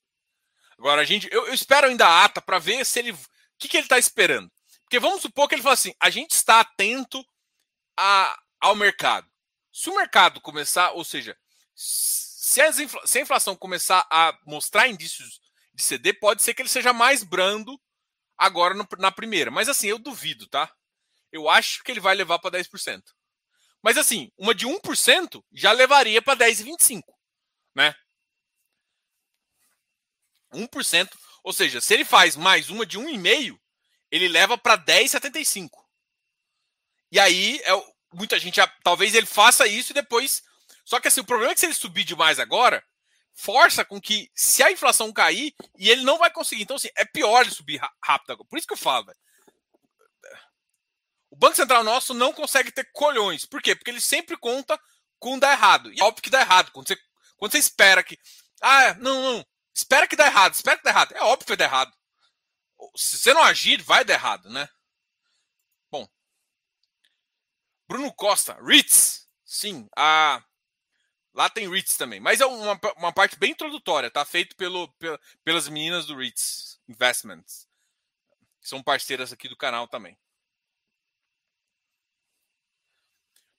Agora, 0.78 1.00
a 1.00 1.04
gente. 1.04 1.26
Eu, 1.32 1.46
eu 1.46 1.54
espero 1.54 1.86
ainda 1.86 2.06
a 2.06 2.24
ata 2.26 2.42
para 2.42 2.58
ver 2.58 2.84
se 2.84 2.98
ele. 2.98 3.12
O 3.12 3.18
que, 3.58 3.68
que 3.68 3.78
ele 3.78 3.86
está 3.86 3.98
esperando? 3.98 4.52
Porque 4.82 4.98
vamos 4.98 5.22
supor 5.22 5.48
que 5.48 5.54
ele 5.54 5.62
fala 5.62 5.72
assim: 5.72 5.94
a 5.98 6.10
gente 6.10 6.32
está 6.32 6.60
atento 6.60 7.24
a, 7.98 8.38
ao 8.60 8.76
mercado. 8.76 9.26
Se 9.72 9.88
o 9.88 9.96
mercado 9.96 10.38
começar, 10.38 10.90
ou 10.90 11.02
seja, 11.02 11.34
se, 11.74 12.60
infla, 12.82 13.06
se 13.06 13.18
a 13.18 13.22
inflação 13.22 13.56
começar 13.56 14.06
a 14.10 14.38
mostrar 14.44 14.88
indícios 14.88 15.40
de 15.72 15.82
ceder, 15.82 16.20
pode 16.20 16.42
ser 16.42 16.52
que 16.52 16.60
ele 16.60 16.68
seja 16.68 16.92
mais 16.92 17.22
brando 17.22 17.80
agora 18.36 18.74
no, 18.74 18.86
na 18.98 19.10
primeira. 19.10 19.50
Mas 19.50 19.70
assim, 19.70 19.86
eu 19.86 19.98
duvido, 19.98 20.46
tá? 20.48 20.70
Eu 21.32 21.48
acho 21.48 21.82
que 21.82 21.90
ele 21.90 22.00
vai 22.00 22.14
levar 22.14 22.38
para 22.38 22.58
10%. 22.58 23.02
Mas 23.82 23.96
assim, 23.96 24.30
uma 24.36 24.54
de 24.54 24.66
1% 24.66 25.42
já 25.52 25.72
levaria 25.72 26.20
para 26.20 26.38
10,25%, 26.38 27.02
né? 27.74 27.94
1%, 30.52 31.10
ou 31.44 31.52
seja, 31.52 31.80
se 31.80 31.94
ele 31.94 32.04
faz 32.04 32.36
mais 32.36 32.68
uma 32.68 32.84
de 32.84 32.98
1,5%, 32.98 33.58
ele 34.10 34.28
leva 34.28 34.58
para 34.58 34.76
10,75. 34.76 35.70
E 37.12 37.18
aí, 37.18 37.60
é, 37.64 37.70
muita 38.12 38.38
gente, 38.38 38.60
talvez 38.82 39.14
ele 39.14 39.26
faça 39.26 39.66
isso 39.66 39.92
e 39.92 39.94
depois. 39.94 40.42
Só 40.84 41.00
que 41.00 41.08
assim, 41.08 41.20
o 41.20 41.24
problema 41.24 41.52
é 41.52 41.54
que 41.54 41.60
se 41.60 41.66
ele 41.66 41.74
subir 41.74 42.04
demais 42.04 42.38
agora, 42.38 42.84
força 43.32 43.84
com 43.84 44.00
que, 44.00 44.30
se 44.34 44.62
a 44.62 44.70
inflação 44.70 45.12
cair, 45.12 45.54
e 45.78 45.88
ele 45.88 46.02
não 46.02 46.18
vai 46.18 46.30
conseguir. 46.30 46.62
Então, 46.62 46.76
assim, 46.76 46.90
é 46.96 47.04
pior 47.04 47.42
ele 47.42 47.50
subir 47.50 47.80
rápido 48.02 48.32
agora. 48.32 48.48
Por 48.48 48.58
isso 48.58 48.66
que 48.66 48.74
eu 48.74 48.78
falo, 48.78 49.06
velho. 49.06 49.18
Banco 51.40 51.56
Central 51.56 51.82
nosso 51.82 52.14
não 52.14 52.32
consegue 52.32 52.70
ter 52.70 52.88
colhões. 52.92 53.44
Por 53.44 53.60
quê? 53.60 53.74
Porque 53.74 53.90
ele 53.90 54.00
sempre 54.00 54.36
conta 54.36 54.78
com 55.18 55.38
dar 55.38 55.52
errado. 55.52 55.92
E 55.92 56.00
é 56.00 56.04
óbvio 56.04 56.22
que 56.22 56.30
dá 56.30 56.40
errado. 56.40 56.70
Quando 56.70 56.86
você, 56.86 56.96
quando 57.36 57.52
você 57.52 57.58
espera 57.58 58.04
que. 58.04 58.16
Ah, 58.62 58.94
não, 58.94 59.22
não. 59.22 59.46
Espera 59.74 60.06
que 60.06 60.16
dá 60.16 60.26
errado, 60.26 60.54
espera 60.54 60.76
que 60.76 60.84
dá 60.84 60.90
errado. 60.90 61.12
É 61.12 61.22
óbvio 61.22 61.46
que 61.46 61.50
vai 61.50 61.56
dar 61.56 61.64
errado 61.64 61.92
se 62.96 63.18
você 63.18 63.34
não 63.34 63.42
agir, 63.42 63.82
vai 63.82 64.04
dar 64.04 64.14
errado, 64.14 64.48
né? 64.50 64.68
Bom. 65.90 66.08
Bruno 67.88 68.12
Costa, 68.12 68.58
REITs. 68.62 69.28
Sim, 69.44 69.88
a... 69.96 70.42
lá 71.34 71.50
tem 71.50 71.68
REITs 71.68 71.96
também. 71.96 72.20
Mas 72.20 72.40
é 72.40 72.46
uma, 72.46 72.78
uma 72.96 73.12
parte 73.12 73.38
bem 73.38 73.52
introdutória, 73.52 74.10
tá? 74.10 74.24
Feito 74.24 74.56
pelo, 74.56 74.92
pelas 75.44 75.68
meninas 75.68 76.06
do 76.06 76.16
REITs 76.16 76.80
Investments. 76.88 77.68
São 78.60 78.82
parceiras 78.82 79.32
aqui 79.32 79.48
do 79.48 79.56
canal 79.56 79.88
também. 79.88 80.18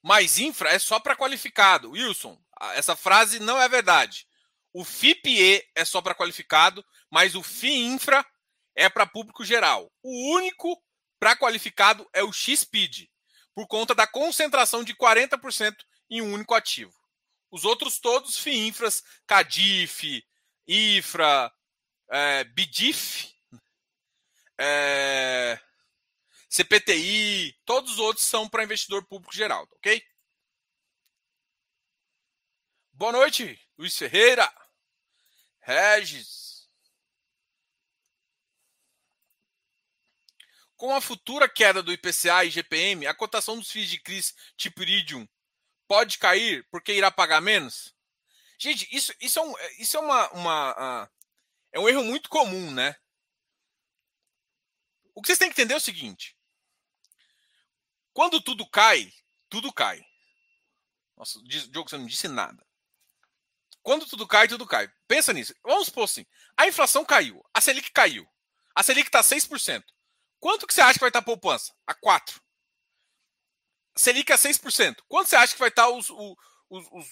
Mais 0.02 0.38
infra 0.38 0.70
é 0.70 0.78
só 0.78 0.98
para 0.98 1.16
qualificado. 1.16 1.90
Wilson, 1.92 2.38
essa 2.74 2.96
frase 2.96 3.38
não 3.38 3.60
é 3.60 3.68
verdade. 3.68 4.26
O 4.72 4.84
FIPE 4.84 5.62
é 5.74 5.84
só 5.84 6.00
para 6.00 6.14
qualificado, 6.14 6.84
mas 7.10 7.34
o 7.34 7.42
FIINFRA 7.42 8.24
é 8.74 8.88
para 8.88 9.06
público 9.06 9.44
geral. 9.44 9.92
O 10.02 10.34
único 10.34 10.82
para 11.20 11.36
qualificado 11.36 12.08
é 12.12 12.22
o 12.24 12.32
XPID, 12.32 13.08
por 13.54 13.66
conta 13.66 13.94
da 13.94 14.06
concentração 14.06 14.82
de 14.82 14.94
40% 14.94 15.76
em 16.10 16.22
um 16.22 16.32
único 16.32 16.54
ativo. 16.54 16.92
Os 17.50 17.64
outros 17.64 17.98
todos, 17.98 18.38
FIINFRAS, 18.38 19.02
CADIF, 19.26 20.24
IFRA, 20.66 21.52
é, 22.10 22.46
é, 24.58 25.60
CPTI, 26.52 27.58
todos 27.64 27.92
os 27.92 27.98
outros 27.98 28.26
são 28.26 28.46
para 28.46 28.62
investidor 28.62 29.02
público 29.06 29.34
geral, 29.34 29.66
ok? 29.72 30.04
Boa 32.92 33.10
noite, 33.10 33.58
Luiz 33.78 33.96
Ferreira, 33.96 34.52
Regis, 35.60 36.68
Com 40.76 40.94
a 40.94 41.00
futura 41.00 41.48
queda 41.48 41.82
do 41.82 41.92
IPCA 41.92 42.44
e 42.44 42.50
GPM, 42.50 43.06
a 43.06 43.14
cotação 43.14 43.56
dos 43.56 43.70
FIIs 43.70 43.88
de 43.88 44.00
CRIs 44.00 44.34
tipo 44.56 44.82
Iridium 44.82 45.26
pode 45.86 46.18
cair 46.18 46.66
porque 46.70 46.92
irá 46.92 47.08
pagar 47.08 47.40
menos? 47.40 47.94
Gente, 48.58 48.88
isso, 48.94 49.14
isso 49.20 49.38
é, 49.38 49.42
um, 49.42 49.54
isso 49.78 49.96
é 49.96 50.00
uma, 50.00 50.30
uma 50.32 51.04
uh, 51.04 51.10
é 51.70 51.78
um 51.78 51.88
erro 51.88 52.02
muito 52.02 52.28
comum, 52.28 52.72
né? 52.72 52.96
O 55.14 55.22
que 55.22 55.28
vocês 55.28 55.38
têm 55.38 55.48
que 55.48 55.52
entender 55.52 55.74
é 55.74 55.76
o 55.76 55.80
seguinte: 55.80 56.36
quando 58.12 58.40
tudo 58.40 58.68
cai, 58.68 59.12
tudo 59.48 59.72
cai. 59.72 60.02
Nossa, 61.16 61.40
Diogo, 61.44 61.88
você 61.88 61.96
não 61.96 62.06
disse 62.06 62.28
nada. 62.28 62.64
Quando 63.82 64.06
tudo 64.06 64.26
cai, 64.26 64.48
tudo 64.48 64.66
cai. 64.66 64.90
Pensa 65.08 65.32
nisso. 65.32 65.54
Vamos 65.62 65.86
supor 65.86 66.04
assim: 66.04 66.24
a 66.56 66.66
inflação 66.66 67.04
caiu, 67.04 67.44
a 67.52 67.60
Selic 67.60 67.90
caiu. 67.90 68.26
A 68.74 68.82
Selic 68.82 69.08
está 69.08 69.22
6%. 69.22 69.84
Quanto 70.40 70.66
que 70.66 70.74
você 70.74 70.80
acha 70.80 70.94
que 70.94 71.00
vai 71.00 71.10
estar 71.10 71.20
a 71.20 71.22
poupança? 71.22 71.72
A 71.86 71.94
4. 71.94 72.40
Selic 73.96 74.32
a 74.32 74.36
6%. 74.36 74.96
Quanto 75.06 75.28
você 75.28 75.36
acha 75.36 75.52
que 75.52 75.58
vai 75.58 75.68
estar 75.68 75.88
os, 75.88 76.08
os, 76.10 76.36
os, 76.70 76.88
os 76.92 77.06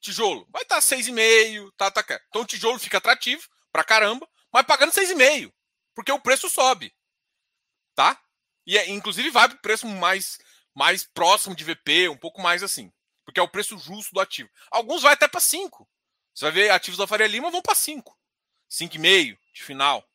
tijolo? 0.00 0.46
Vai 0.50 0.62
estar 0.62 0.80
6,5%. 0.80 1.72
Tá, 1.76 1.90
tá, 1.90 2.02
tá. 2.02 2.20
Então 2.28 2.42
o 2.42 2.46
tijolo 2.46 2.78
fica 2.78 2.98
atrativo 2.98 3.48
pra 3.72 3.84
caramba, 3.84 4.28
mas 4.52 4.66
pagando 4.66 4.92
6,5%. 4.92 5.52
Porque 5.94 6.10
o 6.12 6.20
preço 6.20 6.50
sobe. 6.50 6.92
Tá? 7.94 8.20
E 8.66 8.78
é, 8.78 8.88
inclusive 8.90 9.30
vai 9.30 9.48
para 9.48 9.56
o 9.56 9.62
preço 9.62 9.86
mais, 9.86 10.38
mais 10.74 11.04
próximo 11.04 11.54
de 11.54 11.64
VP, 11.64 12.08
um 12.08 12.16
pouco 12.16 12.40
mais 12.40 12.62
assim. 12.62 12.92
Porque 13.24 13.40
é 13.40 13.42
o 13.42 13.48
preço 13.48 13.78
justo 13.78 14.12
do 14.12 14.20
ativo. 14.20 14.50
Alguns 14.70 15.02
vai 15.02 15.14
até 15.14 15.26
para 15.26 15.40
5. 15.40 15.88
Você 16.34 16.44
vai 16.44 16.52
ver 16.52 16.70
ativos 16.70 16.98
da 16.98 17.06
Faria 17.06 17.26
Lima 17.26 17.50
vão 17.50 17.62
para 17.62 17.74
5. 17.74 18.16
5,5 18.70 19.38
de 19.52 19.62
final. 19.62 20.06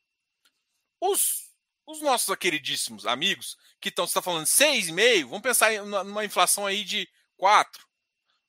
Os, 1.00 1.50
os 1.86 2.02
nossos 2.02 2.36
queridíssimos 2.36 3.06
amigos 3.06 3.58
que 3.80 3.90
estão, 3.90 4.06
você 4.06 4.12
está 4.12 4.22
falando 4.22 4.46
6,5, 4.46 5.24
vamos 5.26 5.42
pensar 5.42 5.72
numa 5.84 6.26
inflação 6.26 6.66
aí 6.66 6.84
de 6.84 7.08
4. 7.38 7.88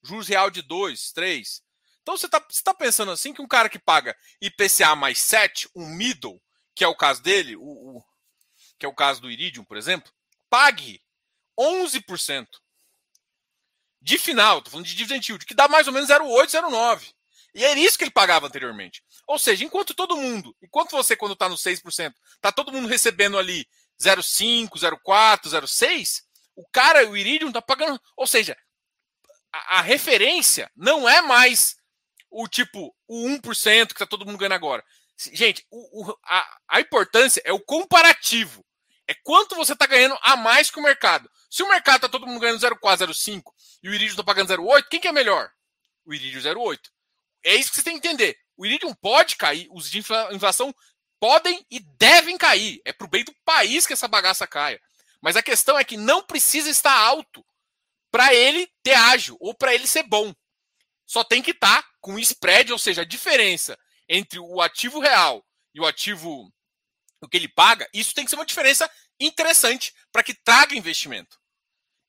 Juros 0.02 0.28
real 0.28 0.50
de 0.50 0.62
2, 0.62 1.12
3. 1.12 1.62
Então 2.02 2.16
você 2.16 2.26
está 2.26 2.40
tá 2.40 2.74
pensando 2.74 3.12
assim 3.12 3.32
que 3.32 3.42
um 3.42 3.48
cara 3.48 3.68
que 3.68 3.78
paga 3.78 4.16
IPCA 4.40 4.96
mais 4.96 5.18
7, 5.20 5.68
um 5.76 5.86
middle, 5.86 6.42
que 6.74 6.82
é 6.82 6.88
o 6.88 6.96
caso 6.96 7.22
dele, 7.22 7.56
o, 7.56 7.62
o 7.62 8.04
que 8.80 8.86
é 8.86 8.88
o 8.88 8.94
caso 8.94 9.20
do 9.20 9.30
Iridium, 9.30 9.62
por 9.62 9.76
exemplo, 9.76 10.10
pague 10.48 11.00
11% 11.58 12.48
de 14.00 14.18
final, 14.18 14.58
estou 14.58 14.72
falando 14.72 14.86
de 14.86 14.94
dividend 14.94 15.30
yield, 15.30 15.44
que 15.44 15.54
dá 15.54 15.68
mais 15.68 15.86
ou 15.86 15.92
menos 15.92 16.08
0,8, 16.08 16.46
0,9. 16.46 17.12
E 17.54 17.62
era 17.62 17.78
isso 17.78 17.98
que 17.98 18.04
ele 18.04 18.10
pagava 18.10 18.46
anteriormente. 18.46 19.04
Ou 19.26 19.38
seja, 19.38 19.64
enquanto 19.64 19.92
todo 19.92 20.16
mundo, 20.16 20.56
enquanto 20.62 20.92
você, 20.92 21.14
quando 21.14 21.34
está 21.34 21.48
no 21.48 21.56
6%, 21.56 22.14
está 22.34 22.50
todo 22.50 22.72
mundo 22.72 22.88
recebendo 22.88 23.38
ali 23.38 23.68
0,5, 24.00 24.70
0,4, 24.70 25.42
0,6, 25.42 26.22
o 26.56 26.66
cara, 26.72 27.06
o 27.06 27.16
Iridium, 27.16 27.48
está 27.48 27.60
pagando. 27.60 28.00
Ou 28.16 28.26
seja, 28.26 28.56
a, 29.52 29.78
a, 29.78 29.80
referência 29.82 30.70
não 30.74 31.06
é 31.06 31.20
mais 31.20 31.76
o 32.30 32.48
tipo 32.48 32.96
o 33.06 33.28
1% 33.28 33.88
que 33.88 33.92
está 33.92 34.06
todo 34.06 34.24
mundo 34.24 34.38
ganhando 34.38 34.54
agora. 34.54 34.82
Gente, 35.32 35.66
o, 35.70 36.04
o, 36.04 36.18
a, 36.24 36.58
a 36.68 36.80
importância 36.80 37.42
é 37.44 37.52
o 37.52 37.60
comparativo. 37.60 38.64
É 39.10 39.14
quanto 39.24 39.56
você 39.56 39.72
está 39.72 39.86
ganhando 39.86 40.16
a 40.22 40.36
mais 40.36 40.70
que 40.70 40.78
o 40.78 40.82
mercado. 40.82 41.28
Se 41.50 41.64
o 41.64 41.68
mercado 41.68 41.96
está 41.96 42.08
todo 42.08 42.28
mundo 42.28 42.38
ganhando 42.38 42.60
0,4, 42.60 43.08
0,5 43.08 43.42
e 43.82 43.88
o 43.88 43.92
Iridium 43.92 44.12
está 44.12 44.22
pagando 44.22 44.52
0,8, 44.54 44.84
quem 44.88 45.00
que 45.00 45.08
é 45.08 45.12
melhor? 45.12 45.50
O 46.06 46.14
Iridium 46.14 46.40
0,8. 46.40 46.78
É 47.44 47.56
isso 47.56 47.70
que 47.70 47.76
você 47.76 47.82
tem 47.82 47.98
que 47.98 48.06
entender. 48.06 48.38
O 48.56 48.64
Iridium 48.64 48.94
pode 48.94 49.34
cair, 49.34 49.66
os 49.72 49.90
de 49.90 49.98
inflação 49.98 50.72
podem 51.18 51.66
e 51.68 51.80
devem 51.80 52.38
cair. 52.38 52.80
É 52.84 52.92
para 52.92 53.04
o 53.04 53.10
bem 53.10 53.24
do 53.24 53.34
país 53.44 53.84
que 53.84 53.94
essa 53.94 54.06
bagaça 54.06 54.46
caia. 54.46 54.80
Mas 55.20 55.34
a 55.34 55.42
questão 55.42 55.76
é 55.76 55.82
que 55.82 55.96
não 55.96 56.22
precisa 56.22 56.70
estar 56.70 56.96
alto 56.96 57.44
para 58.12 58.32
ele 58.32 58.70
ter 58.80 58.94
ágil 58.94 59.36
ou 59.40 59.52
para 59.52 59.74
ele 59.74 59.88
ser 59.88 60.04
bom. 60.04 60.32
Só 61.04 61.24
tem 61.24 61.42
que 61.42 61.50
estar 61.50 61.82
tá 61.82 61.88
com 62.00 62.16
spread, 62.20 62.70
ou 62.70 62.78
seja, 62.78 63.02
a 63.02 63.04
diferença 63.04 63.76
entre 64.08 64.38
o 64.38 64.60
ativo 64.60 65.00
real 65.00 65.44
e 65.74 65.80
o 65.80 65.86
ativo 65.86 66.48
o 67.20 67.28
que 67.28 67.36
ele 67.36 67.48
paga, 67.48 67.88
isso 67.92 68.14
tem 68.14 68.24
que 68.24 68.30
ser 68.30 68.36
uma 68.36 68.46
diferença 68.46 68.90
interessante 69.18 69.94
para 70.10 70.22
que 70.22 70.34
traga 70.34 70.74
investimento. 70.74 71.38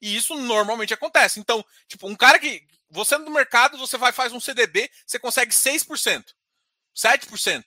E 0.02 0.16
isso 0.16 0.36
normalmente 0.36 0.94
acontece. 0.94 1.40
Então, 1.40 1.64
tipo, 1.88 2.08
um 2.08 2.16
cara 2.16 2.40
que. 2.40 2.66
Você 2.94 3.18
no 3.18 3.32
mercado, 3.32 3.78
você 3.78 3.98
vai 3.98 4.12
faz 4.12 4.34
um 4.34 4.40
CDB, 4.40 4.92
você 5.06 5.18
consegue 5.18 5.54
6%, 5.54 6.26
7%. 6.94 7.64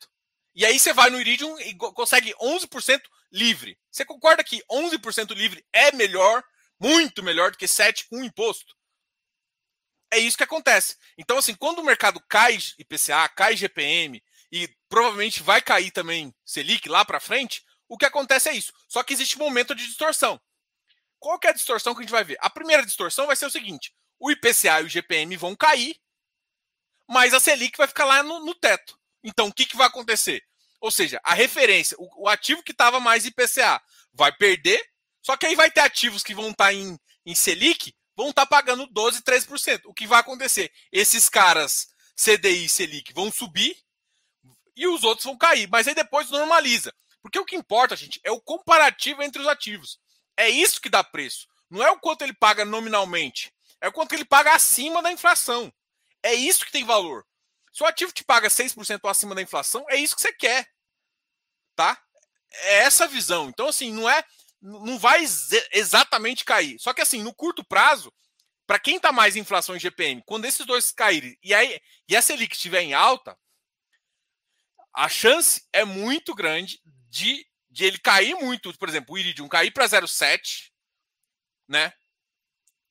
E 0.54 0.66
aí 0.66 0.78
você 0.78 0.92
vai 0.92 1.08
no 1.08 1.18
Iridium 1.18 1.58
e 1.60 1.74
consegue 1.74 2.34
11% 2.34 3.00
livre. 3.32 3.78
Você 3.90 4.04
concorda 4.04 4.44
que 4.44 4.62
11% 4.70 5.34
livre 5.34 5.64
é 5.72 5.92
melhor, 5.92 6.44
muito 6.78 7.22
melhor 7.22 7.50
do 7.50 7.56
que 7.56 7.66
7 7.66 8.06
com 8.08 8.22
imposto? 8.22 8.76
É 10.12 10.18
isso 10.18 10.36
que 10.36 10.44
acontece. 10.44 10.96
Então, 11.18 11.38
assim, 11.38 11.54
quando 11.54 11.78
o 11.80 11.84
mercado 11.84 12.22
cai 12.28 12.58
IPCA, 12.78 13.28
cai 13.30 13.56
GPM, 13.56 14.22
e 14.54 14.68
provavelmente 14.88 15.42
vai 15.42 15.60
cair 15.60 15.90
também 15.90 16.32
Selic 16.44 16.88
lá 16.88 17.04
para 17.04 17.18
frente, 17.18 17.64
o 17.88 17.98
que 17.98 18.04
acontece 18.04 18.48
é 18.48 18.52
isso. 18.52 18.72
Só 18.86 19.02
que 19.02 19.12
existe 19.12 19.34
um 19.36 19.40
momento 19.40 19.74
de 19.74 19.84
distorção. 19.84 20.40
Qual 21.18 21.40
que 21.40 21.48
é 21.48 21.50
a 21.50 21.54
distorção 21.54 21.92
que 21.92 21.98
a 21.98 22.02
gente 22.02 22.12
vai 22.12 22.22
ver? 22.22 22.38
A 22.40 22.48
primeira 22.48 22.86
distorção 22.86 23.26
vai 23.26 23.34
ser 23.34 23.46
o 23.46 23.50
seguinte: 23.50 23.92
o 24.16 24.30
IPCA 24.30 24.80
e 24.80 24.84
o 24.84 24.88
GPM 24.88 25.36
vão 25.36 25.56
cair, 25.56 25.96
mas 27.08 27.34
a 27.34 27.40
Selic 27.40 27.76
vai 27.76 27.88
ficar 27.88 28.04
lá 28.04 28.22
no, 28.22 28.44
no 28.44 28.54
teto. 28.54 28.96
Então, 29.24 29.48
o 29.48 29.52
que, 29.52 29.66
que 29.66 29.76
vai 29.76 29.88
acontecer? 29.88 30.40
Ou 30.80 30.92
seja, 30.92 31.20
a 31.24 31.34
referência, 31.34 31.96
o, 31.98 32.22
o 32.22 32.28
ativo 32.28 32.62
que 32.62 32.70
estava 32.70 33.00
mais 33.00 33.26
IPCA 33.26 33.82
vai 34.12 34.30
perder, 34.30 34.80
só 35.20 35.36
que 35.36 35.46
aí 35.46 35.56
vai 35.56 35.68
ter 35.68 35.80
ativos 35.80 36.22
que 36.22 36.34
vão 36.34 36.50
estar 36.50 36.66
tá 36.66 36.72
em, 36.72 36.96
em 37.26 37.34
Selic, 37.34 37.92
vão 38.14 38.30
estar 38.30 38.42
tá 38.42 38.46
pagando 38.46 38.86
12, 38.86 39.20
13%. 39.22 39.80
O 39.86 39.94
que 39.94 40.06
vai 40.06 40.20
acontecer? 40.20 40.70
Esses 40.92 41.28
caras 41.28 41.88
CDI 42.14 42.66
e 42.66 42.68
Selic 42.68 43.12
vão 43.12 43.32
subir, 43.32 43.76
e 44.76 44.86
os 44.86 45.04
outros 45.04 45.24
vão 45.24 45.36
cair. 45.36 45.68
Mas 45.70 45.86
aí 45.86 45.94
depois 45.94 46.30
normaliza. 46.30 46.92
Porque 47.22 47.38
o 47.38 47.44
que 47.44 47.56
importa, 47.56 47.96
gente, 47.96 48.20
é 48.22 48.30
o 48.30 48.40
comparativo 48.40 49.22
entre 49.22 49.40
os 49.40 49.48
ativos. 49.48 49.98
É 50.36 50.48
isso 50.48 50.80
que 50.80 50.90
dá 50.90 51.02
preço. 51.02 51.46
Não 51.70 51.82
é 51.82 51.90
o 51.90 51.98
quanto 51.98 52.22
ele 52.22 52.34
paga 52.34 52.64
nominalmente. 52.64 53.52
É 53.80 53.88
o 53.88 53.92
quanto 53.92 54.14
ele 54.14 54.24
paga 54.24 54.54
acima 54.54 55.02
da 55.02 55.10
inflação. 55.10 55.72
É 56.22 56.34
isso 56.34 56.64
que 56.64 56.72
tem 56.72 56.84
valor. 56.84 57.24
Se 57.72 57.82
o 57.82 57.86
ativo 57.86 58.12
te 58.12 58.24
paga 58.24 58.48
6% 58.48 59.00
acima 59.10 59.34
da 59.34 59.42
inflação, 59.42 59.84
é 59.88 59.96
isso 59.96 60.14
que 60.14 60.22
você 60.22 60.32
quer. 60.32 60.66
Tá? 61.74 62.00
É 62.52 62.76
essa 62.78 63.06
visão. 63.06 63.48
Então, 63.48 63.68
assim, 63.68 63.92
não 63.92 64.08
é. 64.08 64.24
Não 64.60 64.98
vai 64.98 65.22
exatamente 65.72 66.44
cair. 66.44 66.78
Só 66.78 66.94
que, 66.94 67.02
assim, 67.02 67.22
no 67.22 67.34
curto 67.34 67.62
prazo, 67.62 68.10
para 68.66 68.78
quem 68.78 68.96
está 68.96 69.12
mais 69.12 69.36
em 69.36 69.40
inflação 69.40 69.76
em 69.76 69.80
GPM, 69.80 70.22
quando 70.24 70.46
esses 70.46 70.64
dois 70.64 70.90
caírem 70.90 71.36
e, 71.42 71.52
aí, 71.52 71.78
e 72.08 72.16
a 72.16 72.22
Selic 72.22 72.54
estiver 72.54 72.80
em 72.80 72.94
alta, 72.94 73.36
a 74.94 75.08
chance 75.08 75.66
é 75.72 75.84
muito 75.84 76.34
grande 76.34 76.80
de, 77.10 77.44
de 77.68 77.84
ele 77.84 77.98
cair 77.98 78.36
muito, 78.36 78.72
por 78.78 78.88
exemplo, 78.88 79.14
o 79.14 79.18
Iridium 79.18 79.48
cair 79.48 79.72
para 79.72 79.86
0,7, 79.86 80.70
né? 81.68 81.92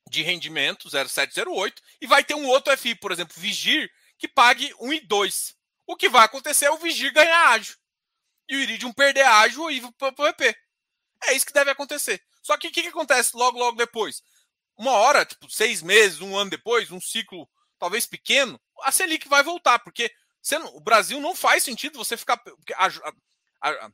De 0.09 0.21
rendimento, 0.21 0.89
0,708, 0.89 1.81
e 2.01 2.05
vai 2.05 2.23
ter 2.23 2.35
um 2.35 2.45
outro 2.45 2.75
FI, 2.77 2.95
por 2.95 3.11
exemplo, 3.11 3.33
Vigir, 3.39 3.89
que 4.17 4.27
pague 4.27 4.73
1,2. 4.75 5.55
O 5.87 5.95
que 5.95 6.09
vai 6.09 6.25
acontecer 6.25 6.65
é 6.65 6.71
o 6.71 6.77
Vigir 6.77 7.13
ganhar 7.13 7.49
ágio. 7.49 7.77
E 8.49 8.55
o 8.57 8.59
Iridium 8.59 8.91
perder 8.91 9.25
ágio 9.25 9.71
e 9.71 9.77
ir 9.77 9.91
para 9.93 10.13
o 10.17 10.27
EP. 10.27 10.41
É 11.23 11.33
isso 11.33 11.45
que 11.45 11.53
deve 11.53 11.71
acontecer. 11.71 12.21
Só 12.41 12.57
que 12.57 12.67
o 12.67 12.71
que, 12.71 12.81
que 12.81 12.89
acontece 12.89 13.35
logo, 13.35 13.57
logo 13.57 13.77
depois? 13.77 14.21
Uma 14.77 14.91
hora, 14.91 15.25
tipo, 15.25 15.49
seis 15.49 15.81
meses, 15.81 16.19
um 16.19 16.35
ano 16.35 16.49
depois, 16.49 16.91
um 16.91 16.99
ciclo 16.99 17.49
talvez 17.79 18.05
pequeno, 18.05 18.59
a 18.81 18.91
Selic 18.91 19.27
vai 19.27 19.43
voltar, 19.43 19.79
porque 19.79 20.09
não, 20.51 20.75
o 20.75 20.81
Brasil 20.81 21.19
não 21.21 21.35
faz 21.35 21.63
sentido 21.63 21.97
você 21.97 22.17
ficar. 22.17 22.41
A, 22.75 22.87
a, 23.61 23.91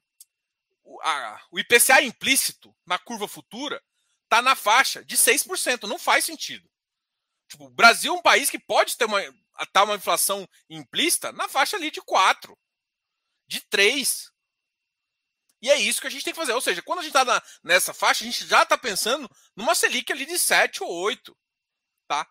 a, 1.03 1.41
o 1.51 1.59
IPCA 1.59 2.01
implícito 2.01 2.75
na 2.85 2.97
curva 2.97 3.27
futura 3.27 3.81
está 4.23 4.41
na 4.41 4.55
faixa 4.55 5.05
de 5.05 5.15
6%. 5.15 5.83
Não 5.87 5.99
faz 5.99 6.25
sentido. 6.25 6.69
Tipo, 7.47 7.65
o 7.65 7.69
Brasil 7.69 8.13
é 8.13 8.17
um 8.17 8.21
país 8.21 8.49
que 8.49 8.59
pode 8.59 8.97
ter 8.97 9.05
uma, 9.05 9.19
tá 9.71 9.83
uma 9.83 9.95
inflação 9.95 10.47
implícita 10.69 11.31
na 11.31 11.47
faixa 11.47 11.77
ali 11.77 11.91
de 11.91 12.01
4, 12.01 12.57
de 13.47 13.61
3. 13.61 14.31
E 15.61 15.69
é 15.69 15.75
isso 15.75 15.99
que 15.99 16.07
a 16.07 16.09
gente 16.09 16.23
tem 16.23 16.33
que 16.33 16.39
fazer. 16.39 16.53
Ou 16.53 16.61
seja, 16.61 16.81
quando 16.81 16.99
a 16.99 17.03
gente 17.03 17.15
está 17.17 17.43
nessa 17.63 17.93
faixa, 17.93 18.23
a 18.23 18.27
gente 18.27 18.45
já 18.45 18.63
está 18.63 18.77
pensando 18.77 19.29
numa 19.55 19.75
Selic 19.75 20.11
ali 20.11 20.25
de 20.25 20.39
7 20.39 20.83
ou 20.83 20.91
8. 20.91 21.35
Tá? 22.07 22.27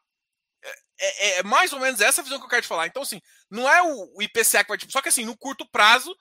É, 1.00 1.06
é, 1.06 1.38
é, 1.38 1.42
mais 1.42 1.72
ou 1.72 1.78
menos 1.78 2.00
essa 2.00 2.22
visão 2.22 2.38
que 2.38 2.44
eu 2.44 2.48
quero 2.48 2.62
te 2.62 2.68
falar. 2.68 2.86
Então, 2.86 3.02
assim, 3.02 3.20
não 3.50 3.68
é 3.68 3.82
o, 3.82 4.20
IPCA 4.20 4.64
que 4.64 4.68
vai. 4.68 4.78
Tipo, 4.78 4.92
só 4.92 5.00
que, 5.00 5.08
assim, 5.08 5.24
no 5.24 5.36
curto 5.36 5.68
prazo, 5.70 6.16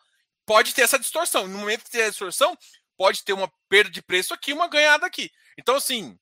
pode 0.46 0.74
ter 0.74 0.84
essa 0.84 1.00
distorção. 1.00 1.48
No 1.48 1.60
momento 1.60 1.84
que 1.84 1.92
tem 1.92 2.04
a 2.04 2.10
distorção, 2.10 2.58
pode 2.96 3.24
ter 3.24 3.34
uma 3.34 3.52
perda 3.68 3.90
de 3.90 4.02
preço 4.02 4.34
aqui 4.34 4.54
uma 4.54 4.68
ganhada 4.68 5.06
aqui. 5.06 5.32
Então, 5.58 5.76
assim, 5.76 6.18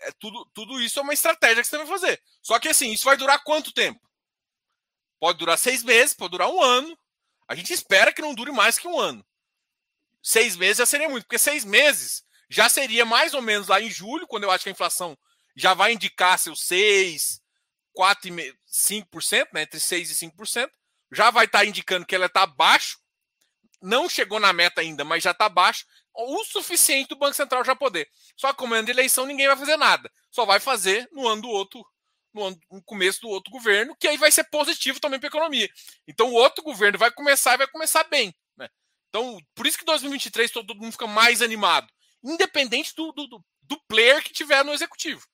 é 0.00 0.10
tudo, 0.18 0.44
tudo 0.52 0.80
isso 0.80 0.98
é 0.98 1.02
uma 1.02 1.14
estratégia 1.14 1.62
que 1.62 1.68
você 1.68 1.78
vai 1.78 1.86
fazer. 1.86 2.22
Só 2.42 2.58
que, 2.58 2.68
assim, 2.68 2.92
isso 2.92 3.04
vai 3.04 3.16
durar 3.16 3.42
quanto 3.42 3.72
tempo? 3.72 4.00
Pode 5.18 5.38
durar 5.38 5.56
seis 5.56 5.82
meses, 5.82 6.14
pode 6.14 6.32
durar 6.32 6.50
um 6.50 6.62
ano. 6.62 6.98
A 7.48 7.54
gente 7.54 7.72
espera 7.72 8.12
que 8.12 8.20
não 8.20 8.34
dure 8.34 8.52
mais 8.52 8.78
que 8.78 8.86
um 8.86 8.98
ano. 8.98 9.24
Seis 10.22 10.56
meses 10.56 10.78
já 10.78 10.86
seria 10.86 11.08
muito, 11.08 11.24
porque 11.24 11.38
seis 11.38 11.64
meses 11.64 12.22
já 12.48 12.68
seria 12.68 13.04
mais 13.04 13.34
ou 13.34 13.42
menos 13.42 13.68
lá 13.68 13.80
em 13.80 13.90
julho, 13.90 14.26
quando 14.26 14.44
eu 14.44 14.50
acho 14.50 14.64
que 14.64 14.70
a 14.70 14.72
inflação 14.72 15.16
já 15.56 15.74
vai 15.74 15.92
indicar 15.92 16.38
seus 16.38 16.62
6, 17.96 19.04
4,5%, 19.06 19.06
5%, 19.10 19.48
né, 19.52 19.62
entre 19.62 19.78
6% 19.78 20.10
e 20.10 20.30
5%, 20.30 20.70
já 21.12 21.30
vai 21.30 21.44
estar 21.46 21.60
tá 21.60 21.64
indicando 21.64 22.06
que 22.06 22.14
ela 22.14 22.26
está 22.26 22.42
abaixo, 22.42 22.98
não 23.80 24.08
chegou 24.08 24.40
na 24.40 24.52
meta 24.52 24.80
ainda, 24.80 25.04
mas 25.04 25.22
já 25.22 25.30
está 25.30 25.46
abaixo, 25.46 25.84
o 26.14 26.44
suficiente 26.44 27.08
do 27.08 27.16
Banco 27.16 27.34
Central 27.34 27.64
já 27.64 27.74
poder. 27.74 28.08
Só 28.36 28.52
que 28.52 28.58
como 28.58 28.74
ano 28.74 28.86
de 28.86 28.92
eleição, 28.92 29.26
ninguém 29.26 29.46
vai 29.48 29.56
fazer 29.56 29.76
nada. 29.76 30.10
Só 30.30 30.46
vai 30.46 30.60
fazer 30.60 31.08
no 31.12 31.26
ano 31.26 31.42
do 31.42 31.48
outro, 31.48 31.84
no, 32.32 32.44
ano, 32.44 32.60
no 32.70 32.82
começo 32.82 33.20
do 33.20 33.28
outro 33.28 33.50
governo, 33.50 33.96
que 33.96 34.06
aí 34.06 34.16
vai 34.16 34.30
ser 34.30 34.44
positivo 34.44 35.00
também 35.00 35.18
para 35.18 35.26
a 35.26 35.30
economia. 35.30 35.68
Então 36.06 36.30
o 36.30 36.34
outro 36.34 36.62
governo 36.62 36.98
vai 36.98 37.10
começar 37.10 37.54
e 37.54 37.58
vai 37.58 37.66
começar 37.66 38.04
bem. 38.04 38.34
Né? 38.56 38.68
Então, 39.08 39.38
por 39.54 39.66
isso 39.66 39.78
que 39.78 39.84
2023 39.84 40.50
todo 40.50 40.74
mundo 40.74 40.92
fica 40.92 41.06
mais 41.06 41.42
animado. 41.42 41.92
independente 42.22 42.94
do, 42.94 43.12
do, 43.12 43.44
do 43.62 43.80
player 43.86 44.22
que 44.22 44.32
tiver 44.32 44.64
no 44.64 44.72
executivo. 44.72 45.26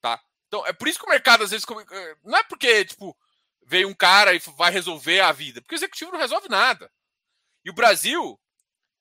Tá? 0.00 0.20
Então, 0.48 0.66
é 0.66 0.72
por 0.72 0.88
isso 0.88 0.98
que 0.98 1.04
o 1.04 1.10
mercado, 1.10 1.44
às 1.44 1.50
vezes, 1.50 1.66
eh, 1.92 2.16
não 2.24 2.38
é 2.38 2.42
porque, 2.42 2.84
tipo, 2.84 3.16
veio 3.66 3.88
um 3.88 3.94
cara 3.94 4.34
e 4.34 4.38
vai 4.56 4.72
resolver 4.72 5.20
a 5.20 5.30
vida, 5.30 5.60
porque 5.60 5.74
o 5.74 5.78
executivo 5.78 6.10
não 6.10 6.18
resolve 6.18 6.48
nada. 6.48 6.90
E 7.64 7.70
o 7.70 7.74
Brasil, 7.74 8.40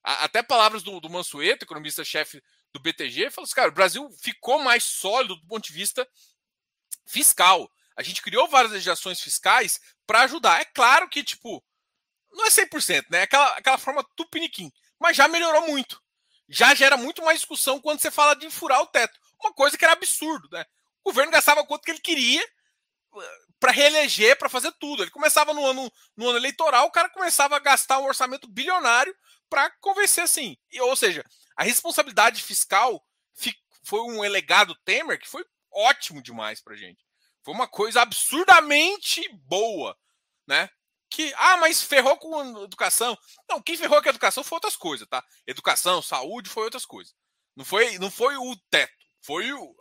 até 0.03 0.43
palavras 0.43 0.83
do, 0.83 0.99
do 0.99 1.09
Mansueto, 1.09 1.63
economista-chefe 1.63 2.43
do 2.73 2.79
BTG, 2.81 3.31
falou 3.31 3.45
assim, 3.45 3.55
cara, 3.55 3.69
o 3.69 3.73
Brasil 3.73 4.09
ficou 4.21 4.59
mais 4.59 4.83
sólido 4.83 5.37
do 5.37 5.47
ponto 5.47 5.65
de 5.65 5.73
vista 5.73 6.07
fiscal. 7.05 7.71
A 7.95 8.03
gente 8.03 8.21
criou 8.21 8.47
várias 8.49 8.73
legislações 8.73 9.21
fiscais 9.21 9.79
para 10.05 10.21
ajudar. 10.23 10.59
É 10.59 10.65
claro 10.65 11.07
que, 11.09 11.23
tipo, 11.23 11.63
não 12.31 12.45
é 12.45 12.49
100%, 12.49 13.05
né? 13.09 13.19
É 13.19 13.23
aquela, 13.23 13.47
aquela 13.57 13.77
forma 13.77 14.03
tupiniquim. 14.15 14.71
Mas 14.99 15.15
já 15.15 15.27
melhorou 15.27 15.65
muito. 15.67 16.01
Já 16.49 16.75
gera 16.75 16.97
muito 16.97 17.23
mais 17.23 17.39
discussão 17.39 17.79
quando 17.79 17.99
você 17.99 18.11
fala 18.11 18.35
de 18.35 18.49
furar 18.49 18.81
o 18.81 18.87
teto. 18.87 19.19
Uma 19.39 19.53
coisa 19.53 19.77
que 19.77 19.85
era 19.85 19.93
absurdo, 19.93 20.47
né? 20.51 20.65
O 21.07 21.11
governo 21.11 21.31
gastava 21.31 21.65
quanto 21.65 21.83
que 21.83 21.91
ele 21.91 22.01
queria 22.01 22.43
eh, 22.43 23.39
para 23.61 23.71
reeleger, 23.71 24.37
para 24.37 24.49
fazer 24.49 24.73
tudo. 24.73 25.03
Ele 25.03 25.09
começava 25.09 25.53
no 25.53 25.65
ano, 25.65 25.89
no 26.17 26.27
ano 26.27 26.37
eleitoral, 26.37 26.85
o 26.85 26.91
cara 26.91 27.07
começava 27.07 27.55
a 27.55 27.59
gastar 27.59 27.99
um 27.99 28.05
orçamento 28.05 28.45
bilionário 28.45 29.15
para 29.49 29.69
convencer 29.79 30.25
assim. 30.25 30.57
E, 30.69 30.81
ou 30.81 30.97
seja, 30.97 31.23
a 31.55 31.63
responsabilidade 31.63 32.43
fiscal 32.43 33.01
foi 33.83 34.01
um 34.01 34.19
legado 34.23 34.75
Temer 34.83 35.17
que 35.17 35.29
foi 35.29 35.45
ótimo 35.71 36.21
demais 36.21 36.61
para 36.61 36.75
gente. 36.75 37.01
Foi 37.41 37.53
uma 37.53 37.69
coisa 37.69 38.01
absurdamente 38.01 39.29
boa, 39.45 39.97
né? 40.45 40.69
Que, 41.09 41.33
ah, 41.37 41.55
mas 41.55 41.81
ferrou 41.81 42.17
com 42.17 42.65
educação. 42.65 43.17
Não, 43.49 43.61
quem 43.61 43.77
ferrou 43.77 44.01
com 44.01 44.09
a 44.09 44.11
educação 44.11 44.43
foi 44.43 44.57
outras 44.57 44.75
coisas, 44.75 45.07
tá? 45.07 45.23
Educação, 45.47 46.01
saúde, 46.01 46.49
foi 46.49 46.65
outras 46.65 46.85
coisas. 46.85 47.15
Não 47.55 47.63
foi, 47.63 47.97
não 47.97 48.11
foi 48.11 48.35
o 48.35 48.57
teto, 48.69 48.91
foi 49.21 49.53
o, 49.53 49.73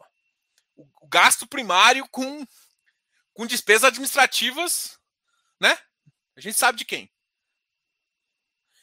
o 0.77 1.07
gasto 1.09 1.47
primário 1.47 2.07
com, 2.09 2.47
com 3.33 3.47
despesas 3.47 3.85
administrativas, 3.85 4.99
né? 5.61 5.77
A 6.37 6.41
gente 6.41 6.59
sabe 6.59 6.79
de 6.79 6.85
quem. 6.85 7.11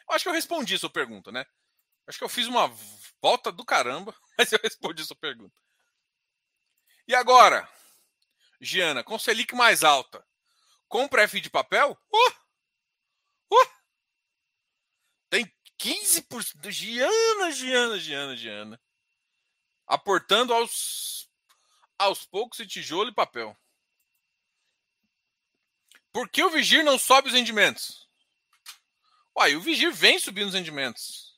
Eu 0.07 0.15
acho 0.15 0.23
que 0.23 0.29
eu 0.29 0.33
respondi 0.33 0.75
a 0.75 0.79
sua 0.79 0.89
pergunta, 0.89 1.31
né? 1.31 1.45
Acho 2.07 2.17
que 2.17 2.23
eu 2.23 2.29
fiz 2.29 2.47
uma 2.47 2.67
volta 3.21 3.51
do 3.51 3.63
caramba, 3.63 4.15
mas 4.37 4.51
eu 4.51 4.59
respondi 4.61 5.01
a 5.01 5.05
sua 5.05 5.15
pergunta. 5.15 5.55
E 7.07 7.13
agora, 7.13 7.69
Giana, 8.59 9.03
com 9.03 9.19
Selic 9.19 9.53
mais 9.55 9.83
alta, 9.83 10.25
compra 10.87 11.23
F 11.23 11.39
de 11.39 11.49
papel? 11.49 11.97
Uh! 12.11 13.55
Uh! 13.55 13.69
Tem 15.29 15.51
15%. 15.79 16.71
Giana, 16.71 17.51
Giana, 17.51 17.99
Giana, 17.99 18.37
Giana. 18.37 18.81
Aportando 19.85 20.53
aos, 20.53 21.22
aos 22.03 22.25
poucos 22.25 22.59
em 22.59 22.67
tijolo 22.67 23.09
e 23.09 23.13
papel. 23.13 23.57
Por 26.11 26.29
que 26.29 26.43
o 26.43 26.49
Vigir 26.49 26.83
não 26.83 26.99
sobe 26.99 27.27
os 27.27 27.33
rendimentos? 27.33 28.07
Uai, 29.35 29.55
o 29.55 29.61
Vigir 29.61 29.91
vem 29.91 30.19
subindo 30.19 30.47
os 30.47 30.53
rendimentos. 30.53 31.33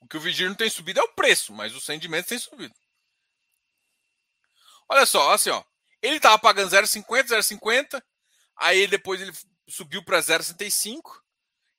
O 0.00 0.06
que 0.06 0.16
o 0.16 0.20
Vigir 0.20 0.48
não 0.48 0.54
tem 0.54 0.68
subido 0.68 1.00
é 1.00 1.02
o 1.02 1.14
preço, 1.14 1.52
mas 1.52 1.74
os 1.74 1.86
rendimentos 1.86 2.28
têm 2.28 2.38
subido. 2.38 2.74
Olha 4.88 5.04
só, 5.04 5.32
assim, 5.32 5.50
ó. 5.50 5.64
Ele 6.00 6.16
estava 6.16 6.38
pagando 6.38 6.70
0,50, 6.70 7.24
0,50, 7.24 8.02
aí 8.54 8.86
depois 8.86 9.20
ele 9.20 9.32
subiu 9.66 10.04
para 10.04 10.20
0,65 10.20 11.25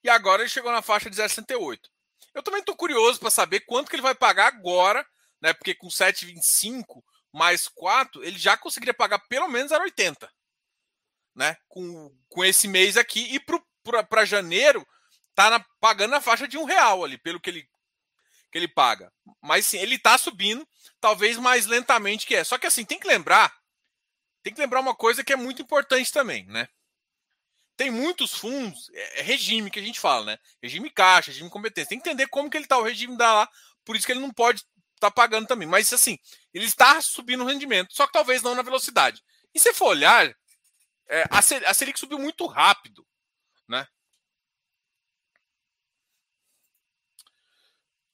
e 0.08 0.10
agora 0.10 0.42
ele 0.42 0.50
chegou 0.50 0.72
na 0.72 0.82
faixa 0.82 1.10
de 1.10 1.18
0,68. 1.18 1.80
Eu 2.34 2.42
também 2.42 2.62
estou 2.62 2.76
curioso 2.78 3.20
para 3.20 3.30
saber 3.30 3.60
quanto 3.62 3.90
que 3.90 3.96
ele 3.98 4.02
vai 4.02 4.16
pagar 4.16 4.48
agora, 4.48 5.06
né? 5.42 5.54
Porque 5.54 5.76
com 5.76 5.88
7,25 5.88 7.04
mais 7.34 7.68
4, 7.68 8.24
ele 8.24 8.40
já 8.40 8.56
conseguiria 8.56 8.94
pagar 8.94 9.20
pelo 9.28 9.50
menos 9.50 9.72
0,80. 9.72 10.30
Né? 11.36 11.58
Com, 11.68 12.16
com 12.30 12.46
esse 12.46 12.70
mês 12.70 12.96
aqui. 12.96 13.36
E 13.36 13.40
para 14.06 14.24
janeiro, 14.24 14.88
tá 15.36 15.50
na, 15.50 15.60
pagando 15.82 16.16
a 16.16 16.22
faixa 16.22 16.48
de 16.48 16.58
um 16.58 16.64
real 16.64 17.04
ali, 17.04 17.18
pelo 17.18 17.40
que 17.40 17.50
ele 17.50 17.68
que 18.50 18.58
ele 18.58 18.68
paga. 18.70 19.12
Mas 19.42 19.68
sim, 19.68 19.78
ele 19.78 19.96
está 19.96 20.18
subindo, 20.18 20.66
talvez 21.02 21.38
mais 21.38 21.66
lentamente 21.66 22.26
que 22.26 22.34
é. 22.34 22.46
Só 22.46 22.58
que 22.58 22.66
assim, 22.66 22.86
tem 22.86 22.98
que 22.98 23.08
lembrar, 23.08 23.54
tem 24.42 24.54
que 24.54 24.62
lembrar 24.62 24.80
uma 24.80 24.96
coisa 24.96 25.22
que 25.22 25.34
é 25.34 25.36
muito 25.36 25.62
importante 25.62 26.14
também, 26.14 26.46
né? 26.46 26.70
Tem 27.78 27.92
muitos 27.92 28.34
fundos, 28.34 28.90
é, 28.92 29.20
é 29.20 29.22
regime 29.22 29.70
que 29.70 29.80
a 29.80 29.84
gente 29.84 30.00
fala, 30.00 30.26
né? 30.26 30.40
Regime 30.62 30.90
caixa, 30.90 31.32
regime 31.32 31.50
competência. 31.50 31.90
Tem 31.90 32.00
que 32.00 32.10
entender 32.10 32.28
como 32.28 32.50
que 32.50 32.58
ele 32.58 32.66
está 32.66 32.78
o 32.78 32.84
regime 32.84 33.16
da 33.16 33.32
lá, 33.32 33.50
por 33.86 33.96
isso 33.96 34.06
que 34.06 34.12
ele 34.12 34.20
não 34.20 34.34
pode 34.34 34.62
estar 34.96 35.10
tá 35.10 35.12
pagando 35.12 35.48
também. 35.48 35.68
Mas 35.68 35.94
assim, 35.94 36.18
ele 36.52 36.66
está 36.66 37.00
subindo 37.00 37.44
o 37.44 37.48
rendimento, 37.48 37.94
só 37.94 38.08
que 38.08 38.14
talvez 38.14 38.42
não 38.42 38.56
na 38.56 38.64
velocidade. 38.64 39.24
E 39.54 39.60
se 39.60 39.74
for 39.74 39.90
olhar, 39.90 40.36
é, 41.08 41.24
a 41.32 41.74
Selic 41.74 42.00
subiu 42.00 42.18
muito 42.18 42.48
rápido, 42.48 43.08
né? 43.68 43.88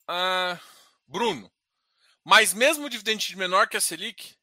Ah, 0.05 0.59
Bruno, 1.07 1.49
mas 2.24 2.53
mesmo 2.53 2.86
o 2.86 2.89
dividend 2.89 3.36
menor 3.38 3.70
que 3.70 3.78
a 3.78 3.82
Selic? 3.82 4.36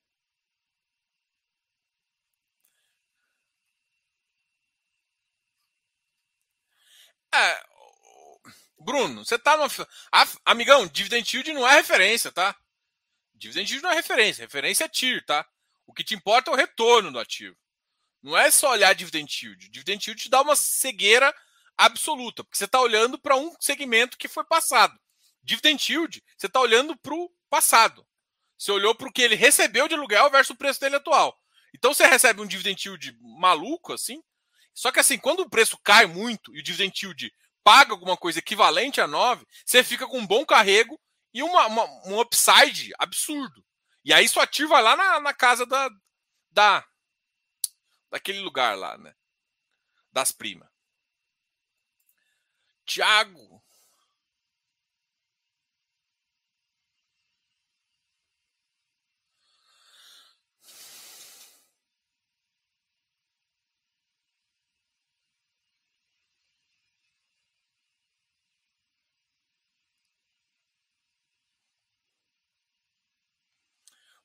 É, 7.32 7.64
Bruno, 8.78 9.24
você 9.24 9.38
tá 9.38 9.56
numa. 9.56 9.68
Amigão, 10.44 10.86
dividend 10.86 11.36
yield 11.36 11.52
não 11.52 11.68
é 11.68 11.74
referência, 11.74 12.32
tá? 12.32 12.56
Dividend 13.34 13.70
yield 13.70 13.82
não 13.82 13.90
é 13.90 13.94
referência. 13.94 14.42
Referência 14.42 14.84
é 14.84 14.88
TIR, 14.88 15.24
tá? 15.24 15.46
O 15.86 15.92
que 15.92 16.02
te 16.02 16.14
importa 16.14 16.50
é 16.50 16.54
o 16.54 16.56
retorno 16.56 17.12
do 17.12 17.18
ativo. 17.18 17.56
Não 18.22 18.36
é 18.36 18.50
só 18.50 18.70
olhar 18.70 18.94
dividend 18.94 19.30
yield. 19.42 19.68
Dividend 19.68 20.06
yield 20.06 20.22
te 20.22 20.30
dá 20.30 20.40
uma 20.40 20.56
cegueira 20.56 21.34
absoluta, 21.76 22.44
porque 22.44 22.58
você 22.58 22.64
está 22.64 22.80
olhando 22.80 23.18
para 23.18 23.36
um 23.36 23.54
segmento 23.60 24.18
que 24.18 24.28
foi 24.28 24.44
passado. 24.44 24.98
Dividend 25.42 25.92
yield, 25.92 26.22
você 26.36 26.46
está 26.46 26.60
olhando 26.60 26.96
para 26.96 27.14
o 27.14 27.30
passado. 27.48 28.06
Você 28.58 28.70
olhou 28.72 28.94
para 28.94 29.08
o 29.08 29.12
que 29.12 29.22
ele 29.22 29.34
recebeu 29.34 29.88
de 29.88 29.94
aluguel 29.94 30.30
versus 30.30 30.50
o 30.50 30.56
preço 30.56 30.80
dele 30.80 30.96
atual. 30.96 31.38
Então 31.74 31.94
você 31.94 32.06
recebe 32.06 32.40
um 32.42 32.46
dividend 32.46 32.86
yield 32.86 33.16
maluco, 33.20 33.92
assim. 33.92 34.22
Só 34.74 34.90
que 34.92 35.00
assim, 35.00 35.18
quando 35.18 35.40
o 35.40 35.50
preço 35.50 35.78
cai 35.82 36.06
muito 36.06 36.54
e 36.54 36.60
o 36.60 36.62
dividend 36.62 36.98
yield 37.02 37.32
paga 37.62 37.92
alguma 37.92 38.16
coisa 38.16 38.38
equivalente 38.38 39.00
a 39.00 39.06
9, 39.06 39.46
você 39.64 39.84
fica 39.84 40.06
com 40.06 40.18
um 40.18 40.26
bom 40.26 40.44
carrego 40.44 40.98
e 41.32 41.42
uma, 41.42 41.66
uma, 41.66 41.84
um 42.06 42.20
upside 42.20 42.92
absurdo. 42.98 43.64
E 44.04 44.12
aí 44.12 44.26
ativo 44.40 44.70
vai 44.70 44.82
lá 44.82 44.96
na, 44.96 45.20
na 45.20 45.34
casa 45.34 45.66
da, 45.66 45.88
da 46.50 46.84
daquele 48.10 48.40
lugar 48.40 48.76
lá, 48.76 48.98
né? 48.98 49.14
Das 50.12 50.32
primas. 50.32 50.68
Tiago, 52.84 53.49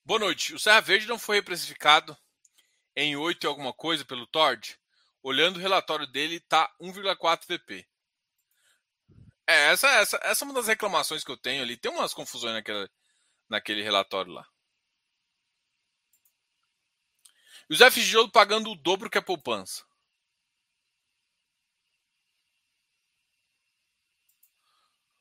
Boa 0.05 0.19
noite. 0.19 0.53
O 0.53 0.59
Serra 0.59 0.81
Verde 0.81 1.07
não 1.07 1.17
foi 1.17 1.37
reprecificado 1.37 2.15
em 2.95 3.15
8 3.15 3.43
e 3.43 3.47
alguma 3.47 3.73
coisa 3.73 4.05
pelo 4.05 4.27
Tord? 4.27 4.79
Olhando 5.23 5.57
o 5.57 5.59
relatório 5.59 6.05
dele, 6.05 6.39
tá 6.41 6.71
1,4 6.79 7.47
VP. 7.47 7.87
É, 9.47 9.71
essa, 9.71 9.87
essa, 9.89 10.19
essa 10.21 10.43
é 10.43 10.45
uma 10.45 10.53
das 10.53 10.67
reclamações 10.67 11.23
que 11.23 11.31
eu 11.31 11.37
tenho 11.37 11.63
ali. 11.63 11.75
Tem 11.75 11.91
umas 11.91 12.13
confusões 12.13 12.53
naquele, 12.53 12.87
naquele 13.49 13.81
relatório 13.81 14.31
lá. 14.31 14.47
E 17.67 17.73
o 17.73 17.75
Zé 17.75 17.89
Figiolo 17.89 18.31
pagando 18.31 18.71
o 18.71 18.75
dobro 18.75 19.09
que 19.09 19.17
a 19.17 19.23
poupança. 19.23 19.83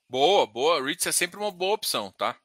Boa, 0.08 0.46
boa. 0.46 0.82
REITs 0.84 1.06
é 1.06 1.12
sempre 1.12 1.38
uma 1.38 1.50
boa 1.50 1.74
opção, 1.74 2.12
tá? 2.12 2.38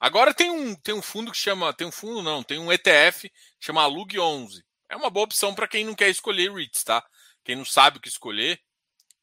Agora 0.00 0.32
tem 0.32 0.50
um, 0.50 0.74
tem 0.76 0.94
um 0.94 1.02
fundo 1.02 1.32
que 1.32 1.36
chama. 1.36 1.72
Tem 1.72 1.86
um 1.86 1.92
fundo, 1.92 2.22
não, 2.22 2.42
tem 2.42 2.58
um 2.58 2.72
ETF 2.72 3.28
que 3.28 3.66
chama 3.66 3.82
Alug 3.82 4.18
11. 4.18 4.64
É 4.88 4.96
uma 4.96 5.10
boa 5.10 5.24
opção 5.24 5.54
para 5.54 5.68
quem 5.68 5.84
não 5.84 5.94
quer 5.94 6.08
escolher 6.08 6.52
REITs, 6.52 6.84
tá? 6.84 7.04
Quem 7.44 7.56
não 7.56 7.64
sabe 7.64 7.98
o 7.98 8.00
que 8.00 8.08
escolher, 8.08 8.60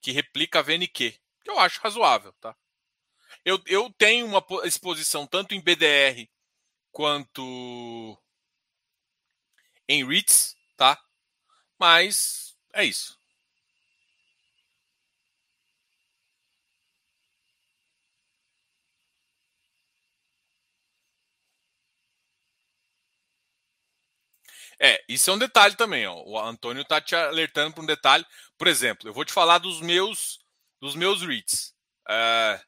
que 0.02 0.12
replica 0.12 0.60
a 0.60 0.62
VNQ, 0.62 1.20
que 1.44 1.50
eu 1.50 1.60
acho 1.60 1.82
razoável, 1.82 2.34
tá? 2.40 2.56
Eu, 3.44 3.62
eu 3.68 3.92
tenho 3.98 4.26
uma 4.26 4.44
exposição 4.64 5.26
tanto 5.26 5.54
em 5.54 5.62
BDR 5.62 6.28
quanto 6.92 8.18
em 9.88 10.06
REITs, 10.06 10.56
tá? 10.76 11.00
Mas 11.80 12.56
é 12.74 12.84
isso. 12.84 13.20
É, 24.80 25.04
isso 25.08 25.30
é 25.30 25.34
um 25.34 25.38
detalhe 25.38 25.76
também, 25.76 26.06
ó. 26.06 26.22
O 26.26 26.40
Antônio 26.40 26.82
está 26.82 27.00
te 27.00 27.16
alertando 27.16 27.74
para 27.74 27.84
um 27.84 27.88
detalhe. 27.88 28.26
Por 28.58 28.68
exemplo, 28.68 29.08
eu 29.08 29.14
vou 29.14 29.26
te 29.26 29.34
falar 29.34 29.58
dos 29.58 29.82
meus 29.82 30.40
dos 30.82 30.96
meus 30.96 31.22
REITs. 31.22 31.74
Uh, 32.08 32.60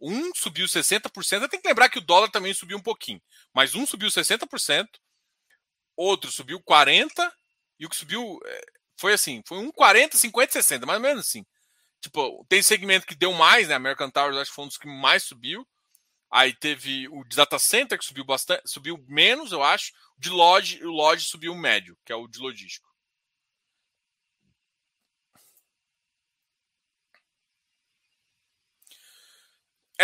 um 0.00 0.30
subiu 0.34 0.66
60%. 0.66 1.48
Tem 1.48 1.60
que 1.60 1.68
lembrar 1.68 1.88
que 1.88 1.98
o 1.98 2.02
dólar 2.02 2.30
também 2.30 2.54
subiu 2.54 2.78
um 2.78 2.82
pouquinho. 2.82 3.20
Mas 3.54 3.74
um 3.74 3.86
subiu 3.86 4.08
60%, 4.08 4.88
outro 5.96 6.32
subiu 6.32 6.60
40%, 6.60 7.30
e 7.78 7.86
o 7.86 7.88
que 7.88 7.96
subiu 7.96 8.38
é, 8.44 8.60
foi 8.98 9.12
assim: 9.12 9.42
foi 9.46 9.58
um 9.58 9.70
40, 9.70 10.16
50, 10.16 10.52
60, 10.52 10.86
mais 10.86 10.98
ou 10.98 11.02
menos 11.02 11.26
assim. 11.26 11.44
Tipo, 12.00 12.44
tem 12.48 12.62
segmento 12.62 13.06
que 13.06 13.14
deu 13.14 13.32
mais, 13.32 13.68
né? 13.68 13.74
American 13.74 14.10
Towers 14.10 14.36
acho 14.36 14.50
que 14.50 14.54
foi 14.54 14.64
um 14.64 14.68
dos 14.68 14.78
que 14.78 14.88
mais 14.88 15.22
subiu. 15.22 15.66
Aí 16.30 16.54
teve 16.54 17.08
o 17.08 17.24
de 17.24 17.36
data 17.36 17.58
center 17.58 17.98
que 17.98 18.04
subiu 18.04 18.24
bastante, 18.24 18.62
subiu 18.68 19.04
menos, 19.08 19.50
eu 19.52 19.62
acho. 19.64 19.92
O 20.16 20.20
de 20.20 20.30
lodge, 20.30 20.84
o 20.84 20.90
lodge 20.90 21.24
subiu 21.24 21.54
médio, 21.54 21.98
que 22.04 22.12
é 22.12 22.16
o 22.16 22.28
de 22.28 22.38
logístico. 22.38 22.88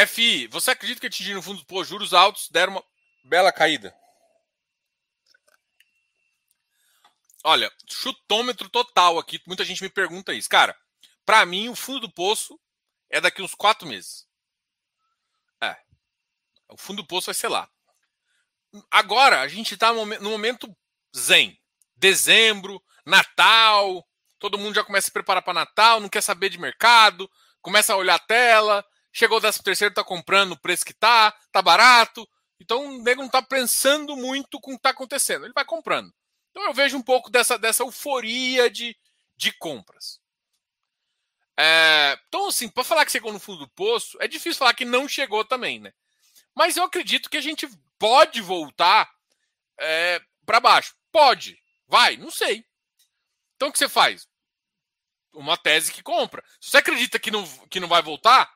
FI, 0.06 0.46
você 0.48 0.72
acredita 0.72 1.00
que 1.00 1.06
atingindo 1.06 1.40
fundo 1.40 1.64
por 1.64 1.84
juros 1.84 2.12
altos 2.12 2.48
deram 2.50 2.74
uma 2.74 2.84
bela 3.24 3.50
caída? 3.50 3.94
Olha, 7.42 7.72
chutômetro 7.88 8.68
total 8.68 9.18
aqui. 9.18 9.40
Muita 9.46 9.64
gente 9.64 9.82
me 9.82 9.88
pergunta 9.88 10.34
isso. 10.34 10.48
Cara, 10.48 10.76
para 11.24 11.46
mim, 11.46 11.68
o 11.68 11.76
fundo 11.76 12.00
do 12.00 12.12
poço 12.12 12.60
é 13.08 13.20
daqui 13.20 13.40
uns 13.40 13.54
quatro 13.54 13.86
meses. 13.88 14.25
O 16.78 16.82
fundo 16.82 17.02
do 17.02 17.06
poço 17.08 17.26
vai 17.26 17.34
ser 17.34 17.48
lá. 17.48 17.68
Agora, 18.90 19.40
a 19.40 19.48
gente 19.48 19.74
está 19.74 19.92
no 19.92 20.30
momento 20.30 20.74
zen. 21.16 21.58
Dezembro, 21.96 22.82
Natal. 23.04 24.06
Todo 24.38 24.58
mundo 24.58 24.74
já 24.74 24.84
começa 24.84 25.06
a 25.06 25.08
se 25.08 25.12
preparar 25.12 25.42
para 25.42 25.54
Natal, 25.54 25.98
não 25.98 26.10
quer 26.10 26.20
saber 26.20 26.50
de 26.50 26.58
mercado, 26.58 27.30
começa 27.62 27.94
a 27.94 27.96
olhar 27.96 28.16
a 28.16 28.18
tela, 28.18 28.84
Chegou 29.16 29.38
o 29.38 29.40
13 29.40 29.62
terceiro, 29.62 29.94
tá 29.94 30.04
comprando 30.04 30.52
o 30.52 30.60
preço 30.60 30.84
que 30.84 30.92
tá, 30.92 31.32
tá 31.50 31.62
barato. 31.62 32.28
Então 32.60 32.84
o 32.84 33.02
nego 33.02 33.22
não 33.22 33.30
tá 33.30 33.40
pensando 33.40 34.14
muito 34.14 34.60
com 34.60 34.72
o 34.72 34.76
que 34.76 34.82
tá 34.82 34.90
acontecendo. 34.90 35.46
Ele 35.46 35.54
vai 35.54 35.64
comprando. 35.64 36.12
Então 36.50 36.62
eu 36.64 36.74
vejo 36.74 36.98
um 36.98 37.02
pouco 37.02 37.30
dessa, 37.30 37.56
dessa 37.56 37.82
euforia 37.82 38.68
de, 38.68 38.94
de 39.34 39.52
compras. 39.52 40.20
É, 41.58 42.18
então, 42.28 42.48
assim, 42.48 42.68
para 42.68 42.84
falar 42.84 43.06
que 43.06 43.12
chegou 43.12 43.32
no 43.32 43.40
fundo 43.40 43.60
do 43.60 43.70
poço, 43.70 44.18
é 44.20 44.28
difícil 44.28 44.58
falar 44.58 44.74
que 44.74 44.84
não 44.84 45.08
chegou 45.08 45.42
também, 45.46 45.80
né? 45.80 45.94
Mas 46.56 46.76
eu 46.76 46.84
acredito 46.84 47.28
que 47.28 47.36
a 47.36 47.42
gente 47.42 47.68
pode 47.98 48.40
voltar 48.40 49.08
é, 49.78 50.20
para 50.44 50.58
baixo. 50.58 50.94
Pode. 51.12 51.60
Vai, 51.86 52.16
não 52.16 52.30
sei. 52.30 52.64
Então 53.54 53.68
o 53.68 53.72
que 53.72 53.78
você 53.78 53.88
faz? 53.88 54.26
Uma 55.34 55.56
tese 55.56 55.92
que 55.92 56.02
compra. 56.02 56.42
Se 56.58 56.70
você 56.70 56.78
acredita 56.78 57.18
que 57.18 57.30
não, 57.30 57.46
que 57.68 57.78
não 57.78 57.88
vai 57.88 58.00
voltar, 58.00 58.50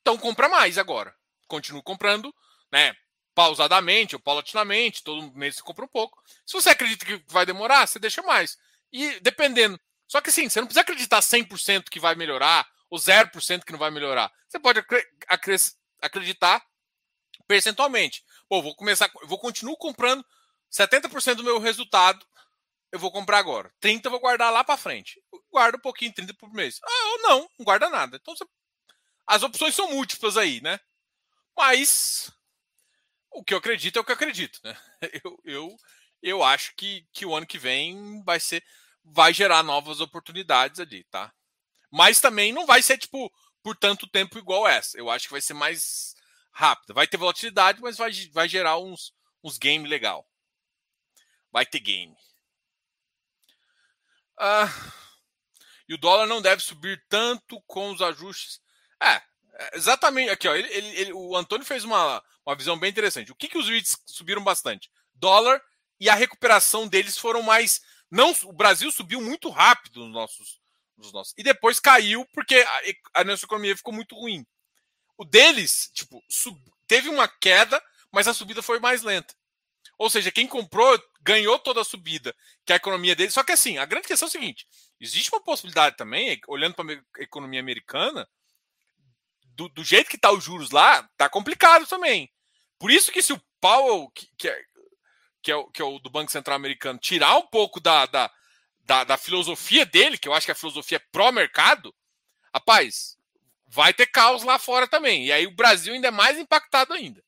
então 0.00 0.16
compra 0.16 0.48
mais 0.48 0.78
agora. 0.78 1.14
Continua 1.46 1.82
comprando, 1.82 2.34
né? 2.72 2.94
Pausadamente 3.34 4.16
ou 4.16 4.20
paulatinamente, 4.20 5.04
todo 5.04 5.32
mês 5.34 5.56
você 5.56 5.62
compra 5.62 5.84
um 5.84 5.88
pouco. 5.88 6.22
Se 6.46 6.54
você 6.54 6.70
acredita 6.70 7.04
que 7.04 7.22
vai 7.28 7.44
demorar, 7.44 7.86
você 7.86 7.98
deixa 7.98 8.22
mais. 8.22 8.56
E 8.90 9.20
dependendo. 9.20 9.78
Só 10.08 10.20
que 10.20 10.30
assim, 10.30 10.48
você 10.48 10.60
não 10.60 10.66
precisa 10.66 10.80
acreditar 10.80 11.20
100% 11.20 11.90
que 11.90 12.00
vai 12.00 12.14
melhorar 12.14 12.66
ou 12.88 12.98
0% 12.98 13.64
que 13.64 13.72
não 13.72 13.78
vai 13.78 13.90
melhorar. 13.90 14.32
Você 14.48 14.58
pode 14.58 14.82
acreditar 16.00 16.64
percentualmente. 17.50 18.24
Pô, 18.48 18.62
vou 18.62 18.76
começar, 18.76 19.10
vou 19.24 19.36
continuar 19.36 19.74
comprando 19.74 20.24
70% 20.70 21.34
do 21.34 21.42
meu 21.42 21.58
resultado, 21.58 22.24
eu 22.92 22.98
vou 23.00 23.10
comprar 23.10 23.38
agora. 23.38 23.74
30 23.80 24.06
eu 24.06 24.10
vou 24.12 24.20
guardar 24.20 24.52
lá 24.52 24.62
para 24.62 24.76
frente. 24.76 25.20
Guarda 25.50 25.76
um 25.76 25.80
pouquinho, 25.80 26.14
30 26.14 26.32
por 26.34 26.52
mês. 26.52 26.78
Ah, 26.80 27.08
ou 27.08 27.22
não, 27.22 27.50
não 27.58 27.64
guarda 27.64 27.90
nada. 27.90 28.18
Então 28.20 28.36
você 28.36 28.44
as 29.26 29.42
opções 29.42 29.74
são 29.74 29.90
múltiplas 29.90 30.36
aí, 30.36 30.60
né? 30.60 30.78
Mas 31.56 32.30
o 33.32 33.42
que 33.42 33.52
eu 33.52 33.58
acredito 33.58 33.96
é 33.96 34.00
o 34.00 34.04
que 34.04 34.12
eu 34.12 34.16
acredito, 34.16 34.60
né? 34.62 34.76
Eu, 35.24 35.40
eu, 35.44 35.76
eu 36.22 36.42
acho 36.44 36.72
que, 36.76 37.04
que 37.12 37.26
o 37.26 37.34
ano 37.34 37.46
que 37.46 37.58
vem 37.58 38.22
vai 38.22 38.38
ser 38.38 38.62
vai 39.02 39.34
gerar 39.34 39.64
novas 39.64 40.00
oportunidades 40.00 40.78
ali, 40.78 41.02
tá? 41.04 41.32
Mas 41.90 42.20
também 42.20 42.52
não 42.52 42.64
vai 42.64 42.80
ser 42.80 42.96
tipo 42.96 43.28
por 43.60 43.76
tanto 43.76 44.06
tempo 44.06 44.38
igual 44.38 44.68
essa. 44.68 44.96
Eu 44.96 45.10
acho 45.10 45.26
que 45.26 45.32
vai 45.32 45.40
ser 45.40 45.54
mais 45.54 46.14
rápido. 46.60 46.94
Vai 46.94 47.06
ter 47.06 47.16
volatilidade, 47.16 47.80
mas 47.80 47.96
vai, 47.96 48.12
vai 48.32 48.48
gerar 48.48 48.78
uns, 48.78 49.14
uns 49.42 49.56
game 49.56 49.88
legal. 49.88 50.28
Vai 51.50 51.64
ter 51.64 51.80
game. 51.80 52.14
Ah, 54.38 54.68
e 55.88 55.94
o 55.94 55.98
dólar 55.98 56.26
não 56.26 56.40
deve 56.40 56.62
subir 56.62 57.02
tanto 57.08 57.60
com 57.62 57.90
os 57.90 58.00
ajustes 58.00 58.60
é, 59.02 59.14
é, 59.14 59.76
exatamente. 59.76 60.30
Aqui, 60.30 60.46
ó, 60.46 60.54
ele, 60.54 60.68
ele, 60.68 60.88
ele, 61.00 61.12
o 61.12 61.34
Antônio 61.36 61.64
fez 61.64 61.84
uma, 61.84 62.22
uma 62.44 62.54
visão 62.54 62.78
bem 62.78 62.90
interessante. 62.90 63.32
O 63.32 63.34
que, 63.34 63.48
que 63.48 63.58
os 63.58 63.68
REITs 63.68 63.98
subiram 64.06 64.44
bastante? 64.44 64.90
Dólar 65.14 65.60
e 65.98 66.08
a 66.08 66.14
recuperação 66.14 66.86
deles 66.86 67.16
foram 67.16 67.42
mais. 67.42 67.80
Não, 68.10 68.34
o 68.44 68.52
Brasil 68.52 68.92
subiu 68.92 69.20
muito 69.20 69.48
rápido 69.48 70.00
nos 70.00 70.12
nossos, 70.12 70.60
nos 70.96 71.12
nossos 71.12 71.34
e 71.38 71.42
depois 71.42 71.80
caiu 71.80 72.26
porque 72.32 72.56
a, 73.14 73.20
a 73.20 73.24
nossa 73.24 73.46
economia 73.46 73.76
ficou 73.76 73.94
muito 73.94 74.14
ruim. 74.14 74.46
O 75.20 75.24
deles, 75.26 75.90
tipo, 75.92 76.24
sub, 76.30 76.58
teve 76.88 77.10
uma 77.10 77.28
queda, 77.28 77.78
mas 78.10 78.26
a 78.26 78.32
subida 78.32 78.62
foi 78.62 78.78
mais 78.78 79.02
lenta. 79.02 79.34
Ou 79.98 80.08
seja, 80.08 80.32
quem 80.32 80.46
comprou 80.46 80.98
ganhou 81.20 81.58
toda 81.58 81.82
a 81.82 81.84
subida 81.84 82.34
que 82.64 82.72
a 82.72 82.76
economia 82.76 83.14
deles. 83.14 83.34
Só 83.34 83.44
que 83.44 83.52
assim, 83.52 83.76
a 83.76 83.84
grande 83.84 84.08
questão 84.08 84.24
é 84.24 84.30
o 84.30 84.32
seguinte: 84.32 84.66
existe 84.98 85.30
uma 85.30 85.42
possibilidade 85.42 85.94
também, 85.98 86.40
olhando 86.48 86.74
para 86.74 86.94
a 86.94 87.22
economia 87.22 87.60
americana, 87.60 88.26
do, 89.54 89.68
do 89.68 89.84
jeito 89.84 90.08
que 90.08 90.16
tá 90.16 90.32
os 90.32 90.42
juros 90.42 90.70
lá, 90.70 91.06
tá 91.18 91.28
complicado 91.28 91.86
também. 91.86 92.32
Por 92.78 92.90
isso 92.90 93.12
que 93.12 93.20
se 93.20 93.34
o 93.34 93.42
Powell, 93.60 94.10
que, 94.14 94.26
que, 94.38 94.48
é, 94.48 94.64
que, 95.42 95.52
é, 95.52 95.56
o, 95.56 95.66
que 95.70 95.82
é 95.82 95.84
o 95.84 95.98
do 95.98 96.08
Banco 96.08 96.32
Central 96.32 96.56
Americano, 96.56 96.98
tirar 96.98 97.36
um 97.36 97.46
pouco 97.46 97.78
da, 97.78 98.06
da, 98.06 98.32
da, 98.86 99.04
da 99.04 99.18
filosofia 99.18 99.84
dele, 99.84 100.16
que 100.16 100.26
eu 100.26 100.32
acho 100.32 100.46
que 100.46 100.52
a 100.52 100.54
filosofia 100.54 100.96
é 100.96 101.06
pró-mercado, 101.12 101.94
rapaz, 102.54 103.19
vai 103.70 103.94
ter 103.94 104.06
caos 104.06 104.42
lá 104.42 104.58
fora 104.58 104.86
também. 104.88 105.26
E 105.26 105.32
aí 105.32 105.46
o 105.46 105.54
Brasil 105.54 105.94
ainda 105.94 106.08
é 106.08 106.10
mais 106.10 106.36
impactado 106.36 106.92
ainda. 106.92 107.24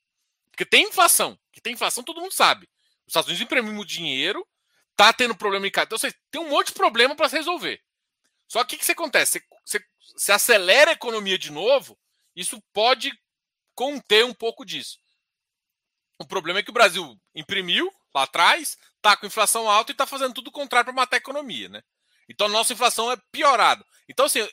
Porque 0.50 0.66
tem 0.66 0.88
inflação. 0.88 1.38
Que 1.52 1.60
tem 1.60 1.72
inflação, 1.72 2.02
todo 2.02 2.20
mundo 2.20 2.32
sabe. 2.32 2.68
Os 3.06 3.12
Estados 3.12 3.28
Unidos 3.28 3.44
imprimindo 3.44 3.84
dinheiro, 3.84 4.46
tá 4.96 5.12
tendo 5.12 5.36
problema 5.36 5.66
em 5.66 5.70
casa. 5.70 5.86
Então, 5.86 5.98
você 5.98 6.12
tem 6.30 6.40
um 6.40 6.48
monte 6.48 6.68
de 6.68 6.74
problema 6.74 7.14
para 7.14 7.28
se 7.28 7.36
resolver. 7.36 7.80
Só 8.48 8.64
que 8.64 8.74
o 8.74 8.78
que, 8.78 8.84
que 8.84 8.92
acontece? 8.92 9.32
Você, 9.32 9.46
você, 9.64 9.84
você 10.16 10.32
acelera 10.32 10.90
a 10.90 10.94
economia 10.94 11.38
de 11.38 11.50
novo, 11.50 11.98
isso 12.34 12.60
pode 12.72 13.12
conter 13.74 14.24
um 14.24 14.34
pouco 14.34 14.64
disso. 14.64 14.98
O 16.18 16.26
problema 16.26 16.58
é 16.58 16.62
que 16.62 16.70
o 16.70 16.74
Brasil 16.74 17.18
imprimiu 17.34 17.92
lá 18.14 18.24
atrás, 18.24 18.76
está 18.96 19.16
com 19.16 19.26
inflação 19.26 19.70
alta 19.70 19.92
e 19.92 19.94
está 19.94 20.06
fazendo 20.06 20.34
tudo 20.34 20.48
o 20.48 20.52
contrário 20.52 20.86
para 20.86 20.94
matar 20.94 21.16
a 21.16 21.18
economia, 21.18 21.68
né? 21.68 21.82
Então 22.28 22.46
a 22.46 22.50
nossa 22.50 22.72
inflação 22.72 23.10
é 23.10 23.16
piorada. 23.30 23.84
Então, 24.08 24.26
assim, 24.26 24.46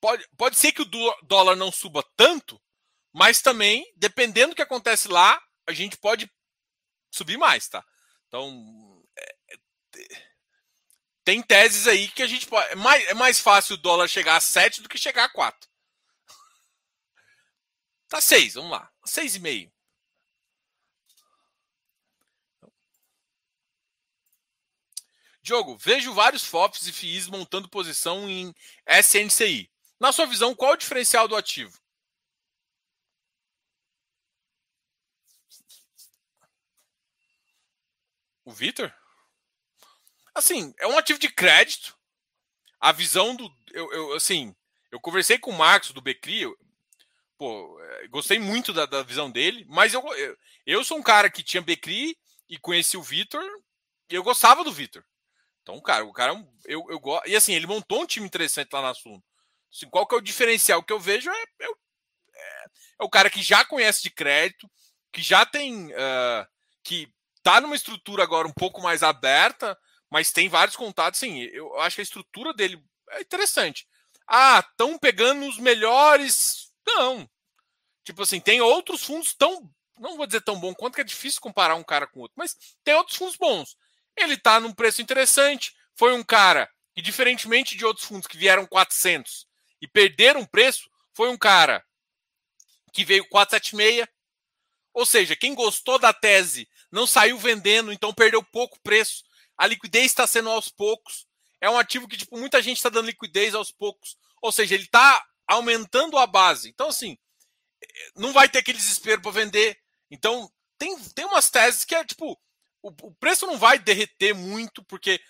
pode, 0.00 0.26
pode 0.36 0.56
ser 0.56 0.72
que 0.72 0.82
o 0.82 0.90
dólar 1.22 1.56
não 1.56 1.72
suba 1.72 2.02
tanto, 2.16 2.60
mas 3.12 3.40
também, 3.40 3.90
dependendo 3.96 4.50
do 4.50 4.56
que 4.56 4.62
acontece 4.62 5.08
lá, 5.08 5.40
a 5.66 5.72
gente 5.72 5.96
pode 5.96 6.30
subir 7.10 7.36
mais, 7.36 7.68
tá? 7.68 7.84
Então, 8.28 9.02
é, 9.16 9.36
é, 9.52 9.56
tem 11.24 11.42
teses 11.42 11.86
aí 11.86 12.08
que 12.08 12.22
a 12.22 12.26
gente 12.26 12.46
pode. 12.46 12.70
É 12.70 12.74
mais, 12.76 13.04
é 13.08 13.14
mais 13.14 13.40
fácil 13.40 13.74
o 13.74 13.78
dólar 13.78 14.08
chegar 14.08 14.36
a 14.36 14.40
7 14.40 14.82
do 14.82 14.88
que 14.88 14.98
chegar 14.98 15.24
a 15.24 15.28
4. 15.28 15.68
Tá 18.08 18.20
seis, 18.20 18.54
vamos 18.54 18.70
lá. 18.70 18.88
Seis 19.04 19.34
e 19.34 19.40
meio. 19.40 19.72
Diogo, 25.42 25.76
vejo 25.76 26.12
vários 26.12 26.44
FOPs 26.44 26.86
e 26.86 26.92
FIIs 26.92 27.28
montando 27.28 27.68
posição 27.68 28.28
em 28.28 28.54
SNCI. 28.86 29.70
Na 29.98 30.12
sua 30.12 30.26
visão, 30.26 30.54
qual 30.54 30.72
o 30.72 30.76
diferencial 30.76 31.26
do 31.26 31.36
ativo? 31.36 31.78
O 38.44 38.52
Vitor? 38.52 38.92
Assim, 40.34 40.74
é 40.78 40.86
um 40.86 40.98
ativo 40.98 41.18
de 41.18 41.28
crédito. 41.28 41.96
A 42.78 42.92
visão 42.92 43.34
do. 43.34 43.50
Eu, 43.72 43.90
eu, 43.92 44.12
assim, 44.14 44.54
eu 44.92 45.00
conversei 45.00 45.38
com 45.38 45.50
o 45.50 45.56
Marcos 45.56 45.90
do 45.92 46.00
Becri, 46.00 46.44
pô, 47.38 47.80
é, 47.80 48.08
gostei 48.08 48.38
muito 48.38 48.72
da, 48.72 48.86
da 48.86 49.02
visão 49.02 49.30
dele, 49.30 49.64
mas 49.68 49.94
eu, 49.94 50.06
eu, 50.14 50.36
eu, 50.66 50.84
sou 50.84 50.98
um 50.98 51.02
cara 51.02 51.30
que 51.30 51.42
tinha 51.42 51.62
Becri 51.62 52.16
e 52.48 52.58
conheci 52.58 52.96
o 52.96 53.02
Vitor 53.02 53.42
e 54.10 54.14
eu 54.14 54.22
gostava 54.22 54.62
do 54.62 54.72
Vitor. 54.72 55.04
Então, 55.62 55.80
cara, 55.80 56.04
o 56.04 56.12
cara, 56.12 56.32
é 56.32 56.74
eu, 56.74 56.84
eu 56.88 57.00
gosto. 57.00 57.28
E 57.28 57.34
assim, 57.34 57.54
ele 57.54 57.66
montou 57.66 58.02
um 58.02 58.06
time 58.06 58.26
interessante 58.26 58.72
lá 58.72 58.82
na 58.82 58.94
Suno. 58.94 59.22
Assim, 59.72 59.88
qual 59.90 60.06
que 60.06 60.14
é 60.14 60.18
o 60.18 60.22
diferencial 60.22 60.82
que 60.82 60.92
eu 60.92 61.00
vejo? 61.00 61.30
É, 61.30 61.42
é, 61.60 61.66
é, 61.66 62.64
é 63.00 63.04
o 63.04 63.10
cara 63.10 63.30
que 63.30 63.42
já 63.42 63.64
conhece 63.64 64.02
de 64.02 64.10
crédito, 64.10 64.70
que 65.12 65.22
já 65.22 65.44
tem. 65.44 65.86
Uh, 65.86 66.46
que 66.82 67.12
tá 67.42 67.60
numa 67.60 67.76
estrutura 67.76 68.22
agora 68.22 68.46
um 68.46 68.52
pouco 68.52 68.80
mais 68.80 69.02
aberta, 69.02 69.76
mas 70.10 70.32
tem 70.32 70.48
vários 70.48 70.76
contatos. 70.76 71.20
Sim, 71.20 71.40
eu 71.52 71.78
acho 71.80 71.96
que 71.96 72.02
a 72.02 72.04
estrutura 72.04 72.52
dele 72.52 72.82
é 73.10 73.20
interessante. 73.20 73.86
Ah, 74.26 74.64
estão 74.68 74.98
pegando 74.98 75.46
os 75.46 75.58
melhores. 75.58 76.72
Não. 76.86 77.28
Tipo 78.04 78.22
assim, 78.22 78.40
tem 78.40 78.60
outros 78.60 79.02
fundos 79.02 79.34
tão. 79.34 79.70
Não 79.98 80.16
vou 80.16 80.26
dizer 80.26 80.42
tão 80.42 80.60
bom 80.60 80.74
quanto 80.74 80.94
que 80.94 81.00
é 81.00 81.04
difícil 81.04 81.40
comparar 81.40 81.74
um 81.74 81.82
cara 81.82 82.06
com 82.06 82.20
outro, 82.20 82.34
mas 82.36 82.56
tem 82.84 82.94
outros 82.94 83.16
fundos 83.16 83.36
bons. 83.36 83.76
Ele 84.16 84.34
está 84.34 84.60
num 84.60 84.72
preço 84.72 85.00
interessante. 85.02 85.74
Foi 85.94 86.12
um 86.12 86.22
cara 86.22 86.70
que, 86.94 87.00
diferentemente 87.00 87.76
de 87.76 87.84
outros 87.84 88.06
fundos 88.06 88.26
que 88.26 88.36
vieram 88.36 88.66
400 88.66 89.46
e 89.86 89.88
perderam 89.88 90.44
preço, 90.44 90.90
foi 91.14 91.28
um 91.28 91.38
cara 91.38 91.84
que 92.92 93.04
veio 93.04 93.26
476. 93.28 94.08
Ou 94.92 95.06
seja, 95.06 95.36
quem 95.36 95.54
gostou 95.54 95.98
da 95.98 96.12
tese 96.12 96.68
não 96.90 97.06
saiu 97.06 97.38
vendendo, 97.38 97.92
então 97.92 98.12
perdeu 98.12 98.42
pouco 98.42 98.80
preço. 98.80 99.22
A 99.56 99.66
liquidez 99.66 100.06
está 100.06 100.26
sendo 100.26 100.50
aos 100.50 100.68
poucos. 100.68 101.26
É 101.60 101.70
um 101.70 101.78
ativo 101.78 102.08
que 102.08 102.16
tipo, 102.16 102.36
muita 102.36 102.60
gente 102.60 102.78
está 102.78 102.88
dando 102.88 103.06
liquidez 103.06 103.54
aos 103.54 103.70
poucos. 103.70 104.16
Ou 104.42 104.50
seja, 104.50 104.74
ele 104.74 104.84
está 104.84 105.24
aumentando 105.46 106.18
a 106.18 106.26
base. 106.26 106.68
Então, 106.68 106.88
assim, 106.88 107.16
não 108.16 108.32
vai 108.32 108.48
ter 108.48 108.58
aquele 108.58 108.78
desespero 108.78 109.22
para 109.22 109.30
vender. 109.30 109.78
Então, 110.10 110.50
tem, 110.76 110.98
tem 111.14 111.24
umas 111.24 111.48
teses 111.48 111.84
que 111.84 111.94
é 111.94 112.04
tipo: 112.04 112.32
o, 112.82 112.88
o 112.88 113.14
preço 113.14 113.46
não 113.46 113.56
vai 113.56 113.78
derreter 113.78 114.34
muito, 114.34 114.82
porque 114.84 115.20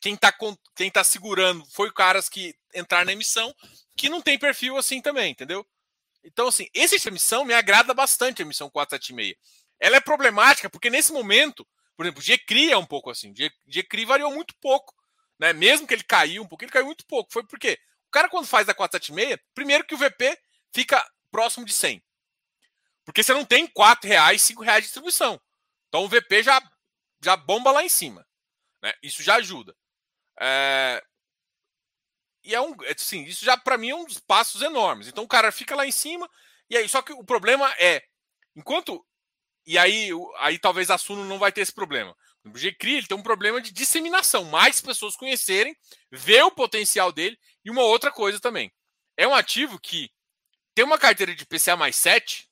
quem 0.00 0.14
está 0.14 0.34
quem 0.76 0.90
tá 0.90 1.02
segurando 1.02 1.64
foi 1.70 1.90
caras 1.90 2.28
que 2.28 2.54
entraram 2.74 3.06
na 3.06 3.12
emissão, 3.12 3.54
que 3.96 4.08
não 4.08 4.20
tem 4.20 4.38
perfil 4.38 4.76
assim 4.76 5.00
também, 5.00 5.30
entendeu? 5.32 5.66
Então, 6.22 6.48
assim, 6.48 6.68
essa 6.74 7.08
emissão 7.08 7.44
me 7.44 7.52
agrada 7.52 7.92
bastante, 7.92 8.40
a 8.40 8.44
emissão 8.44 8.70
476. 8.70 9.36
Ela 9.78 9.96
é 9.96 10.00
problemática 10.00 10.70
porque 10.70 10.88
nesse 10.88 11.12
momento, 11.12 11.66
por 11.96 12.06
exemplo, 12.06 12.20
o 12.20 12.24
GCRI 12.24 12.72
é 12.72 12.76
um 12.76 12.86
pouco 12.86 13.10
assim. 13.10 13.30
O 13.30 13.34
GCRI 13.70 14.04
variou 14.04 14.32
muito 14.32 14.54
pouco. 14.56 14.94
Né? 15.38 15.52
Mesmo 15.52 15.86
que 15.86 15.94
ele 15.94 16.02
caiu 16.04 16.42
um 16.42 16.46
pouco, 16.46 16.64
ele 16.64 16.72
caiu 16.72 16.86
muito 16.86 17.04
pouco. 17.06 17.32
Foi 17.32 17.44
porque 17.46 17.78
o 18.08 18.10
cara, 18.10 18.28
quando 18.28 18.46
faz 18.46 18.68
a 18.68 18.74
476, 18.74 19.38
primeiro 19.54 19.84
que 19.84 19.94
o 19.94 19.98
VP 19.98 20.38
fica 20.72 21.04
próximo 21.30 21.66
de 21.66 21.74
100. 21.74 22.02
Porque 23.04 23.22
você 23.22 23.34
não 23.34 23.44
tem 23.44 23.66
4 23.66 24.08
reais, 24.08 24.40
5 24.42 24.62
reais 24.62 24.82
de 24.82 24.86
distribuição. 24.86 25.40
Então 25.88 26.04
o 26.04 26.08
VP 26.08 26.42
já, 26.42 26.62
já 27.22 27.36
bomba 27.36 27.70
lá 27.70 27.84
em 27.84 27.88
cima. 27.88 28.26
Né? 28.82 28.92
Isso 29.02 29.22
já 29.22 29.36
ajuda. 29.36 29.76
É... 30.40 31.04
E 32.44 32.54
é 32.54 32.60
um. 32.60 32.74
Assim, 32.90 33.24
isso 33.24 33.44
já 33.44 33.56
para 33.56 33.78
mim 33.78 33.90
é 33.90 33.94
um 33.94 34.04
dos 34.04 34.20
passos 34.20 34.62
enormes. 34.62 35.08
Então 35.08 35.24
o 35.24 35.28
cara 35.28 35.50
fica 35.50 35.74
lá 35.74 35.86
em 35.86 35.92
cima. 35.92 36.28
E 36.68 36.76
aí, 36.76 36.88
só 36.88 37.02
que 37.02 37.12
o 37.12 37.24
problema 37.24 37.72
é, 37.78 38.02
enquanto. 38.54 39.04
E 39.66 39.78
aí, 39.78 40.10
aí 40.38 40.58
talvez 40.58 40.90
a 40.90 40.98
Suno 40.98 41.24
não 41.24 41.38
vai 41.38 41.50
ter 41.50 41.62
esse 41.62 41.72
problema. 41.72 42.14
O 42.44 42.50
GCRI 42.50 42.96
ele 42.96 43.06
tem 43.06 43.16
um 43.16 43.22
problema 43.22 43.60
de 43.60 43.72
disseminação. 43.72 44.44
Mais 44.44 44.80
pessoas 44.80 45.16
conhecerem, 45.16 45.74
ver 46.12 46.42
o 46.42 46.50
potencial 46.50 47.10
dele. 47.10 47.38
E 47.64 47.70
uma 47.70 47.82
outra 47.82 48.10
coisa 48.10 48.38
também. 48.38 48.70
É 49.16 49.26
um 49.26 49.34
ativo 49.34 49.80
que 49.80 50.10
tem 50.74 50.84
uma 50.84 50.98
carteira 50.98 51.34
de 51.34 51.46
PCA 51.46 51.76
mais 51.76 51.96
7, 51.96 52.46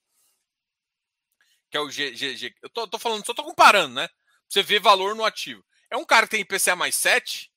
que 1.70 1.76
é 1.76 1.80
o 1.80 1.88
GG. 1.88 2.54
Eu 2.62 2.70
tô, 2.70 2.88
tô, 2.88 2.98
falando, 2.98 3.26
só 3.26 3.34
tô 3.34 3.44
comparando, 3.44 3.94
né? 3.94 4.08
Pra 4.08 4.16
você 4.48 4.62
ver 4.62 4.80
valor 4.80 5.14
no 5.14 5.24
ativo. 5.24 5.62
É 5.90 5.96
um 5.96 6.04
cara 6.06 6.26
que 6.26 6.30
tem 6.30 6.40
IPCA 6.40 6.74
mais 6.74 6.94
7, 6.94 7.51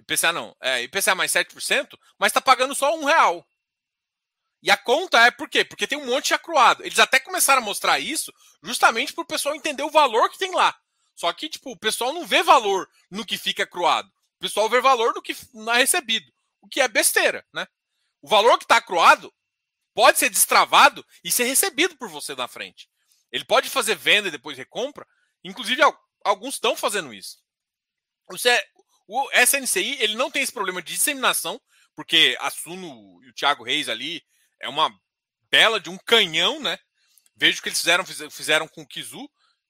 IPCA 0.00 0.32
não, 0.32 0.56
é 0.60 0.82
IPCA 0.82 1.14
mais 1.14 1.32
7%, 1.32 1.98
mas 2.18 2.32
tá 2.32 2.40
pagando 2.40 2.74
só 2.74 2.94
um 2.96 3.04
real. 3.04 3.46
E 4.62 4.70
a 4.70 4.76
conta 4.76 5.18
é 5.26 5.30
por 5.30 5.48
quê? 5.48 5.64
Porque 5.64 5.86
tem 5.86 5.98
um 5.98 6.06
monte 6.06 6.28
de 6.28 6.34
acruado. 6.34 6.82
Eles 6.84 6.98
até 6.98 7.20
começaram 7.20 7.60
a 7.60 7.64
mostrar 7.64 7.98
isso 7.98 8.32
justamente 8.62 9.12
para 9.12 9.22
o 9.22 9.26
pessoal 9.26 9.54
entender 9.54 9.82
o 9.82 9.90
valor 9.90 10.30
que 10.30 10.38
tem 10.38 10.54
lá. 10.54 10.74
Só 11.14 11.30
que, 11.32 11.48
tipo, 11.48 11.70
o 11.70 11.78
pessoal 11.78 12.12
não 12.12 12.26
vê 12.26 12.42
valor 12.42 12.88
no 13.10 13.26
que 13.26 13.36
fica 13.36 13.64
acruado. 13.64 14.08
O 14.08 14.40
pessoal 14.40 14.68
vê 14.68 14.80
valor 14.80 15.14
no 15.14 15.22
que 15.22 15.36
não 15.52 15.72
é 15.72 15.78
recebido. 15.78 16.32
O 16.60 16.68
que 16.68 16.80
é 16.80 16.88
besteira, 16.88 17.46
né? 17.52 17.66
O 18.22 18.28
valor 18.28 18.56
que 18.56 18.64
está 18.64 18.78
acruado 18.78 19.32
pode 19.94 20.18
ser 20.18 20.30
destravado 20.30 21.06
e 21.22 21.30
ser 21.30 21.44
recebido 21.44 21.96
por 21.96 22.08
você 22.08 22.34
na 22.34 22.48
frente. 22.48 22.88
Ele 23.30 23.44
pode 23.44 23.68
fazer 23.68 23.94
venda 23.94 24.28
e 24.28 24.30
depois 24.30 24.56
recompra. 24.56 25.06
Inclusive, 25.44 25.82
alguns 26.24 26.54
estão 26.54 26.74
fazendo 26.74 27.12
isso. 27.12 27.38
Você, 28.30 28.58
o 29.06 29.30
SNCI 29.32 29.98
ele 30.00 30.14
não 30.14 30.30
tem 30.30 30.42
esse 30.42 30.52
problema 30.52 30.82
de 30.82 30.94
disseminação, 30.94 31.60
porque 31.94 32.36
a 32.40 32.50
Suno 32.50 33.22
e 33.22 33.28
o 33.28 33.34
Thiago 33.34 33.64
Reis 33.64 33.88
ali 33.88 34.22
é 34.60 34.68
uma 34.68 34.90
bela 35.50 35.78
de 35.78 35.90
um 35.90 35.98
canhão, 35.98 36.60
né? 36.60 36.78
Vejo 37.36 37.62
que 37.62 37.68
eles 37.68 37.78
fizeram, 37.78 38.04
fizeram 38.04 38.68
com 38.68 38.82
o 38.82 38.86
Kizu, 38.86 39.28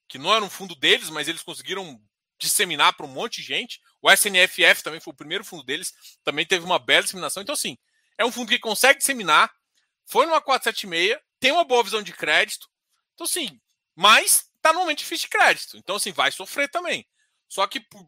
que 0.09 0.18
não 0.18 0.32
era 0.35 0.45
um 0.45 0.51
fundo 0.51 0.74
deles, 0.74 1.11
mas 1.11 1.28
eles 1.28 1.43
conseguiram 1.43 2.01
disseminar 2.39 2.95
para 2.95 3.07
um 3.07 3.09
monte 3.09 3.41
de 3.41 3.49
gente. 3.49 3.80
O 4.01 4.11
SNFF 4.11 4.82
também 4.82 5.01
foi 5.01 5.12
o 5.12 5.16
primeiro 5.16 5.45
fundo 5.45 5.64
deles, 5.64 5.93
também 6.22 6.47
teve 6.47 6.64
uma 6.64 6.78
bela 6.78 7.03
disseminação. 7.03 7.43
Então, 7.43 7.55
assim, 7.55 7.76
é 8.18 8.24
um 8.24 8.32
fundo 8.32 8.49
que 8.49 8.59
consegue 8.59 8.99
disseminar, 8.99 9.53
foi 10.07 10.26
numa 10.26 10.41
476, 10.41 11.18
tem 11.41 11.53
uma 11.53 11.64
boa 11.64 11.82
visão 11.82 12.03
de 12.03 12.12
crédito. 12.12 12.68
Então, 13.14 13.24
assim, 13.24 13.61
mas 13.95 14.51
tá 14.61 14.72
no 14.72 14.80
momento 14.80 14.99
difícil 14.99 15.28
de 15.28 15.37
crédito. 15.37 15.76
Então, 15.76 15.97
assim, 15.97 16.12
vai 16.12 16.30
sofrer 16.30 16.68
também. 16.68 17.07
Só 17.49 17.66
que 17.66 17.80
por, 17.80 18.07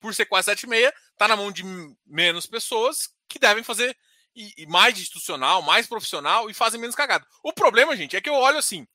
por 0.00 0.14
ser 0.14 0.26
476, 0.26 0.92
tá 1.16 1.28
na 1.28 1.36
mão 1.36 1.50
de 1.50 1.62
menos 2.06 2.46
pessoas 2.46 3.10
que 3.28 3.38
devem 3.38 3.64
fazer 3.64 3.96
e, 4.34 4.52
e 4.56 4.66
mais 4.66 4.98
institucional, 4.98 5.60
mais 5.62 5.86
profissional 5.86 6.48
e 6.48 6.54
fazem 6.54 6.80
menos 6.80 6.96
cagada. 6.96 7.26
O 7.42 7.52
problema, 7.52 7.96
gente, 7.96 8.16
é 8.16 8.20
que 8.20 8.28
eu 8.28 8.34
olho 8.34 8.58
assim. 8.58 8.86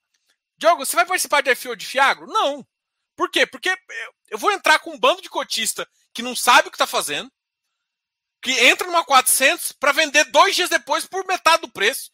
Diogo, 0.58 0.86
você 0.86 0.96
vai 0.96 1.06
participar 1.06 1.42
de 1.42 1.54
FO 1.56 1.76
de 1.76 1.86
Fiagro? 1.86 2.28
Não. 2.28 2.66
Por 3.16 3.30
quê? 3.30 3.46
Porque 3.46 3.76
eu 4.30 4.38
vou 4.38 4.52
entrar 4.52 4.80
com 4.80 4.92
um 4.92 5.00
bando 5.00 5.22
de 5.22 5.30
cotista 5.30 5.88
que 6.14 6.22
não 6.22 6.36
sabe 6.36 6.68
o 6.68 6.72
que 6.72 6.76
está 6.76 6.88
fazendo, 6.88 7.32
que 8.42 8.52
entra 8.52 8.88
numa 8.88 9.04
400 9.04 9.74
para 9.74 9.92
vender 9.92 10.26
dois 10.26 10.56
dias 10.56 10.70
depois 10.70 11.06
por 11.06 11.26
metade 11.26 11.62
do 11.62 11.72
preço. 11.72 12.12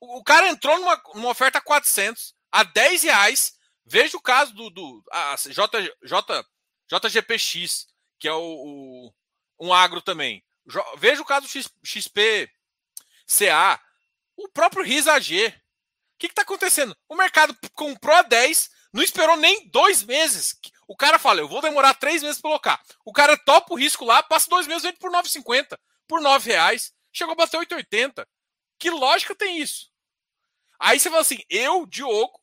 O, 0.00 0.18
o 0.18 0.24
cara 0.24 0.48
entrou 0.48 0.78
numa, 0.78 1.02
numa, 1.14 1.30
oferta 1.30 1.60
400 1.60 2.34
a 2.52 2.62
10 2.64 3.02
reais. 3.02 3.54
Veja 3.84 4.16
o 4.16 4.22
caso 4.22 4.54
do, 4.54 4.70
do 4.70 5.04
a 5.10 5.36
J, 5.36 5.94
J, 6.02 6.46
JGPX, 6.90 7.86
que 8.24 8.28
é 8.28 8.32
o, 8.32 9.12
o 9.58 9.66
um 9.66 9.70
agro 9.70 10.00
também. 10.00 10.42
Veja 10.96 11.20
o 11.20 11.26
caso 11.26 11.46
XP 11.46 12.50
CA, 13.26 13.78
o 14.34 14.48
próprio 14.48 14.82
RISAG. 14.82 15.48
O 15.48 15.52
que 16.18 16.28
está 16.28 16.40
acontecendo? 16.40 16.96
O 17.06 17.16
mercado 17.16 17.54
comprou 17.74 18.16
a 18.16 18.22
10, 18.22 18.70
não 18.94 19.02
esperou 19.02 19.36
nem 19.36 19.68
dois 19.68 20.02
meses. 20.02 20.58
O 20.88 20.96
cara 20.96 21.18
fala, 21.18 21.40
eu 21.40 21.48
vou 21.48 21.60
demorar 21.60 21.92
três 21.92 22.22
meses 22.22 22.40
para 22.40 22.48
colocar. 22.48 22.82
O 23.04 23.12
cara 23.12 23.36
topa 23.36 23.74
o 23.74 23.76
risco 23.76 24.06
lá, 24.06 24.22
passa 24.22 24.48
dois 24.48 24.66
meses, 24.66 24.84
vende 24.84 24.98
por 24.98 25.10
9,50, 25.10 25.78
por 26.08 26.22
9 26.22 26.50
reais. 26.50 26.94
Chegou 27.12 27.32
a 27.32 27.36
bater 27.36 27.60
8,80. 27.60 28.26
Que 28.78 28.88
lógica 28.88 29.34
tem 29.34 29.60
isso? 29.60 29.90
Aí 30.78 30.98
você 30.98 31.10
fala 31.10 31.20
assim, 31.20 31.42
eu, 31.50 31.84
Diogo, 31.84 32.40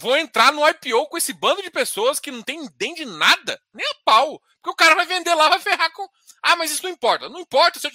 vou 0.00 0.16
entrar 0.16 0.52
no 0.52 0.66
IPO 0.66 1.06
com 1.06 1.18
esse 1.18 1.32
bando 1.32 1.62
de 1.62 1.70
pessoas 1.70 2.18
que 2.18 2.30
não 2.30 2.42
tem 2.42 2.68
nem 2.80 2.94
de 2.94 3.04
nada, 3.04 3.60
nem 3.72 3.86
a 3.86 3.94
pau. 4.04 4.40
Porque 4.56 4.70
o 4.70 4.74
cara 4.74 4.94
vai 4.94 5.06
vender 5.06 5.34
lá, 5.34 5.48
vai 5.48 5.60
ferrar 5.60 5.92
com. 5.92 6.08
Ah, 6.42 6.56
mas 6.56 6.70
isso 6.70 6.82
não 6.82 6.90
importa. 6.90 7.28
Não 7.28 7.40
importa. 7.40 7.78
Você, 7.78 7.90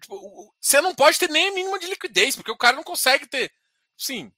tipo, 0.00 0.54
você 0.60 0.80
não 0.80 0.94
pode 0.94 1.18
ter 1.18 1.28
nem 1.28 1.48
a 1.48 1.52
mínima 1.52 1.78
de 1.78 1.86
liquidez, 1.86 2.34
porque 2.34 2.50
o 2.50 2.56
cara 2.56 2.76
não 2.76 2.82
consegue 2.82 3.26
ter. 3.26 3.52
Sim. 3.96 4.32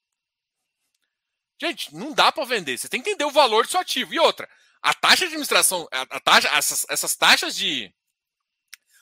Gente, 1.60 1.94
não 1.94 2.12
dá 2.12 2.30
para 2.30 2.44
vender. 2.44 2.76
Você 2.76 2.88
tem 2.88 3.00
que 3.00 3.08
entender 3.08 3.24
o 3.24 3.30
valor 3.30 3.64
do 3.64 3.70
seu 3.70 3.80
ativo. 3.80 4.12
E 4.12 4.18
outra, 4.18 4.48
a 4.82 4.92
taxa 4.92 5.18
de 5.18 5.24
administração, 5.26 5.88
a, 5.90 6.20
taxa, 6.20 6.48
essas, 6.48 6.86
essas 6.88 7.16
taxas 7.16 7.56
de. 7.56 7.92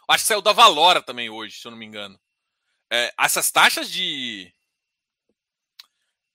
Acho 0.08 0.24
que 0.24 0.28
saiu 0.28 0.42
da 0.42 0.52
Valora 0.52 1.02
também 1.02 1.30
hoje, 1.30 1.58
se 1.58 1.66
eu 1.66 1.70
não 1.70 1.78
me 1.78 1.86
engano. 1.86 2.20
É, 2.90 3.12
essas 3.18 3.50
taxas 3.50 3.90
de, 3.90 4.54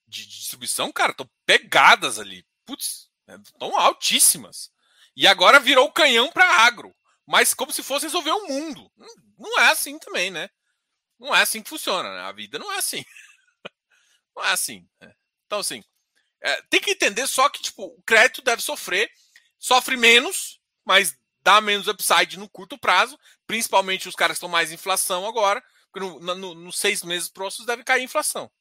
de, 0.07 0.25
de 0.25 0.39
distribuição, 0.39 0.91
cara, 0.91 1.11
estão 1.11 1.29
pegadas 1.49 2.19
ali. 2.19 2.45
Putz, 2.63 3.09
né, 3.27 3.35
altíssimas. 3.59 4.69
E 5.15 5.25
agora 5.25 5.59
virou 5.59 5.91
canhão 5.91 6.31
para 6.31 6.45
agro. 6.45 6.95
Mas 7.25 7.55
como 7.55 7.71
se 7.71 7.81
fosse 7.81 8.05
resolver 8.05 8.29
o 8.31 8.47
mundo. 8.47 8.91
Não 9.35 9.59
é 9.59 9.71
assim 9.71 9.97
também, 9.97 10.29
né? 10.29 10.47
Não 11.19 11.35
é 11.35 11.41
assim 11.41 11.63
que 11.63 11.69
funciona, 11.69 12.13
né? 12.13 12.21
A 12.21 12.31
vida 12.31 12.59
não 12.59 12.71
é 12.71 12.77
assim. 12.77 13.03
não 14.35 14.45
é 14.45 14.51
assim. 14.51 14.87
Né? 15.01 15.11
Então, 15.47 15.59
assim, 15.59 15.83
é, 16.43 16.61
tem 16.69 16.79
que 16.79 16.91
entender 16.91 17.25
só 17.25 17.49
que 17.49 17.61
tipo, 17.63 17.83
o 17.85 18.03
crédito 18.03 18.43
deve 18.43 18.61
sofrer, 18.61 19.11
sofre 19.57 19.97
menos, 19.97 20.61
mas 20.85 21.17
dá 21.41 21.59
menos 21.61 21.87
upside 21.87 22.37
no 22.37 22.49
curto 22.49 22.77
prazo, 22.77 23.19
principalmente 23.47 24.07
os 24.07 24.15
caras 24.15 24.35
que 24.35 24.37
estão 24.37 24.49
mais 24.49 24.71
inflação 24.71 25.27
agora, 25.27 25.63
porque 25.91 26.05
nos 26.05 26.21
no, 26.21 26.35
no, 26.35 26.55
no 26.55 26.71
seis 26.71 27.01
meses 27.01 27.27
próximos 27.27 27.65
deve 27.65 27.83
cair 27.83 28.01
a 28.01 28.03
inflação. 28.03 28.51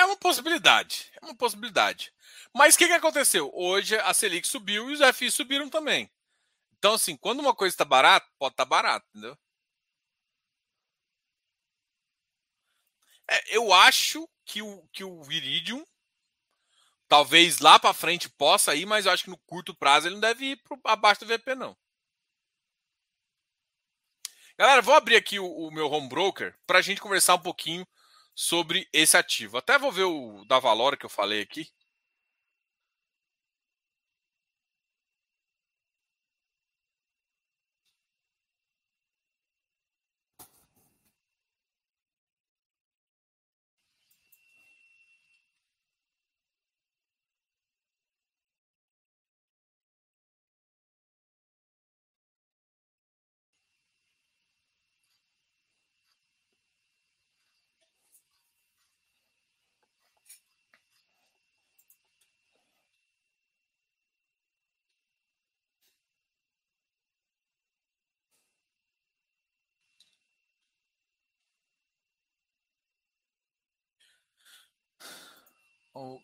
uma 0.11 0.17
possibilidade. 0.17 1.11
É 1.21 1.25
uma 1.25 1.35
possibilidade. 1.35 2.13
Mas 2.53 2.75
o 2.75 2.77
que, 2.77 2.87
que 2.87 2.93
aconteceu? 2.93 3.49
Hoje 3.53 3.97
a 3.97 4.13
Selic 4.13 4.47
subiu 4.47 4.89
e 4.89 4.93
os 4.93 5.15
FIs 5.15 5.33
subiram 5.33 5.69
também. 5.69 6.11
Então, 6.77 6.93
assim, 6.95 7.15
quando 7.15 7.39
uma 7.39 7.55
coisa 7.55 7.73
está 7.73 7.85
barata, 7.85 8.27
pode 8.37 8.53
estar 8.53 8.65
tá 8.65 8.69
barato, 8.69 9.07
entendeu? 9.09 9.37
É, 13.29 13.55
eu 13.55 13.71
acho 13.71 14.27
que 14.45 14.61
o, 14.61 14.85
que 14.91 15.03
o 15.03 15.23
Viridium 15.23 15.85
talvez 17.07 17.59
lá 17.59 17.77
para 17.77 17.93
frente 17.93 18.29
possa 18.29 18.73
ir, 18.75 18.85
mas 18.85 19.05
eu 19.05 19.11
acho 19.11 19.25
que 19.25 19.29
no 19.29 19.37
curto 19.39 19.75
prazo 19.75 20.07
ele 20.07 20.15
não 20.15 20.21
deve 20.21 20.45
ir 20.51 20.57
pro, 20.63 20.79
abaixo 20.85 21.21
do 21.21 21.27
VP, 21.27 21.55
não. 21.55 21.77
Galera, 24.57 24.81
vou 24.81 24.93
abrir 24.93 25.15
aqui 25.15 25.39
o, 25.39 25.45
o 25.45 25.71
meu 25.71 25.89
home 25.89 26.07
broker 26.07 26.57
para 26.65 26.79
a 26.79 26.81
gente 26.81 27.01
conversar 27.01 27.35
um 27.35 27.41
pouquinho 27.41 27.85
sobre 28.41 28.89
esse 28.91 29.15
ativo. 29.15 29.57
Até 29.57 29.77
vou 29.77 29.91
ver 29.91 30.05
o 30.05 30.43
da 30.45 30.57
Valora 30.57 30.97
que 30.97 31.05
eu 31.05 31.09
falei 31.09 31.41
aqui. 31.41 31.69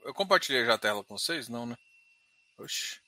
Eu 0.04 0.14
compartilhei 0.14 0.66
já 0.66 0.74
a 0.74 0.78
tela 0.78 1.04
com 1.04 1.18
vocês? 1.18 1.48
Não, 1.50 1.66
né? 1.66 1.76
Oxi. 2.58 3.00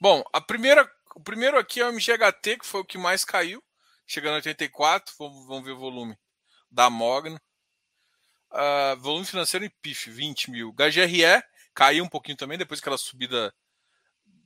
Bom, 0.00 0.24
a 0.32 0.40
primeira, 0.40 0.90
o 1.14 1.20
primeiro 1.20 1.58
aqui 1.58 1.80
é 1.80 1.86
o 1.86 1.92
MGHT, 1.92 2.58
que 2.58 2.66
foi 2.66 2.80
o 2.80 2.84
que 2.84 2.96
mais 2.98 3.24
caiu 3.24 3.62
chegando 4.10 4.32
a 4.32 4.36
84. 4.36 5.14
Vamos, 5.16 5.46
vamos 5.46 5.64
ver 5.64 5.70
o 5.70 5.78
volume 5.78 6.18
da 6.68 6.90
Mogno. 6.90 7.40
Uh, 8.50 8.98
volume 8.98 9.24
financeiro 9.24 9.64
em 9.64 9.70
PIF, 9.80 10.10
20 10.10 10.50
mil. 10.50 10.72
HGRE 10.72 11.40
caiu 11.72 12.04
um 12.04 12.08
pouquinho 12.08 12.36
também, 12.36 12.58
depois 12.58 12.80
aquela 12.80 12.98
subida 12.98 13.54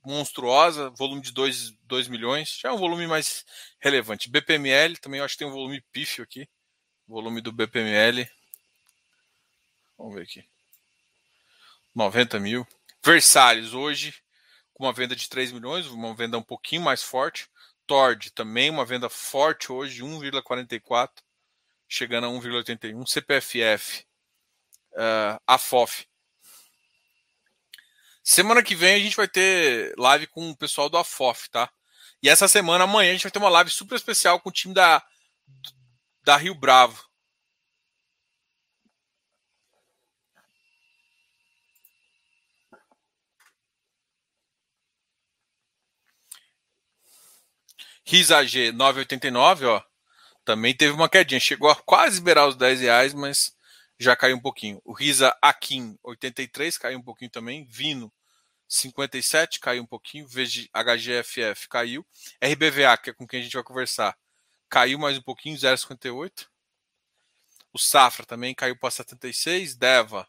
monstruosa, 0.05 0.91
volume 0.91 1.23
de 1.23 1.33
2, 1.33 1.71
2 1.85 2.09
milhões, 2.09 2.59
já 2.61 2.69
é 2.69 2.73
um 2.73 2.77
volume 2.77 3.07
mais 3.07 3.47
relevante. 3.81 4.29
BPML 4.29 4.99
também 4.99 5.23
acho 5.23 5.33
que 5.33 5.39
tem 5.39 5.49
um 5.49 5.53
volume 5.53 5.83
pífio 5.91 6.23
aqui, 6.23 6.47
volume 7.09 7.41
do 7.41 7.51
BPML. 7.51 8.29
Vamos 9.97 10.15
ver 10.15 10.23
aqui. 10.25 10.45
90 11.95 12.39
mil. 12.39 12.67
Versalhes 13.03 13.73
hoje, 13.73 14.15
com 14.75 14.85
uma 14.85 14.93
venda 14.93 15.17
de 15.17 15.27
3 15.27 15.53
milhões, 15.53 15.87
uma 15.87 16.15
venda 16.15 16.37
um 16.37 16.43
pouquinho 16.43 16.83
mais 16.83 17.03
forte. 17.03 17.49
Tord 17.87 18.31
também 18.33 18.71
uma 18.71 18.85
venda 18.85 19.09
forte 19.09 19.71
hoje, 19.71 20.03
1,44, 20.03 21.11
chegando 21.89 22.27
a 22.27 22.31
1,81. 22.31 23.07
CPFF, 23.07 24.05
uh, 24.93 25.41
a 25.47 25.59
FOF. 25.59 26.07
Semana 28.23 28.63
que 28.63 28.75
vem 28.75 28.95
a 28.95 28.99
gente 28.99 29.17
vai 29.17 29.29
ter 29.29 29.95
live 29.99 30.27
com 30.27 30.51
o 30.51 30.57
pessoal 30.57 30.89
do 30.89 30.97
AFOF, 30.97 31.51
tá? 31.51 31.71
E 32.23 32.29
essa 32.31 32.49
semana, 32.49 32.85
amanhã, 32.85 33.11
a 33.11 33.13
gente 33.13 33.25
vai 33.25 33.31
ter 33.31 33.39
uma 33.39 33.51
live 33.51 33.71
super 33.71 33.97
especial 33.97 34.41
com 34.41 34.49
o 34.49 34.53
time 34.53 34.73
da, 34.73 35.05
da 36.25 36.39
Rio 36.39 36.55
Bravo. 36.55 37.05
Risa 48.07 48.45
G 48.45 48.71
9,89, 48.71 49.67
ó. 49.67 49.83
Também 50.45 50.77
teve 50.77 50.93
uma 50.93 51.09
quedinha. 51.09 51.41
Chegou 51.41 51.71
a 51.71 51.77
quase 51.77 52.21
beirar 52.21 52.47
os 52.47 52.55
10 52.55 52.81
reais, 52.81 53.15
mas 53.15 53.57
já 53.99 54.15
caiu 54.15 54.37
um 54.37 54.41
pouquinho. 54.41 54.81
O 54.85 54.93
Risa 54.93 55.35
Akin 55.41 55.99
83 56.03 56.77
caiu 56.77 56.99
um 56.99 57.03
pouquinho 57.03 57.31
também. 57.31 57.65
Vino 57.65 58.13
57 58.69 59.59
caiu 59.59 59.83
um 59.83 59.87
pouquinho. 59.87 60.27
HGFF 60.27 61.69
caiu. 61.69 62.07
RBVA, 62.43 62.97
que 62.99 63.11
é 63.11 63.13
com 63.15 63.27
quem 63.27 63.41
a 63.41 63.43
gente 63.43 63.55
vai 63.55 63.63
conversar, 63.63 64.15
caiu 64.69 64.99
mais 64.99 65.17
um 65.17 65.23
pouquinho, 65.23 65.57
0,58. 65.57 66.47
O 67.73 67.79
Safra 67.79 68.27
também 68.27 68.55
caiu 68.55 68.77
para 68.77 68.91
76. 68.91 69.77
Deva 69.77 70.29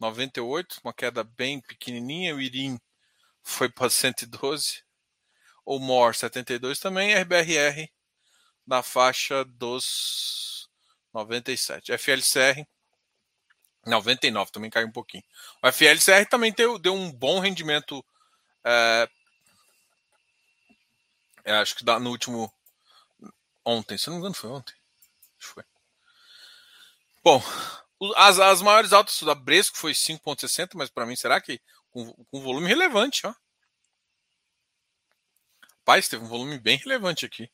98, 0.00 0.80
uma 0.82 0.92
queda 0.92 1.22
bem 1.22 1.60
pequenininha. 1.60 2.34
O 2.34 2.40
Irim 2.40 2.80
foi 3.42 3.68
para 3.68 3.88
112 3.88 4.85
o 5.66 5.80
MOR 5.80 6.14
72 6.14 6.78
também, 6.78 7.14
RBRR 7.14 7.90
na 8.64 8.82
faixa 8.82 9.44
dos 9.44 10.70
97. 11.12 11.92
FLCR 11.92 12.64
99 13.84 14.52
também 14.52 14.70
caiu 14.70 14.86
um 14.86 14.92
pouquinho. 14.92 15.24
O 15.62 15.66
FLCR 15.72 16.26
também 16.28 16.52
deu, 16.52 16.78
deu 16.78 16.94
um 16.94 17.12
bom 17.12 17.40
rendimento. 17.40 18.04
É, 18.64 19.08
é, 21.44 21.52
acho 21.54 21.74
que 21.74 21.84
no 21.84 22.10
último. 22.10 22.52
Ontem, 23.64 23.98
se 23.98 24.06
não 24.06 24.14
me 24.14 24.20
engano, 24.20 24.34
foi 24.34 24.50
ontem. 24.50 24.74
Acho 25.38 25.48
que 25.48 25.54
foi. 25.54 25.64
Bom, 27.24 27.42
as, 28.14 28.38
as 28.38 28.62
maiores 28.62 28.92
altas 28.92 29.20
da 29.22 29.34
Bresco 29.34 29.76
foi 29.76 29.92
5,60, 29.92 30.70
mas 30.74 30.88
para 30.88 31.06
mim, 31.06 31.16
será 31.16 31.40
que 31.40 31.60
com, 31.90 32.12
com 32.12 32.40
volume 32.40 32.68
relevante, 32.68 33.26
ó. 33.26 33.34
Rapaz, 35.86 36.08
teve 36.08 36.24
um 36.24 36.26
volume 36.26 36.58
bem 36.58 36.76
relevante 36.78 37.24
aqui. 37.24 37.48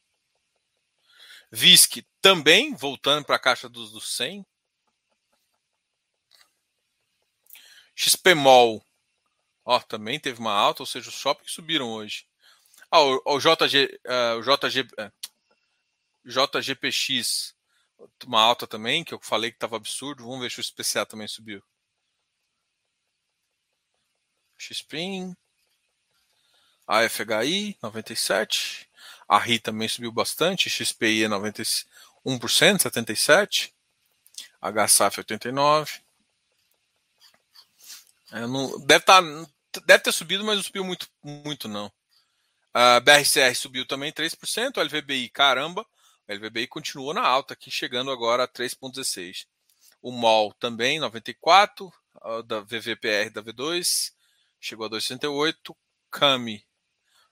VISC 1.51 2.03
também, 2.22 2.74
voltando 2.74 3.26
para 3.26 3.37
a 3.37 3.39
caixa 3.39 3.68
dos, 3.68 3.93
dos 3.93 4.16
100. 4.16 4.47
XPMOL, 7.95 8.83
ó, 9.66 9.78
também 9.80 10.18
teve 10.18 10.41
uma 10.41 10.55
alta, 10.55 10.83
ou 10.83 10.87
seja, 10.87 11.11
os 11.11 11.14
shoppings 11.14 11.53
subiram 11.53 11.91
hoje. 11.93 12.26
Ah, 12.91 13.03
o, 13.03 13.22
o 13.26 13.39
JG, 13.39 14.01
uh, 14.07 14.39
o 14.39 14.43
JG, 14.43 14.80
uh, 14.80 15.12
JGPX, 16.24 17.55
uma 18.24 18.41
alta 18.41 18.66
também, 18.66 19.05
que 19.05 19.12
eu 19.12 19.20
falei 19.20 19.51
que 19.51 19.59
estava 19.59 19.76
absurdo. 19.76 20.24
Vamos 20.24 20.41
ver 20.41 20.51
se 20.51 20.59
o 20.59 20.64
SPCA 20.64 21.05
também 21.05 21.28
subiu. 21.28 21.62
XPIN, 24.57 25.37
a 26.87 27.09
FHI 27.09 27.76
97, 27.83 28.89
a 29.28 29.39
RI 29.39 29.59
também 29.59 29.89
subiu 29.89 30.12
bastante, 30.12 30.68
XPI 30.68 31.24
é 31.24 31.28
91%, 31.28 31.87
77%, 32.24 33.70
HSAF 34.61 35.22
89%. 35.22 36.01
É, 38.33 38.47
não, 38.47 38.78
deve, 38.87 39.05
tá, 39.05 39.20
deve 39.85 40.03
ter 40.03 40.12
subido, 40.12 40.45
mas 40.45 40.57
não 40.57 40.62
subiu 40.62 40.85
muito, 40.85 41.09
muito 41.22 41.68
não. 41.68 41.93
A 42.72 42.99
BRCR 43.01 43.55
subiu 43.55 43.87
também 43.87 44.11
3%, 44.11 44.78
o 44.78 44.83
LVBI, 44.83 45.28
caramba, 45.28 45.87
LVBI 46.26 46.66
continuou 46.66 47.12
na 47.12 47.20
alta 47.20 47.53
aqui, 47.53 47.70
chegando 47.70 48.11
agora 48.11 48.45
a 48.45 48.49
3,16. 48.49 49.47
O 50.01 50.11
MOL 50.11 50.53
também, 50.55 50.99
94, 50.99 51.93
da 52.47 52.61
VVPR 52.61 53.30
da 53.30 53.43
V2, 53.43 54.12
chegou 54.61 54.87
a 54.87 54.91
2,68. 54.91 55.76
CAMI 56.11 56.62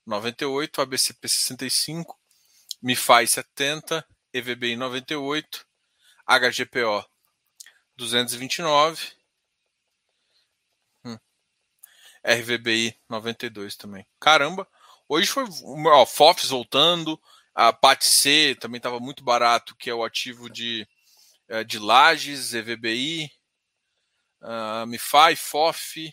98, 0.06 0.80
ABCP 0.80 1.28
65, 1.28 2.18
MIFI 2.82 3.26
70, 3.26 4.06
EVBI 4.32 4.76
98, 4.76 5.66
HGPO 6.26 7.04
229, 7.96 9.12
hum, 11.04 11.18
RVBI 12.24 12.98
92 13.08 13.76
também. 13.76 14.06
Caramba, 14.18 14.66
hoje 15.08 15.26
foi 15.26 15.44
ó, 15.86 16.06
FOFs 16.06 16.48
voltando, 16.48 17.20
A 17.54 17.72
PATC 17.72 18.56
também 18.60 18.78
estava 18.78 19.00
muito 19.00 19.22
barato, 19.22 19.76
que 19.76 19.90
é 19.90 19.94
o 19.94 20.04
ativo 20.04 20.48
de, 20.48 20.88
é, 21.48 21.64
de 21.64 21.78
Lages, 21.78 22.54
EVBI, 22.54 23.30
uh, 24.40 24.86
MIFI, 24.86 25.36
FOF, 25.36 26.12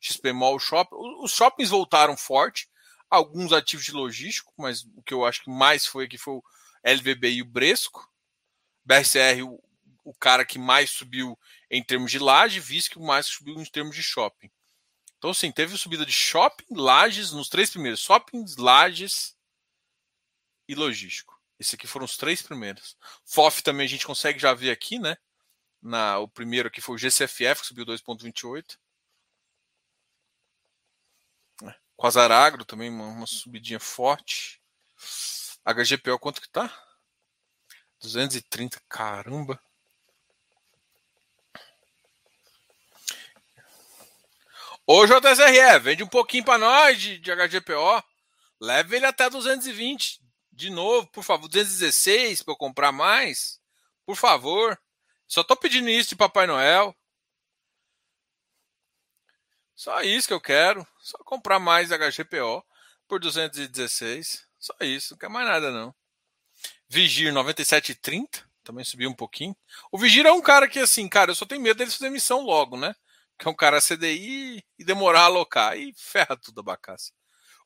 XPMOL, 0.00 0.58
Shopping. 0.58 0.96
Os 1.22 1.32
shoppings 1.32 1.70
voltaram 1.70 2.16
forte, 2.16 2.68
alguns 3.14 3.52
ativos 3.52 3.84
de 3.84 3.92
logístico, 3.92 4.52
mas 4.56 4.84
o 4.94 5.02
que 5.02 5.14
eu 5.14 5.24
acho 5.24 5.42
que 5.42 5.50
mais 5.50 5.86
foi 5.86 6.04
aqui 6.04 6.18
foi 6.18 6.34
o 6.34 6.44
LVBI 6.84 7.36
e 7.36 7.42
o 7.42 7.46
Bresco. 7.46 8.10
BRCR, 8.84 9.42
o, 9.42 9.62
o 10.04 10.14
cara 10.14 10.44
que 10.44 10.58
mais 10.58 10.90
subiu 10.90 11.38
em 11.70 11.82
termos 11.82 12.10
de 12.10 12.18
laje, 12.18 12.60
visto 12.60 12.90
que 12.90 12.98
o 12.98 13.02
mais 13.02 13.26
subiu 13.26 13.58
em 13.58 13.64
termos 13.64 13.96
de 13.96 14.02
shopping. 14.02 14.50
Então, 15.16 15.32
sim, 15.32 15.50
teve 15.50 15.76
subida 15.78 16.04
de 16.04 16.12
shopping, 16.12 16.66
lajes, 16.70 17.32
nos 17.32 17.48
três 17.48 17.70
primeiros: 17.70 18.00
shoppings, 18.00 18.56
lajes 18.56 19.34
e 20.68 20.74
logístico. 20.74 21.40
Esses 21.58 21.74
aqui 21.74 21.86
foram 21.86 22.04
os 22.04 22.16
três 22.16 22.42
primeiros. 22.42 22.96
FOF 23.24 23.62
também 23.62 23.86
a 23.86 23.88
gente 23.88 24.06
consegue 24.06 24.38
já 24.38 24.52
ver 24.52 24.70
aqui, 24.70 24.98
né? 24.98 25.16
Na, 25.80 26.18
o 26.18 26.28
primeiro 26.28 26.68
aqui 26.68 26.80
foi 26.80 26.96
o 26.96 26.98
GCFF, 26.98 27.62
que 27.62 27.66
subiu 27.66 27.86
2,28. 27.86 28.76
Quasaragro 31.96 32.64
também, 32.64 32.90
uma, 32.90 33.06
uma 33.06 33.26
subidinha 33.26 33.80
forte. 33.80 34.60
HGPO, 35.64 36.18
quanto 36.18 36.40
que 36.40 36.48
tá? 36.48 36.70
230, 38.00 38.80
caramba. 38.88 39.60
Ô 44.86 45.06
JSRE, 45.06 45.78
vende 45.80 46.02
um 46.02 46.08
pouquinho 46.08 46.44
para 46.44 46.58
nós 46.58 47.00
de, 47.00 47.18
de 47.18 47.30
HGPO. 47.34 48.02
Leve 48.60 48.96
ele 48.96 49.06
até 49.06 49.30
220 49.30 50.20
de 50.52 50.70
novo, 50.70 51.06
por 51.08 51.24
favor. 51.24 51.48
216 51.48 52.42
para 52.42 52.52
eu 52.52 52.56
comprar 52.56 52.92
mais. 52.92 53.58
Por 54.04 54.16
favor. 54.16 54.78
Só 55.26 55.42
tô 55.42 55.56
pedindo 55.56 55.88
isso 55.88 56.10
de 56.10 56.16
Papai 56.16 56.46
Noel. 56.46 56.94
Só 59.74 60.02
isso 60.02 60.28
que 60.28 60.34
eu 60.34 60.40
quero. 60.40 60.86
Só 61.00 61.18
comprar 61.18 61.58
mais 61.58 61.90
HGPO 61.90 62.64
por 63.08 63.20
216. 63.20 64.46
Só 64.58 64.74
isso, 64.80 65.14
não 65.14 65.18
quer 65.18 65.28
mais 65.28 65.46
nada 65.46 65.70
não. 65.70 65.94
Vigir 66.88 67.32
97,30. 67.32 68.44
Também 68.62 68.84
subiu 68.84 69.10
um 69.10 69.14
pouquinho. 69.14 69.54
O 69.92 69.98
Vigir 69.98 70.24
é 70.24 70.32
um 70.32 70.40
cara 70.40 70.66
que, 70.66 70.78
assim, 70.78 71.06
cara, 71.06 71.30
eu 71.30 71.34
só 71.34 71.44
tenho 71.44 71.60
medo 71.60 71.76
dele 71.76 71.90
fazer 71.90 72.08
missão 72.08 72.40
logo, 72.40 72.78
né? 72.78 72.94
Que 73.38 73.46
é 73.46 73.50
um 73.50 73.54
cara 73.54 73.80
CDI 73.80 74.64
e 74.78 74.84
demorar 74.84 75.22
a 75.22 75.24
alocar. 75.24 75.76
E 75.76 75.92
ferra 75.94 76.36
tudo 76.36 76.60
a 76.60 76.64
bacaça. 76.64 77.12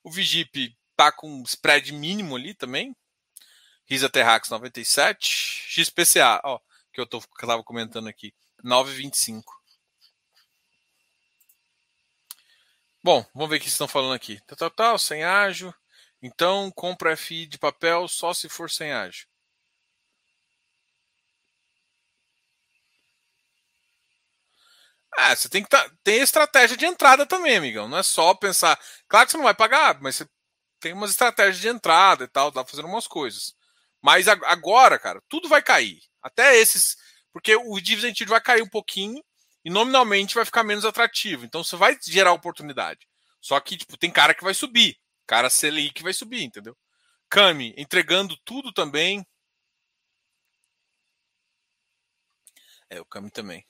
O 0.03 0.11
Vigip 0.11 0.77
tá 0.97 1.13
com 1.13 1.43
spread 1.45 1.93
mínimo 1.93 2.35
ali 2.35 2.53
também. 2.53 2.97
Risa 3.87 4.09
Terrax 4.09 4.51
97. 4.51 5.29
XPCA, 5.69 6.41
ó, 6.45 6.59
que 6.93 7.01
eu, 7.01 7.07
tô, 7.07 7.21
que 7.21 7.45
eu 7.45 7.49
tava 7.49 7.63
comentando 7.63 8.09
aqui. 8.09 8.35
9,25. 8.65 9.43
Bom, 13.03 13.25
vamos 13.35 13.51
ver 13.51 13.57
o 13.57 13.61
que 13.61 13.67
estão 13.69 13.89
falando 13.89 14.15
aqui. 14.15 14.41
Tal, 14.47 14.57
tal, 14.57 14.71
tal, 14.71 14.99
sem 15.01 15.25
ágio. 15.25 15.75
Então, 16.23 16.71
compra 16.71 17.13
FI 17.13 17.47
de 17.47 17.59
papel 17.59 18.07
só 18.09 18.33
se 18.33 18.49
for 18.49 18.71
sem 18.71 18.93
ágio. 18.93 19.27
Ah, 25.17 25.35
você 25.35 25.49
tem 25.49 25.63
que 25.63 25.69
tá, 25.69 25.87
estratégia 26.07 26.77
de 26.77 26.87
entrada 26.87 27.27
também, 27.27 27.57
amigão. 27.57 27.89
Não 27.89 27.99
é 27.99 28.03
só 28.03 28.35
pensar. 28.35 28.79
Claro 29.09 29.27
que 29.27 29.33
você 29.33 29.37
não 29.39 29.45
vai 29.45 29.55
pagar, 29.55 30.01
mas 30.01 30.17
você 30.17 30.27
tem 30.81 30.93
umas 30.93 31.11
estratégias 31.13 31.59
de 31.59 31.69
entrada 31.69 32.25
e 32.25 32.29
tal, 32.29 32.53
tá 32.53 32.65
fazendo 32.65 32.89
umas 32.89 33.07
coisas. 33.09 33.55
Mas 34.03 34.29
agora, 34.29 34.99
cara, 34.99 35.23
tudo 35.29 35.49
vai 35.49 35.63
cair. 35.63 36.01
Até 36.23 36.57
esses. 36.59 36.97
Porque 37.33 37.57
o 37.57 37.81
dividend 37.81 38.25
vai 38.27 38.41
cair 38.41 38.63
um 38.63 38.69
pouquinho 38.69 39.23
e 39.65 39.71
nominalmente 39.71 40.35
vai 40.35 40.45
ficar 40.45 40.65
menos 40.65 40.85
atrativo. 40.85 41.45
Então 41.45 41.63
você 41.63 41.77
vai 41.77 41.99
gerar 42.03 42.33
oportunidade. 42.33 43.07
Só 43.41 43.59
que, 43.61 43.77
tipo, 43.77 43.97
tem 43.97 44.11
cara 44.11 44.35
que 44.35 44.45
vai 44.45 44.55
subir. 44.55 44.99
Cara 45.27 45.51
Selic 45.51 46.03
vai 46.03 46.13
subir, 46.13 46.43
entendeu? 46.43 46.77
Kami 47.29 47.75
entregando 47.77 48.37
tudo 48.45 48.73
também. 48.73 49.27
É, 52.91 53.01
o 53.01 53.05
Kami 53.05 53.31
também. 53.31 53.65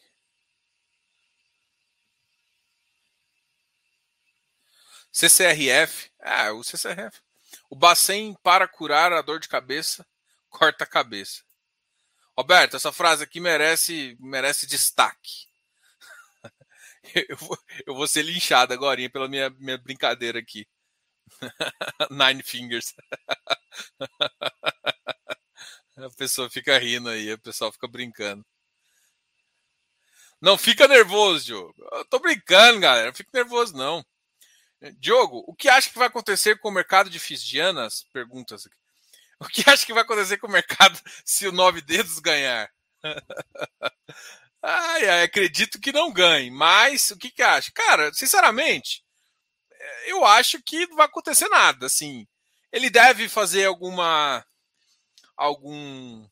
CCRF. 5.12 6.11
Ah, 6.20 6.53
o 6.53 6.62
CCRF. 6.62 7.20
O 7.70 7.76
Bacen 7.76 8.34
para 8.43 8.68
curar 8.68 9.12
a 9.12 9.22
dor 9.22 9.41
de 9.41 9.49
cabeça, 9.49 10.07
corta 10.49 10.84
a 10.84 10.86
cabeça. 10.86 11.43
Roberto, 12.36 12.76
essa 12.76 12.93
frase 12.93 13.24
aqui 13.24 13.41
merece, 13.41 14.16
merece 14.20 14.66
destaque. 14.66 15.47
eu, 17.28 17.36
vou, 17.36 17.59
eu 17.86 17.94
vou 17.94 18.06
ser 18.06 18.22
linchado 18.22 18.72
agora 18.72 19.09
pela 19.11 19.28
minha, 19.28 19.50
minha 19.50 19.78
brincadeira 19.78 20.38
aqui. 20.38 20.66
Nine 22.11 22.42
Fingers. 22.42 22.94
a 25.96 26.11
pessoa 26.16 26.48
fica 26.48 26.78
rindo 26.78 27.09
aí, 27.09 27.32
o 27.32 27.38
pessoal 27.38 27.72
fica 27.72 27.88
brincando. 27.88 28.44
Não 30.40 30.56
fica 30.56 30.86
nervoso, 30.86 31.44
Diogo. 31.44 31.74
Eu 31.92 32.04
tô 32.04 32.20
brincando, 32.20 32.78
galera. 32.80 33.09
Não 33.09 33.14
fica 33.14 33.30
nervoso, 33.32 33.76
não. 33.76 34.04
Diogo, 34.98 35.42
o 35.46 35.54
que 35.54 35.68
acha 35.68 35.90
que 35.90 35.98
vai 35.98 36.06
acontecer 36.06 36.59
com 36.61 36.68
o 36.68 36.72
mercado 36.72 37.11
de 37.11 37.18
Fisdianas? 37.18 38.04
Perguntas 38.12 38.64
aqui. 38.64 38.76
O 39.40 39.46
que 39.46 39.68
acha 39.68 39.84
que 39.84 39.92
vai 39.92 40.02
acontecer 40.02 40.36
com 40.38 40.46
o 40.46 40.52
mercado 40.52 40.98
se 41.24 41.46
o 41.46 41.52
Nove 41.52 41.80
Dedos 41.80 42.18
ganhar? 42.20 42.70
Ai, 44.62 45.09
ai, 45.09 45.22
acredito 45.24 45.80
que 45.80 45.92
não 45.92 46.12
ganhe, 46.12 46.50
mas 46.50 47.11
o 47.11 47.16
que, 47.16 47.30
que 47.30 47.42
acha? 47.42 47.70
Cara, 47.72 48.12
sinceramente, 48.12 49.04
eu 50.06 50.24
acho 50.24 50.62
que 50.62 50.86
não 50.86 50.96
vai 50.96 51.06
acontecer 51.06 51.48
nada. 51.48 51.86
Assim, 51.86 52.26
ele 52.72 52.90
deve 52.90 53.28
fazer 53.28 53.66
alguma 53.66 54.44
algum 55.36 56.26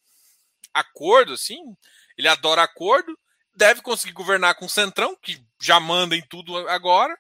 acordo, 0.75 1.35
assim. 1.35 1.59
Ele 2.19 2.29
adora 2.29 2.63
acordo, 2.63 3.19
deve 3.55 3.83
conseguir 3.83 4.13
governar 4.13 4.55
com 4.57 4.67
o 4.67 4.71
Centrão, 4.71 5.17
que 5.23 5.45
já 5.61 5.79
manda 5.79 6.17
em 6.17 6.23
tudo 6.23 6.57
agora 6.69 7.17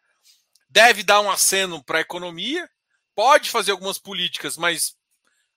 deve 0.76 1.02
dar 1.02 1.22
um 1.22 1.30
aceno 1.30 1.82
para 1.82 1.98
a 1.98 2.02
economia, 2.02 2.68
pode 3.14 3.48
fazer 3.50 3.70
algumas 3.70 3.98
políticas, 3.98 4.58
mas 4.58 4.94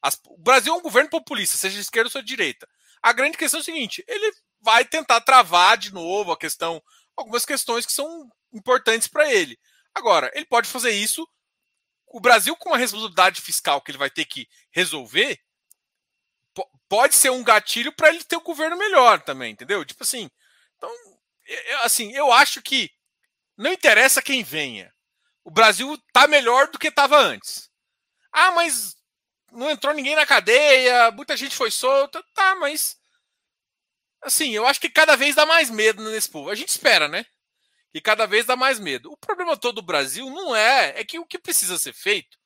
as, 0.02 0.18
o 0.26 0.38
Brasil 0.38 0.74
é 0.74 0.78
um 0.78 0.82
governo 0.82 1.10
populista, 1.10 1.58
seja 1.58 1.76
de 1.76 1.82
esquerda 1.82 2.10
ou 2.14 2.22
de 2.22 2.28
direita. 2.28 2.66
A 3.02 3.12
grande 3.12 3.38
questão 3.38 3.60
é 3.60 3.62
o 3.62 3.66
seguinte: 3.66 4.02
ele 4.08 4.34
vai 4.62 4.86
tentar 4.86 5.22
travar 5.22 5.78
de 5.78 5.94
novo 5.94 6.32
a 6.32 6.38
questão, 6.38 6.82
algumas 7.16 7.46
questões 7.46 7.86
que 7.86 7.92
são 7.92 8.30
importantes 8.54 9.08
para 9.08 9.32
ele. 9.32 9.58
Agora, 9.94 10.32
ele 10.34 10.46
pode 10.46 10.68
fazer 10.68 10.92
isso. 10.92 11.28
O 12.08 12.20
Brasil, 12.20 12.56
com 12.56 12.74
a 12.74 12.78
responsabilidade 12.78 13.42
fiscal 13.42 13.82
que 13.82 13.92
ele 13.92 13.98
vai 13.98 14.10
ter 14.10 14.26
que 14.26 14.48
resolver, 14.72 15.40
pode 16.88 17.16
ser 17.16 17.30
um 17.30 17.44
gatilho 17.44 17.94
para 17.94 18.10
ele 18.10 18.24
ter 18.24 18.36
o 18.36 18.40
um 18.40 18.44
governo 18.44 18.78
melhor 18.78 19.22
também, 19.22 19.52
entendeu? 19.52 19.86
Tipo 19.86 20.04
assim, 20.04 20.30
então, 20.76 20.92
assim, 21.84 22.12
eu 22.14 22.32
acho 22.32 22.62
que 22.62 22.90
não 23.58 23.72
interessa 23.72 24.22
quem 24.22 24.44
venha 24.44 24.92
o 25.50 25.52
Brasil 25.52 25.96
está 25.96 26.28
melhor 26.28 26.68
do 26.70 26.78
que 26.78 26.90
estava 26.90 27.18
antes. 27.18 27.72
Ah, 28.32 28.52
mas 28.52 28.96
não 29.52 29.68
entrou 29.68 29.96
ninguém 29.96 30.16
na 30.16 30.24
cadeia, 30.24 31.10
muita 31.10 31.36
gente 31.36 31.56
foi 31.56 31.72
solta. 31.72 32.24
Tá, 32.36 32.54
mas. 32.54 32.99
Assim, 34.22 34.52
eu 34.52 34.66
acho 34.68 34.80
que 34.80 34.90
cada 34.90 35.16
vez 35.16 35.36
dá 35.36 35.46
mais 35.46 35.70
medo 35.70 36.04
nesse 36.04 36.30
povo. 36.30 36.50
A 36.50 36.56
gente 36.56 36.70
espera, 36.70 37.08
né? 37.08 37.26
Que 37.92 38.02
cada 38.02 38.26
vez 38.26 38.46
dá 38.46 38.56
mais 38.56 38.80
medo. 38.80 39.12
O 39.12 39.18
problema 39.18 39.58
todo 39.58 39.76
do 39.76 39.82
Brasil 39.82 40.30
não 40.30 40.56
é. 40.56 41.00
É 41.00 41.04
que 41.04 41.18
o 41.20 41.26
que 41.26 41.40
precisa 41.40 41.78
ser 41.78 41.94
feito, 41.94 42.38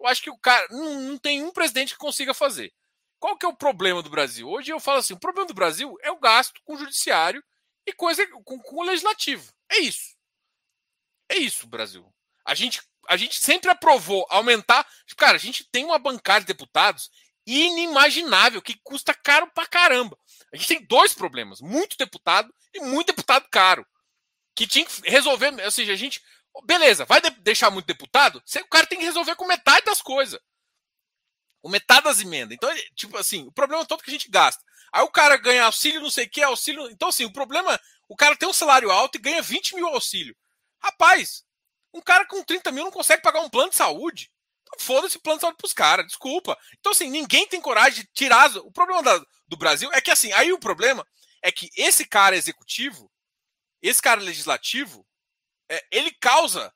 eu 0.00 0.06
acho 0.06 0.22
que 0.22 0.30
o 0.30 0.38
cara. 0.38 0.66
Não, 0.70 1.00
não 1.00 1.18
tem 1.18 1.42
um 1.42 1.52
presidente 1.52 1.92
que 1.92 1.98
consiga 1.98 2.32
fazer. 2.32 2.72
Qual 3.18 3.36
que 3.36 3.44
é 3.44 3.48
o 3.48 3.56
problema 3.56 4.02
do 4.02 4.10
Brasil? 4.10 4.48
Hoje 4.48 4.72
eu 4.72 4.80
falo 4.80 4.98
assim: 4.98 5.14
o 5.14 5.18
problema 5.18 5.46
do 5.46 5.54
Brasil 5.54 5.96
é 6.02 6.10
o 6.10 6.18
gasto 6.18 6.60
com 6.64 6.74
o 6.74 6.78
judiciário 6.78 7.42
e 7.86 7.92
coisa 7.92 8.26
com, 8.44 8.58
com 8.58 8.76
o 8.76 8.84
legislativo. 8.84 9.52
É 9.70 9.78
isso. 9.78 10.16
É 11.28 11.36
isso, 11.36 11.66
Brasil. 11.66 12.10
A 12.44 12.54
gente, 12.54 12.80
a 13.08 13.16
gente 13.16 13.36
sempre 13.36 13.70
aprovou 13.70 14.26
aumentar. 14.30 14.86
Cara, 15.16 15.36
a 15.36 15.40
gente 15.40 15.68
tem 15.70 15.84
uma 15.84 15.98
bancada 15.98 16.40
de 16.40 16.46
deputados 16.46 17.10
inimaginável, 17.48 18.60
que 18.60 18.78
custa 18.84 19.14
caro 19.14 19.50
pra 19.54 19.66
caramba. 19.66 20.18
A 20.52 20.56
gente 20.56 20.68
tem 20.68 20.86
dois 20.86 21.14
problemas: 21.14 21.60
muito 21.60 21.96
deputado 21.96 22.52
e 22.74 22.80
muito 22.80 23.06
deputado 23.08 23.48
caro. 23.50 23.86
Que 24.54 24.66
tinha 24.66 24.84
que 24.84 25.00
resolver. 25.08 25.54
Ou 25.64 25.70
seja, 25.70 25.92
a 25.92 25.96
gente. 25.96 26.20
Beleza, 26.64 27.04
vai 27.04 27.20
de 27.20 27.30
deixar 27.30 27.70
muito 27.70 27.86
deputado? 27.86 28.42
O 28.42 28.68
cara 28.68 28.86
tem 28.86 28.98
que 28.98 29.04
resolver 29.04 29.34
com 29.36 29.46
metade 29.46 29.86
das 29.86 30.02
coisas. 30.02 30.38
Com 31.62 31.70
metade 31.70 32.04
das 32.04 32.20
emendas. 32.20 32.54
Então, 32.54 32.70
tipo 32.94 33.16
assim, 33.16 33.46
o 33.46 33.52
problema 33.52 33.82
é 33.82 33.86
todo 33.86 34.02
que 34.02 34.10
a 34.10 34.12
gente 34.12 34.30
gasta. 34.30 34.62
Aí 34.92 35.02
o 35.02 35.10
cara 35.10 35.36
ganha 35.36 35.64
auxílio, 35.64 36.00
não 36.00 36.10
sei 36.10 36.26
o 36.26 36.30
que, 36.30 36.42
auxílio. 36.42 36.90
Então, 36.90 37.08
assim, 37.08 37.24
o 37.24 37.32
problema. 37.32 37.80
O 38.08 38.16
cara 38.16 38.36
tem 38.36 38.48
um 38.48 38.52
salário 38.52 38.90
alto 38.90 39.16
e 39.16 39.20
ganha 39.20 39.40
20 39.40 39.74
mil 39.74 39.86
auxílio. 39.86 40.36
Rapaz, 40.82 41.44
um 41.92 42.00
cara 42.00 42.26
com 42.26 42.42
30 42.42 42.72
mil 42.72 42.84
não 42.84 42.90
consegue 42.90 43.22
pagar 43.22 43.40
um 43.40 43.50
plano 43.50 43.70
de 43.70 43.76
saúde. 43.76 44.30
Foda-se 44.78 45.18
plano 45.18 45.38
de 45.38 45.42
saúde 45.42 45.56
pros 45.56 45.72
caras, 45.72 46.06
desculpa. 46.06 46.56
Então, 46.78 46.92
assim, 46.92 47.08
ninguém 47.08 47.46
tem 47.46 47.60
coragem 47.60 48.02
de 48.02 48.10
tirar. 48.12 48.54
O 48.58 48.72
problema 48.72 49.02
da, 49.02 49.24
do 49.46 49.56
Brasil 49.56 49.90
é 49.92 50.00
que, 50.00 50.10
assim, 50.10 50.32
aí 50.32 50.52
o 50.52 50.58
problema 50.58 51.06
é 51.42 51.50
que 51.50 51.70
esse 51.76 52.06
cara 52.06 52.36
executivo, 52.36 53.10
esse 53.80 54.02
cara 54.02 54.20
legislativo, 54.20 55.06
é, 55.68 55.84
ele 55.90 56.10
causa. 56.12 56.72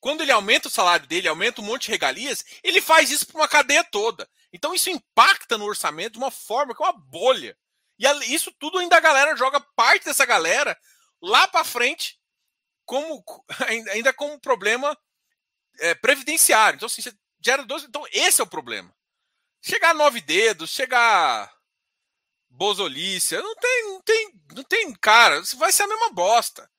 Quando 0.00 0.22
ele 0.22 0.32
aumenta 0.32 0.68
o 0.68 0.70
salário 0.70 1.06
dele, 1.06 1.28
aumenta 1.28 1.60
um 1.60 1.64
monte 1.64 1.86
de 1.86 1.90
regalias, 1.90 2.44
ele 2.62 2.80
faz 2.80 3.10
isso 3.10 3.26
para 3.26 3.40
uma 3.40 3.48
cadeia 3.48 3.82
toda. 3.84 4.28
Então 4.52 4.74
isso 4.74 4.90
impacta 4.90 5.58
no 5.58 5.64
orçamento 5.64 6.12
de 6.12 6.18
uma 6.18 6.30
forma 6.30 6.74
que 6.74 6.82
é 6.82 6.86
uma 6.86 6.92
bolha. 6.92 7.56
E 7.98 8.06
isso 8.34 8.52
tudo 8.58 8.78
ainda 8.78 8.96
a 8.96 9.00
galera 9.00 9.36
joga 9.36 9.58
parte 9.74 10.04
dessa 10.04 10.24
galera 10.24 10.78
lá 11.20 11.48
para 11.48 11.64
frente 11.64 12.18
como 12.84 13.24
ainda 13.92 14.12
como 14.12 14.40
problema 14.40 14.96
é, 15.80 15.94
previdenciário. 15.94 16.76
Então, 16.76 16.86
assim, 16.86 17.02
você 17.02 17.12
gera 17.40 17.64
dois. 17.64 17.84
Então, 17.84 18.04
esse 18.12 18.40
é 18.40 18.44
o 18.44 18.48
problema. 18.48 18.94
Chegar 19.62 19.90
a 19.90 19.94
nove 19.94 20.20
dedos, 20.20 20.70
chegar 20.70 21.52
bozolícia, 22.48 23.42
não 23.42 23.54
tem, 23.56 23.82
não 23.84 24.02
tem, 24.02 24.32
não 24.54 24.64
tem, 24.64 24.94
cara, 24.94 25.42
vai 25.56 25.70
ser 25.72 25.82
a 25.84 25.88
mesma 25.88 26.10
bosta. 26.10 26.70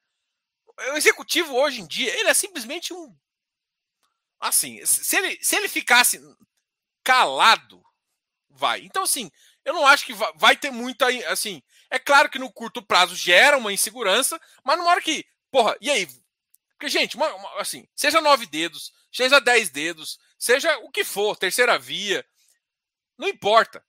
O 0.94 0.98
executivo 0.98 1.56
hoje 1.56 1.82
em 1.82 1.88
dia, 1.88 2.14
ele 2.20 2.30
é 2.30 2.34
simplesmente 2.34 2.94
um 2.94 3.16
assim, 4.40 4.84
se 4.86 5.16
ele, 5.18 5.38
se 5.42 5.56
ele 5.56 5.68
ficasse 5.68 6.22
calado, 7.04 7.84
vai. 8.50 8.82
Então 8.82 9.04
assim, 9.04 9.32
eu 9.66 9.74
não 9.74 9.86
acho 9.86 10.06
que 10.06 10.14
vai, 10.36 10.56
ter 10.56 10.72
muita 10.72 11.08
assim, 11.32 11.62
é 11.90 11.98
claro 11.98 12.30
que 12.30 12.40
no 12.40 12.52
curto 12.52 12.82
prazo 12.82 13.16
gera 13.16 13.58
uma 13.58 13.74
insegurança, 13.74 14.40
mas 14.64 14.78
numa 14.78 14.90
hora 14.92 15.02
que, 15.02 15.26
porra, 15.52 15.76
e 15.82 15.90
aí? 15.90 16.08
Porque 16.70 16.90
gente, 16.90 17.16
uma, 17.16 17.34
uma, 17.34 17.62
assim, 17.62 17.88
seja 17.96 18.22
nove 18.22 18.46
dedos, 18.46 18.94
seja 19.18 19.42
dez 19.42 19.70
dedos, 19.70 20.20
seja 20.38 20.78
o 20.80 20.92
que 20.92 21.04
for, 21.04 21.36
terceira 21.36 21.78
via, 21.78 22.26
não 23.18 23.28
importa 23.28 23.84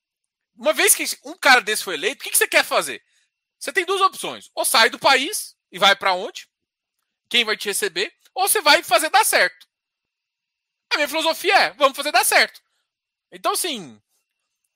uma 0.58 0.72
vez 0.72 0.94
que 0.94 1.04
um 1.24 1.36
cara 1.38 1.60
desse 1.60 1.84
foi 1.84 1.94
eleito, 1.94 2.20
o 2.20 2.24
que, 2.24 2.30
que 2.30 2.36
você 2.36 2.48
quer 2.48 2.64
fazer? 2.64 3.02
Você 3.58 3.72
tem 3.72 3.86
duas 3.86 4.00
opções. 4.00 4.50
Ou 4.54 4.64
sai 4.64 4.90
do 4.90 4.98
país 4.98 5.56
e 5.70 5.78
vai 5.78 5.94
para 5.94 6.14
onde? 6.14 6.48
Quem 7.28 7.44
vai 7.44 7.56
te 7.56 7.68
receber? 7.68 8.12
Ou 8.34 8.48
você 8.48 8.60
vai 8.60 8.82
fazer 8.82 9.08
dar 9.08 9.24
certo. 9.24 9.66
A 10.90 10.96
minha 10.96 11.08
filosofia 11.08 11.54
é: 11.54 11.70
vamos 11.74 11.96
fazer 11.96 12.10
dar 12.10 12.24
certo. 12.24 12.60
Então, 13.30 13.54
sim, 13.54 14.00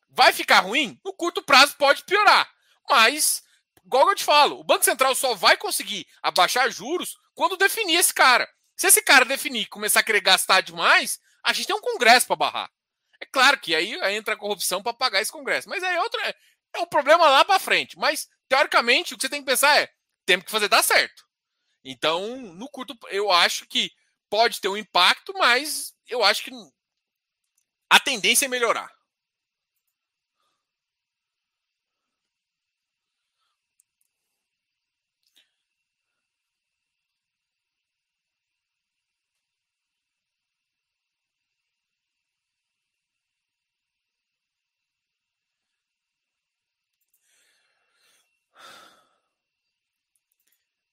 vai 0.08 0.32
ficar 0.32 0.60
ruim? 0.60 1.00
No 1.04 1.12
curto 1.12 1.42
prazo 1.42 1.76
pode 1.76 2.04
piorar. 2.04 2.48
Mas, 2.88 3.42
igual 3.84 4.08
eu 4.08 4.14
te 4.14 4.24
falo, 4.24 4.60
o 4.60 4.64
Banco 4.64 4.84
Central 4.84 5.14
só 5.14 5.34
vai 5.34 5.56
conseguir 5.56 6.06
abaixar 6.22 6.70
juros 6.70 7.16
quando 7.34 7.56
definir 7.56 7.96
esse 7.96 8.12
cara. 8.12 8.48
Se 8.76 8.86
esse 8.86 9.02
cara 9.02 9.24
definir 9.24 9.62
e 9.62 9.66
começar 9.66 10.00
a 10.00 10.02
querer 10.02 10.20
gastar 10.20 10.60
demais, 10.60 11.20
a 11.44 11.52
gente 11.52 11.66
tem 11.66 11.76
um 11.76 11.80
congresso 11.80 12.26
para 12.26 12.36
barrar. 12.36 12.70
É 13.22 13.26
claro 13.26 13.58
que 13.60 13.72
aí, 13.72 13.94
entra 14.16 14.34
a 14.34 14.36
corrupção 14.36 14.82
para 14.82 14.92
pagar 14.92 15.20
esse 15.20 15.30
Congresso. 15.30 15.68
Mas 15.68 15.80
aí 15.84 15.94
é 15.94 16.00
outro. 16.00 16.20
É, 16.22 16.34
o 16.78 16.86
problema 16.88 17.30
lá 17.30 17.44
para 17.44 17.60
frente. 17.60 17.96
Mas, 17.96 18.28
teoricamente, 18.48 19.14
o 19.14 19.16
que 19.16 19.22
você 19.22 19.28
tem 19.28 19.40
que 19.40 19.46
pensar 19.46 19.80
é: 19.80 19.88
temos 20.26 20.44
que 20.44 20.50
fazer 20.50 20.68
dar 20.68 20.82
certo. 20.82 21.24
Então, 21.84 22.36
no 22.36 22.68
curto, 22.68 22.98
eu 23.10 23.30
acho 23.30 23.64
que 23.68 23.92
pode 24.28 24.60
ter 24.60 24.66
um 24.66 24.76
impacto, 24.76 25.32
mas 25.34 25.94
eu 26.08 26.24
acho 26.24 26.42
que 26.42 26.50
a 27.88 28.00
tendência 28.00 28.46
é 28.46 28.48
melhorar. 28.48 28.90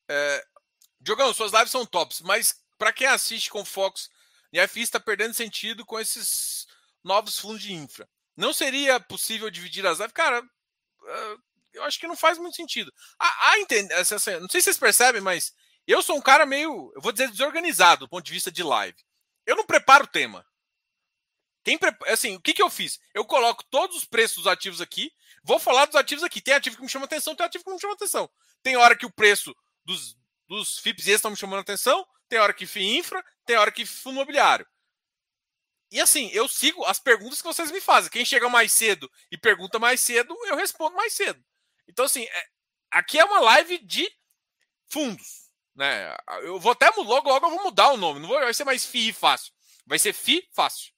É, 0.09 0.45
Diogão, 0.99 1.33
suas 1.33 1.53
lives 1.53 1.71
são 1.71 1.85
tops, 1.85 2.21
mas 2.21 2.61
para 2.77 2.91
quem 2.91 3.07
assiste 3.07 3.49
com 3.49 3.63
Fox 3.63 4.09
e 4.51 4.67
FI 4.67 4.81
está 4.81 4.99
perdendo 4.99 5.33
sentido 5.33 5.85
com 5.85 5.99
esses 5.99 6.65
novos 7.03 7.37
fundos 7.37 7.61
de 7.61 7.73
infra. 7.73 8.09
Não 8.35 8.51
seria 8.51 8.99
possível 8.99 9.49
dividir 9.49 9.85
as 9.85 9.99
lives? 9.99 10.13
Cara, 10.13 10.43
é, 11.05 11.35
eu 11.73 11.83
acho 11.83 11.99
que 11.99 12.07
não 12.07 12.15
faz 12.15 12.37
muito 12.37 12.55
sentido. 12.55 12.91
A, 13.19 13.51
a 13.51 13.59
entender, 13.59 13.93
assim, 13.93 14.15
não 14.39 14.49
sei 14.49 14.61
se 14.61 14.65
vocês 14.65 14.77
percebem, 14.77 15.21
mas 15.21 15.53
eu 15.85 16.01
sou 16.01 16.17
um 16.17 16.21
cara 16.21 16.45
meio, 16.45 16.91
eu 16.95 17.01
vou 17.01 17.11
dizer, 17.11 17.29
desorganizado 17.29 18.05
do 18.05 18.09
ponto 18.09 18.25
de 18.25 18.33
vista 18.33 18.51
de 18.51 18.63
live. 18.63 18.97
Eu 19.45 19.55
não 19.55 19.65
preparo 19.65 20.05
o 20.05 20.07
tema. 20.07 20.45
Quem 21.63 21.77
assim, 22.07 22.35
o 22.35 22.41
que, 22.41 22.53
que 22.53 22.61
eu 22.61 22.69
fiz? 22.69 22.99
Eu 23.13 23.25
coloco 23.25 23.63
todos 23.69 23.97
os 23.97 24.05
preços 24.05 24.37
dos 24.37 24.47
ativos 24.47 24.81
aqui, 24.81 25.11
vou 25.43 25.59
falar 25.59 25.85
dos 25.85 25.95
ativos 25.95 26.23
aqui. 26.23 26.41
Tem 26.41 26.53
ativo 26.53 26.77
que 26.77 26.81
me 26.81 26.89
chama 26.89 27.05
atenção, 27.05 27.35
tem 27.35 27.45
ativo 27.45 27.63
que 27.63 27.69
não 27.69 27.75
me 27.75 27.81
chama 27.81 27.93
atenção. 27.93 28.29
Tem 28.63 28.77
hora 28.77 28.95
que 28.95 29.05
o 29.05 29.11
preço 29.11 29.55
dos, 29.85 30.17
dos 30.47 30.79
FIPS 30.79 31.07
estão 31.07 31.31
me 31.31 31.37
chamando 31.37 31.59
a 31.59 31.61
atenção, 31.61 32.05
tem 32.27 32.39
hora 32.39 32.53
que 32.53 32.65
FII 32.65 32.97
infra, 32.97 33.23
tem 33.45 33.57
hora 33.57 33.71
que 33.71 33.85
fundo 33.85 34.15
imobiliário. 34.15 34.67
E 35.91 35.99
assim, 35.99 36.29
eu 36.31 36.47
sigo 36.47 36.85
as 36.85 36.99
perguntas 36.99 37.41
que 37.41 37.47
vocês 37.47 37.71
me 37.71 37.81
fazem. 37.81 38.11
Quem 38.11 38.23
chega 38.23 38.47
mais 38.47 38.71
cedo 38.71 39.11
e 39.31 39.37
pergunta 39.37 39.79
mais 39.79 39.99
cedo, 39.99 40.37
eu 40.45 40.55
respondo 40.55 40.95
mais 40.95 41.13
cedo. 41.13 41.43
Então, 41.87 42.05
assim, 42.05 42.23
é, 42.23 42.45
aqui 42.91 43.17
é 43.17 43.25
uma 43.25 43.39
live 43.39 43.79
de 43.79 44.07
fundos. 44.87 45.49
Né? 45.75 46.15
Eu 46.43 46.59
vou 46.59 46.73
até 46.73 46.89
logo, 46.89 47.27
logo 47.27 47.45
eu 47.45 47.49
vou 47.49 47.63
mudar 47.63 47.91
o 47.91 47.97
nome. 47.97 48.19
Não 48.19 48.29
vai 48.29 48.53
ser 48.53 48.65
mais 48.65 48.85
FII 48.85 49.13
fácil. 49.13 49.51
Vai 49.85 49.97
ser 49.97 50.13
FI 50.13 50.47
fácil. 50.53 50.93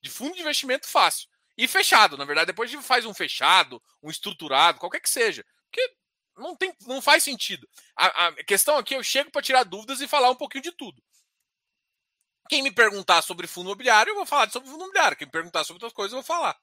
De 0.00 0.08
fundo 0.08 0.34
de 0.34 0.42
investimento 0.42 0.86
fácil. 0.86 1.28
E 1.58 1.66
fechado, 1.66 2.16
na 2.16 2.24
verdade. 2.24 2.48
Depois 2.48 2.70
a 2.70 2.72
gente 2.72 2.84
faz 2.84 3.04
um 3.04 3.14
fechado, 3.14 3.82
um 4.00 4.10
estruturado, 4.10 4.78
qualquer 4.78 5.00
que 5.00 5.10
seja. 5.10 5.44
Porque 5.68 5.96
não, 6.36 6.54
tem, 6.56 6.74
não 6.86 7.00
faz 7.00 7.22
sentido. 7.22 7.68
A, 7.96 8.26
a 8.26 8.44
questão 8.44 8.76
aqui, 8.76 8.94
eu 8.94 9.02
chego 9.02 9.30
para 9.30 9.42
tirar 9.42 9.64
dúvidas 9.64 10.00
e 10.00 10.08
falar 10.08 10.30
um 10.30 10.36
pouquinho 10.36 10.62
de 10.62 10.72
tudo. 10.72 11.02
Quem 12.48 12.62
me 12.62 12.70
perguntar 12.70 13.22
sobre 13.22 13.46
fundo 13.46 13.66
imobiliário, 13.68 14.10
eu 14.10 14.14
vou 14.14 14.26
falar 14.26 14.50
sobre 14.50 14.68
fundo 14.68 14.82
imobiliário. 14.82 15.16
Quem 15.16 15.26
me 15.26 15.32
perguntar 15.32 15.64
sobre 15.64 15.76
outras 15.76 15.92
coisas, 15.92 16.12
eu 16.12 16.22
vou 16.22 16.24
falar. 16.24 16.56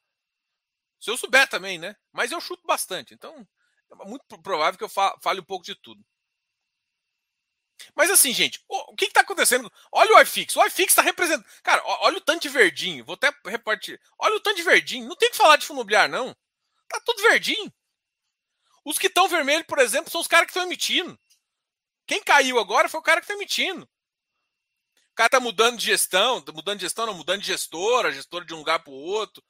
Se 0.99 1.10
eu 1.10 1.18
souber 1.18 1.49
também, 1.49 1.77
né? 1.77 1.95
Mas 2.14 2.31
eu 2.31 2.39
chuto 2.39 2.65
bastante. 2.65 3.14
Então, 3.14 3.45
é 3.91 4.06
muito 4.06 4.23
provável 4.41 4.77
que 4.77 4.84
eu 4.84 5.19
fale 5.22 5.41
um 5.41 5.45
pouco 5.45 5.65
de 5.65 5.76
tudo. 5.76 6.03
Mas 7.95 8.10
assim, 8.10 8.34
gente, 8.34 8.64
o 8.69 8.95
que 8.95 9.06
está 9.06 9.22
acontecendo? 9.22 9.72
Olha 9.91 10.15
o 10.15 10.22
iFix. 10.22 10.56
O 10.56 10.65
iFix 10.65 10.91
está 10.91 11.02
representando. 11.02 11.45
Cara, 11.61 11.81
olha 11.85 12.18
o 12.18 12.22
tanto 12.22 12.43
de 12.43 12.49
verdinho. 12.49 13.03
Vou 13.03 13.15
até 13.15 13.34
repartir. 13.45 13.99
Olha 14.18 14.35
o 14.35 14.39
tanto 14.39 14.56
de 14.56 14.64
verdinho. 14.64 15.07
Não 15.07 15.15
tem 15.15 15.30
que 15.30 15.38
falar 15.38 15.57
de 15.57 15.65
fundo 15.65 15.77
imobiliário, 15.77 16.14
não. 16.14 16.34
Tá 16.88 17.02
tudo 17.06 17.22
verdinho. 17.23 17.73
Os 18.85 18.97
que 18.97 19.07
estão 19.07 19.27
vermelhos, 19.27 19.65
por 19.65 19.80
exemplo, 19.80 20.11
são 20.11 20.22
os 20.22 20.27
caras 20.27 20.45
que 20.45 20.51
estão 20.51 20.64
emitindo. 20.64 21.18
Quem 22.05 22.22
caiu 22.22 22.60
agora 22.60 22.89
foi 22.89 22.99
o 22.99 23.03
cara 23.03 23.22
que 23.22 23.26
está 23.26 23.34
emitindo. 23.34 23.88
O 25.11 25.15
cara 25.15 25.27
está 25.27 25.39
mudando 25.39 25.77
de 25.77 25.85
gestão, 25.85 26.43
mudando 26.53 26.80
de 26.80 26.85
gestão, 26.85 27.05
não, 27.05 27.14
mudando 27.14 27.41
de 27.41 27.47
gestora, 27.47 28.11
gestora 28.11 28.43
de 28.45 28.53
um 28.53 28.57
lugar 28.57 28.80
para 28.80 28.91
o 28.91 28.95
outro. 28.95 29.43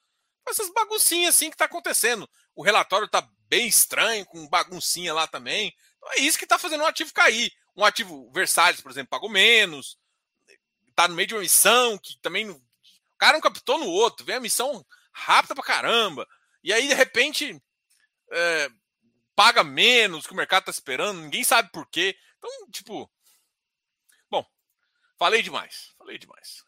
Essas 0.47 0.69
baguncinhas 0.71 1.35
assim 1.35 1.49
que 1.49 1.55
está 1.55 1.65
acontecendo. 1.65 2.29
O 2.53 2.61
relatório 2.61 3.05
está 3.05 3.27
bem 3.47 3.67
estranho, 3.67 4.25
com 4.25 4.47
baguncinha 4.49 5.13
lá 5.13 5.25
também. 5.25 5.73
Então 5.97 6.11
é 6.11 6.19
isso 6.19 6.37
que 6.37 6.43
está 6.43 6.59
fazendo 6.59 6.81
o 6.81 6.85
ativo 6.85 7.13
cair. 7.13 7.51
Um 7.75 7.85
ativo 7.85 8.29
Versalhes, 8.31 8.81
por 8.81 8.91
exemplo, 8.91 9.09
pagou 9.09 9.29
menos. 9.29 9.97
Está 10.89 11.07
no 11.07 11.15
meio 11.15 11.27
de 11.27 11.33
uma 11.33 11.41
missão 11.41 11.97
que 11.97 12.19
também. 12.19 12.49
O 12.49 12.61
cara 13.17 13.33
não 13.33 13.41
captou 13.41 13.77
no 13.77 13.87
outro. 13.87 14.25
Vem 14.25 14.35
a 14.35 14.41
missão 14.41 14.85
rápida 15.13 15.55
pra 15.55 15.63
caramba. 15.63 16.27
E 16.61 16.73
aí, 16.73 16.87
de 16.87 16.93
repente, 16.93 17.57
é, 18.31 18.69
paga 19.35 19.63
menos 19.63 20.25
que 20.25 20.33
o 20.33 20.35
mercado 20.35 20.63
está 20.63 20.71
esperando, 20.71 21.21
ninguém 21.21 21.43
sabe 21.43 21.69
por 21.71 21.87
quê. 21.87 22.17
Então, 22.37 22.49
tipo. 22.71 23.11
Bom, 24.29 24.45
falei 25.17 25.41
demais. 25.41 25.93
Falei 25.97 26.17
demais. 26.17 26.63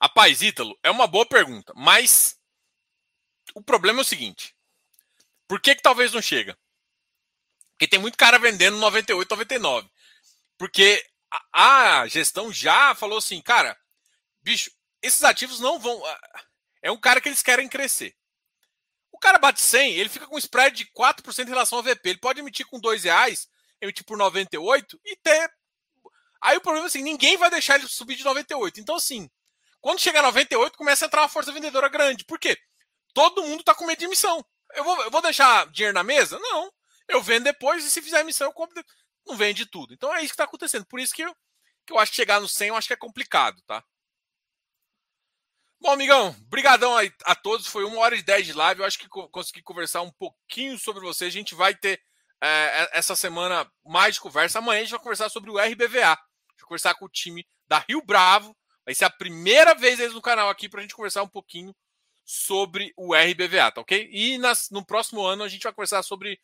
Rapaz, 0.00 0.42
Ítalo, 0.42 0.78
é 0.82 0.90
uma 0.90 1.08
boa 1.08 1.26
pergunta, 1.26 1.72
mas 1.74 2.38
o 3.52 3.62
problema 3.62 4.00
é 4.00 4.02
o 4.02 4.04
seguinte: 4.04 4.54
por 5.48 5.60
que, 5.60 5.74
que 5.74 5.82
talvez 5.82 6.12
não 6.12 6.22
chega? 6.22 6.56
Porque 7.72 7.88
tem 7.88 7.98
muito 7.98 8.16
cara 8.16 8.38
vendendo 8.38 8.76
98, 8.78 9.30
99. 9.30 9.88
Porque 10.56 11.04
a, 11.52 12.00
a 12.00 12.06
gestão 12.08 12.52
já 12.52 12.94
falou 12.94 13.18
assim, 13.18 13.40
cara, 13.40 13.78
bicho, 14.48 14.70
esses 15.02 15.22
ativos 15.22 15.60
não 15.60 15.78
vão. 15.78 16.04
Ah, 16.04 16.20
é 16.82 16.90
um 16.90 16.98
cara 16.98 17.20
que 17.20 17.28
eles 17.28 17.42
querem 17.42 17.68
crescer. 17.68 18.16
O 19.12 19.18
cara 19.18 19.38
bate 19.38 19.60
100, 19.60 19.94
ele 19.94 20.08
fica 20.08 20.26
com 20.26 20.36
um 20.36 20.38
spread 20.38 20.76
de 20.76 20.90
4% 20.92 21.44
em 21.44 21.48
relação 21.48 21.78
ao 21.78 21.84
VP. 21.84 22.08
Ele 22.08 22.18
pode 22.18 22.40
emitir 22.40 22.66
com 22.66 22.80
2 22.80 23.04
reais, 23.04 23.48
emitir 23.80 24.04
por 24.04 24.16
98 24.16 24.98
e 25.04 25.16
ter. 25.16 25.50
Aí 26.40 26.56
o 26.56 26.60
problema 26.60 26.86
é 26.86 26.88
assim: 26.88 27.02
ninguém 27.02 27.36
vai 27.36 27.50
deixar 27.50 27.76
ele 27.76 27.88
subir 27.88 28.16
de 28.16 28.24
98. 28.24 28.80
Então, 28.80 28.94
assim, 28.94 29.28
quando 29.80 30.00
chegar 30.00 30.20
a 30.20 30.28
98, 30.28 30.76
começa 30.78 31.04
a 31.04 31.06
entrar 31.06 31.22
uma 31.22 31.28
força 31.28 31.52
vendedora 31.52 31.88
grande. 31.88 32.24
Por 32.24 32.38
quê? 32.38 32.56
Todo 33.12 33.42
mundo 33.42 33.60
está 33.60 33.74
com 33.74 33.86
medo 33.86 33.98
de 33.98 34.04
emissão. 34.06 34.44
Eu 34.74 34.84
vou, 34.84 35.02
eu 35.02 35.10
vou 35.10 35.20
deixar 35.20 35.66
dinheiro 35.70 35.94
na 35.94 36.02
mesa? 36.02 36.38
Não. 36.38 36.70
eu 37.08 37.22
vendo 37.22 37.44
depois 37.44 37.84
e 37.84 37.90
se 37.90 38.00
fizer 38.00 38.20
emissão 38.20 38.46
eu 38.46 38.52
compro. 38.52 38.82
Não 39.26 39.36
vende 39.36 39.66
tudo. 39.66 39.92
Então 39.92 40.14
é 40.14 40.20
isso 40.20 40.28
que 40.28 40.34
está 40.34 40.44
acontecendo. 40.44 40.86
Por 40.86 41.00
isso 41.00 41.14
que 41.14 41.22
eu, 41.22 41.34
que 41.86 41.92
eu 41.92 41.98
acho 41.98 42.12
que 42.12 42.16
chegar 42.16 42.40
no 42.40 42.48
100 42.48 42.68
eu 42.68 42.76
acho 42.76 42.86
que 42.86 42.94
é 42.94 42.96
complicado, 42.96 43.60
tá? 43.66 43.84
Bom, 45.80 45.92
amigão, 45.92 46.34
brigadão 46.48 46.96
a, 46.96 47.02
a, 47.24 47.34
todos. 47.34 47.66
Foi 47.66 47.84
uma 47.84 48.00
hora 48.00 48.16
e 48.16 48.22
dez 48.22 48.44
de 48.44 48.52
live. 48.52 48.80
Eu 48.80 48.86
acho 48.86 48.98
que 48.98 49.08
co 49.08 49.28
consegui 49.28 49.62
conversar 49.62 50.02
um 50.02 50.10
pouquinho 50.10 50.76
sobre 50.78 51.02
você. 51.02 51.26
A 51.26 51.30
gente 51.30 51.54
vai 51.54 51.74
ter 51.74 52.00
é, 52.42 52.98
essa 52.98 53.14
semana 53.14 53.70
mais 53.84 54.18
conversa. 54.18 54.58
Amanhã 54.58 54.80
a 54.80 54.82
gente 54.82 54.90
vai 54.90 55.00
conversar 55.00 55.28
sobre 55.28 55.50
o 55.50 55.58
RBVA. 55.58 56.16
Vai 56.16 56.64
conversar 56.64 56.94
com 56.94 57.04
o 57.04 57.08
time 57.08 57.46
da 57.68 57.84
Rio 57.88 58.02
Bravo. 58.02 58.56
Vai 58.84 58.94
ser 58.94 59.04
a 59.04 59.10
primeira 59.10 59.74
vez 59.74 60.00
eles 60.00 60.14
no 60.14 60.22
canal 60.22 60.48
aqui 60.48 60.68
para 60.68 60.80
a 60.80 60.82
gente 60.82 60.96
conversar 60.96 61.22
um 61.22 61.28
pouquinho 61.28 61.74
sobre 62.24 62.92
o 62.96 63.14
RBVA, 63.14 63.72
tá 63.72 63.80
ok? 63.80 64.08
E 64.12 64.36
nas, 64.36 64.68
no 64.70 64.84
próximo 64.84 65.24
ano 65.24 65.44
a 65.44 65.48
gente 65.48 65.62
vai 65.62 65.72
conversar 65.72 66.02
sobre 66.02 66.38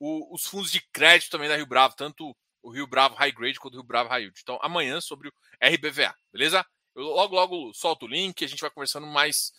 o, 0.00 0.34
os 0.34 0.44
fundos 0.46 0.72
de 0.72 0.80
crédito 0.92 1.30
também 1.30 1.48
da 1.48 1.56
Rio 1.56 1.66
Bravo, 1.66 1.94
tanto 1.94 2.36
o 2.62 2.72
Rio 2.72 2.86
Bravo 2.86 3.14
High 3.14 3.32
Grade 3.32 3.60
quanto 3.60 3.74
o 3.74 3.76
Rio 3.76 3.86
Bravo 3.86 4.08
High 4.08 4.22
Yield. 4.22 4.40
Então, 4.42 4.58
amanhã 4.62 5.00
sobre 5.00 5.28
o 5.28 5.32
RBVA, 5.62 6.14
beleza? 6.32 6.66
Eu 6.98 7.04
logo, 7.04 7.36
logo 7.36 7.72
solto 7.74 8.06
o 8.06 8.08
link, 8.08 8.44
a 8.44 8.48
gente 8.48 8.60
vai 8.60 8.70
conversando 8.70 9.06
mais. 9.06 9.52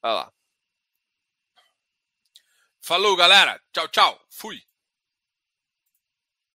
Olha 0.00 0.14
lá. 0.14 0.32
Falou, 2.80 3.16
galera. 3.16 3.60
Tchau, 3.72 3.88
tchau. 3.88 4.26
Fui. 4.30 4.62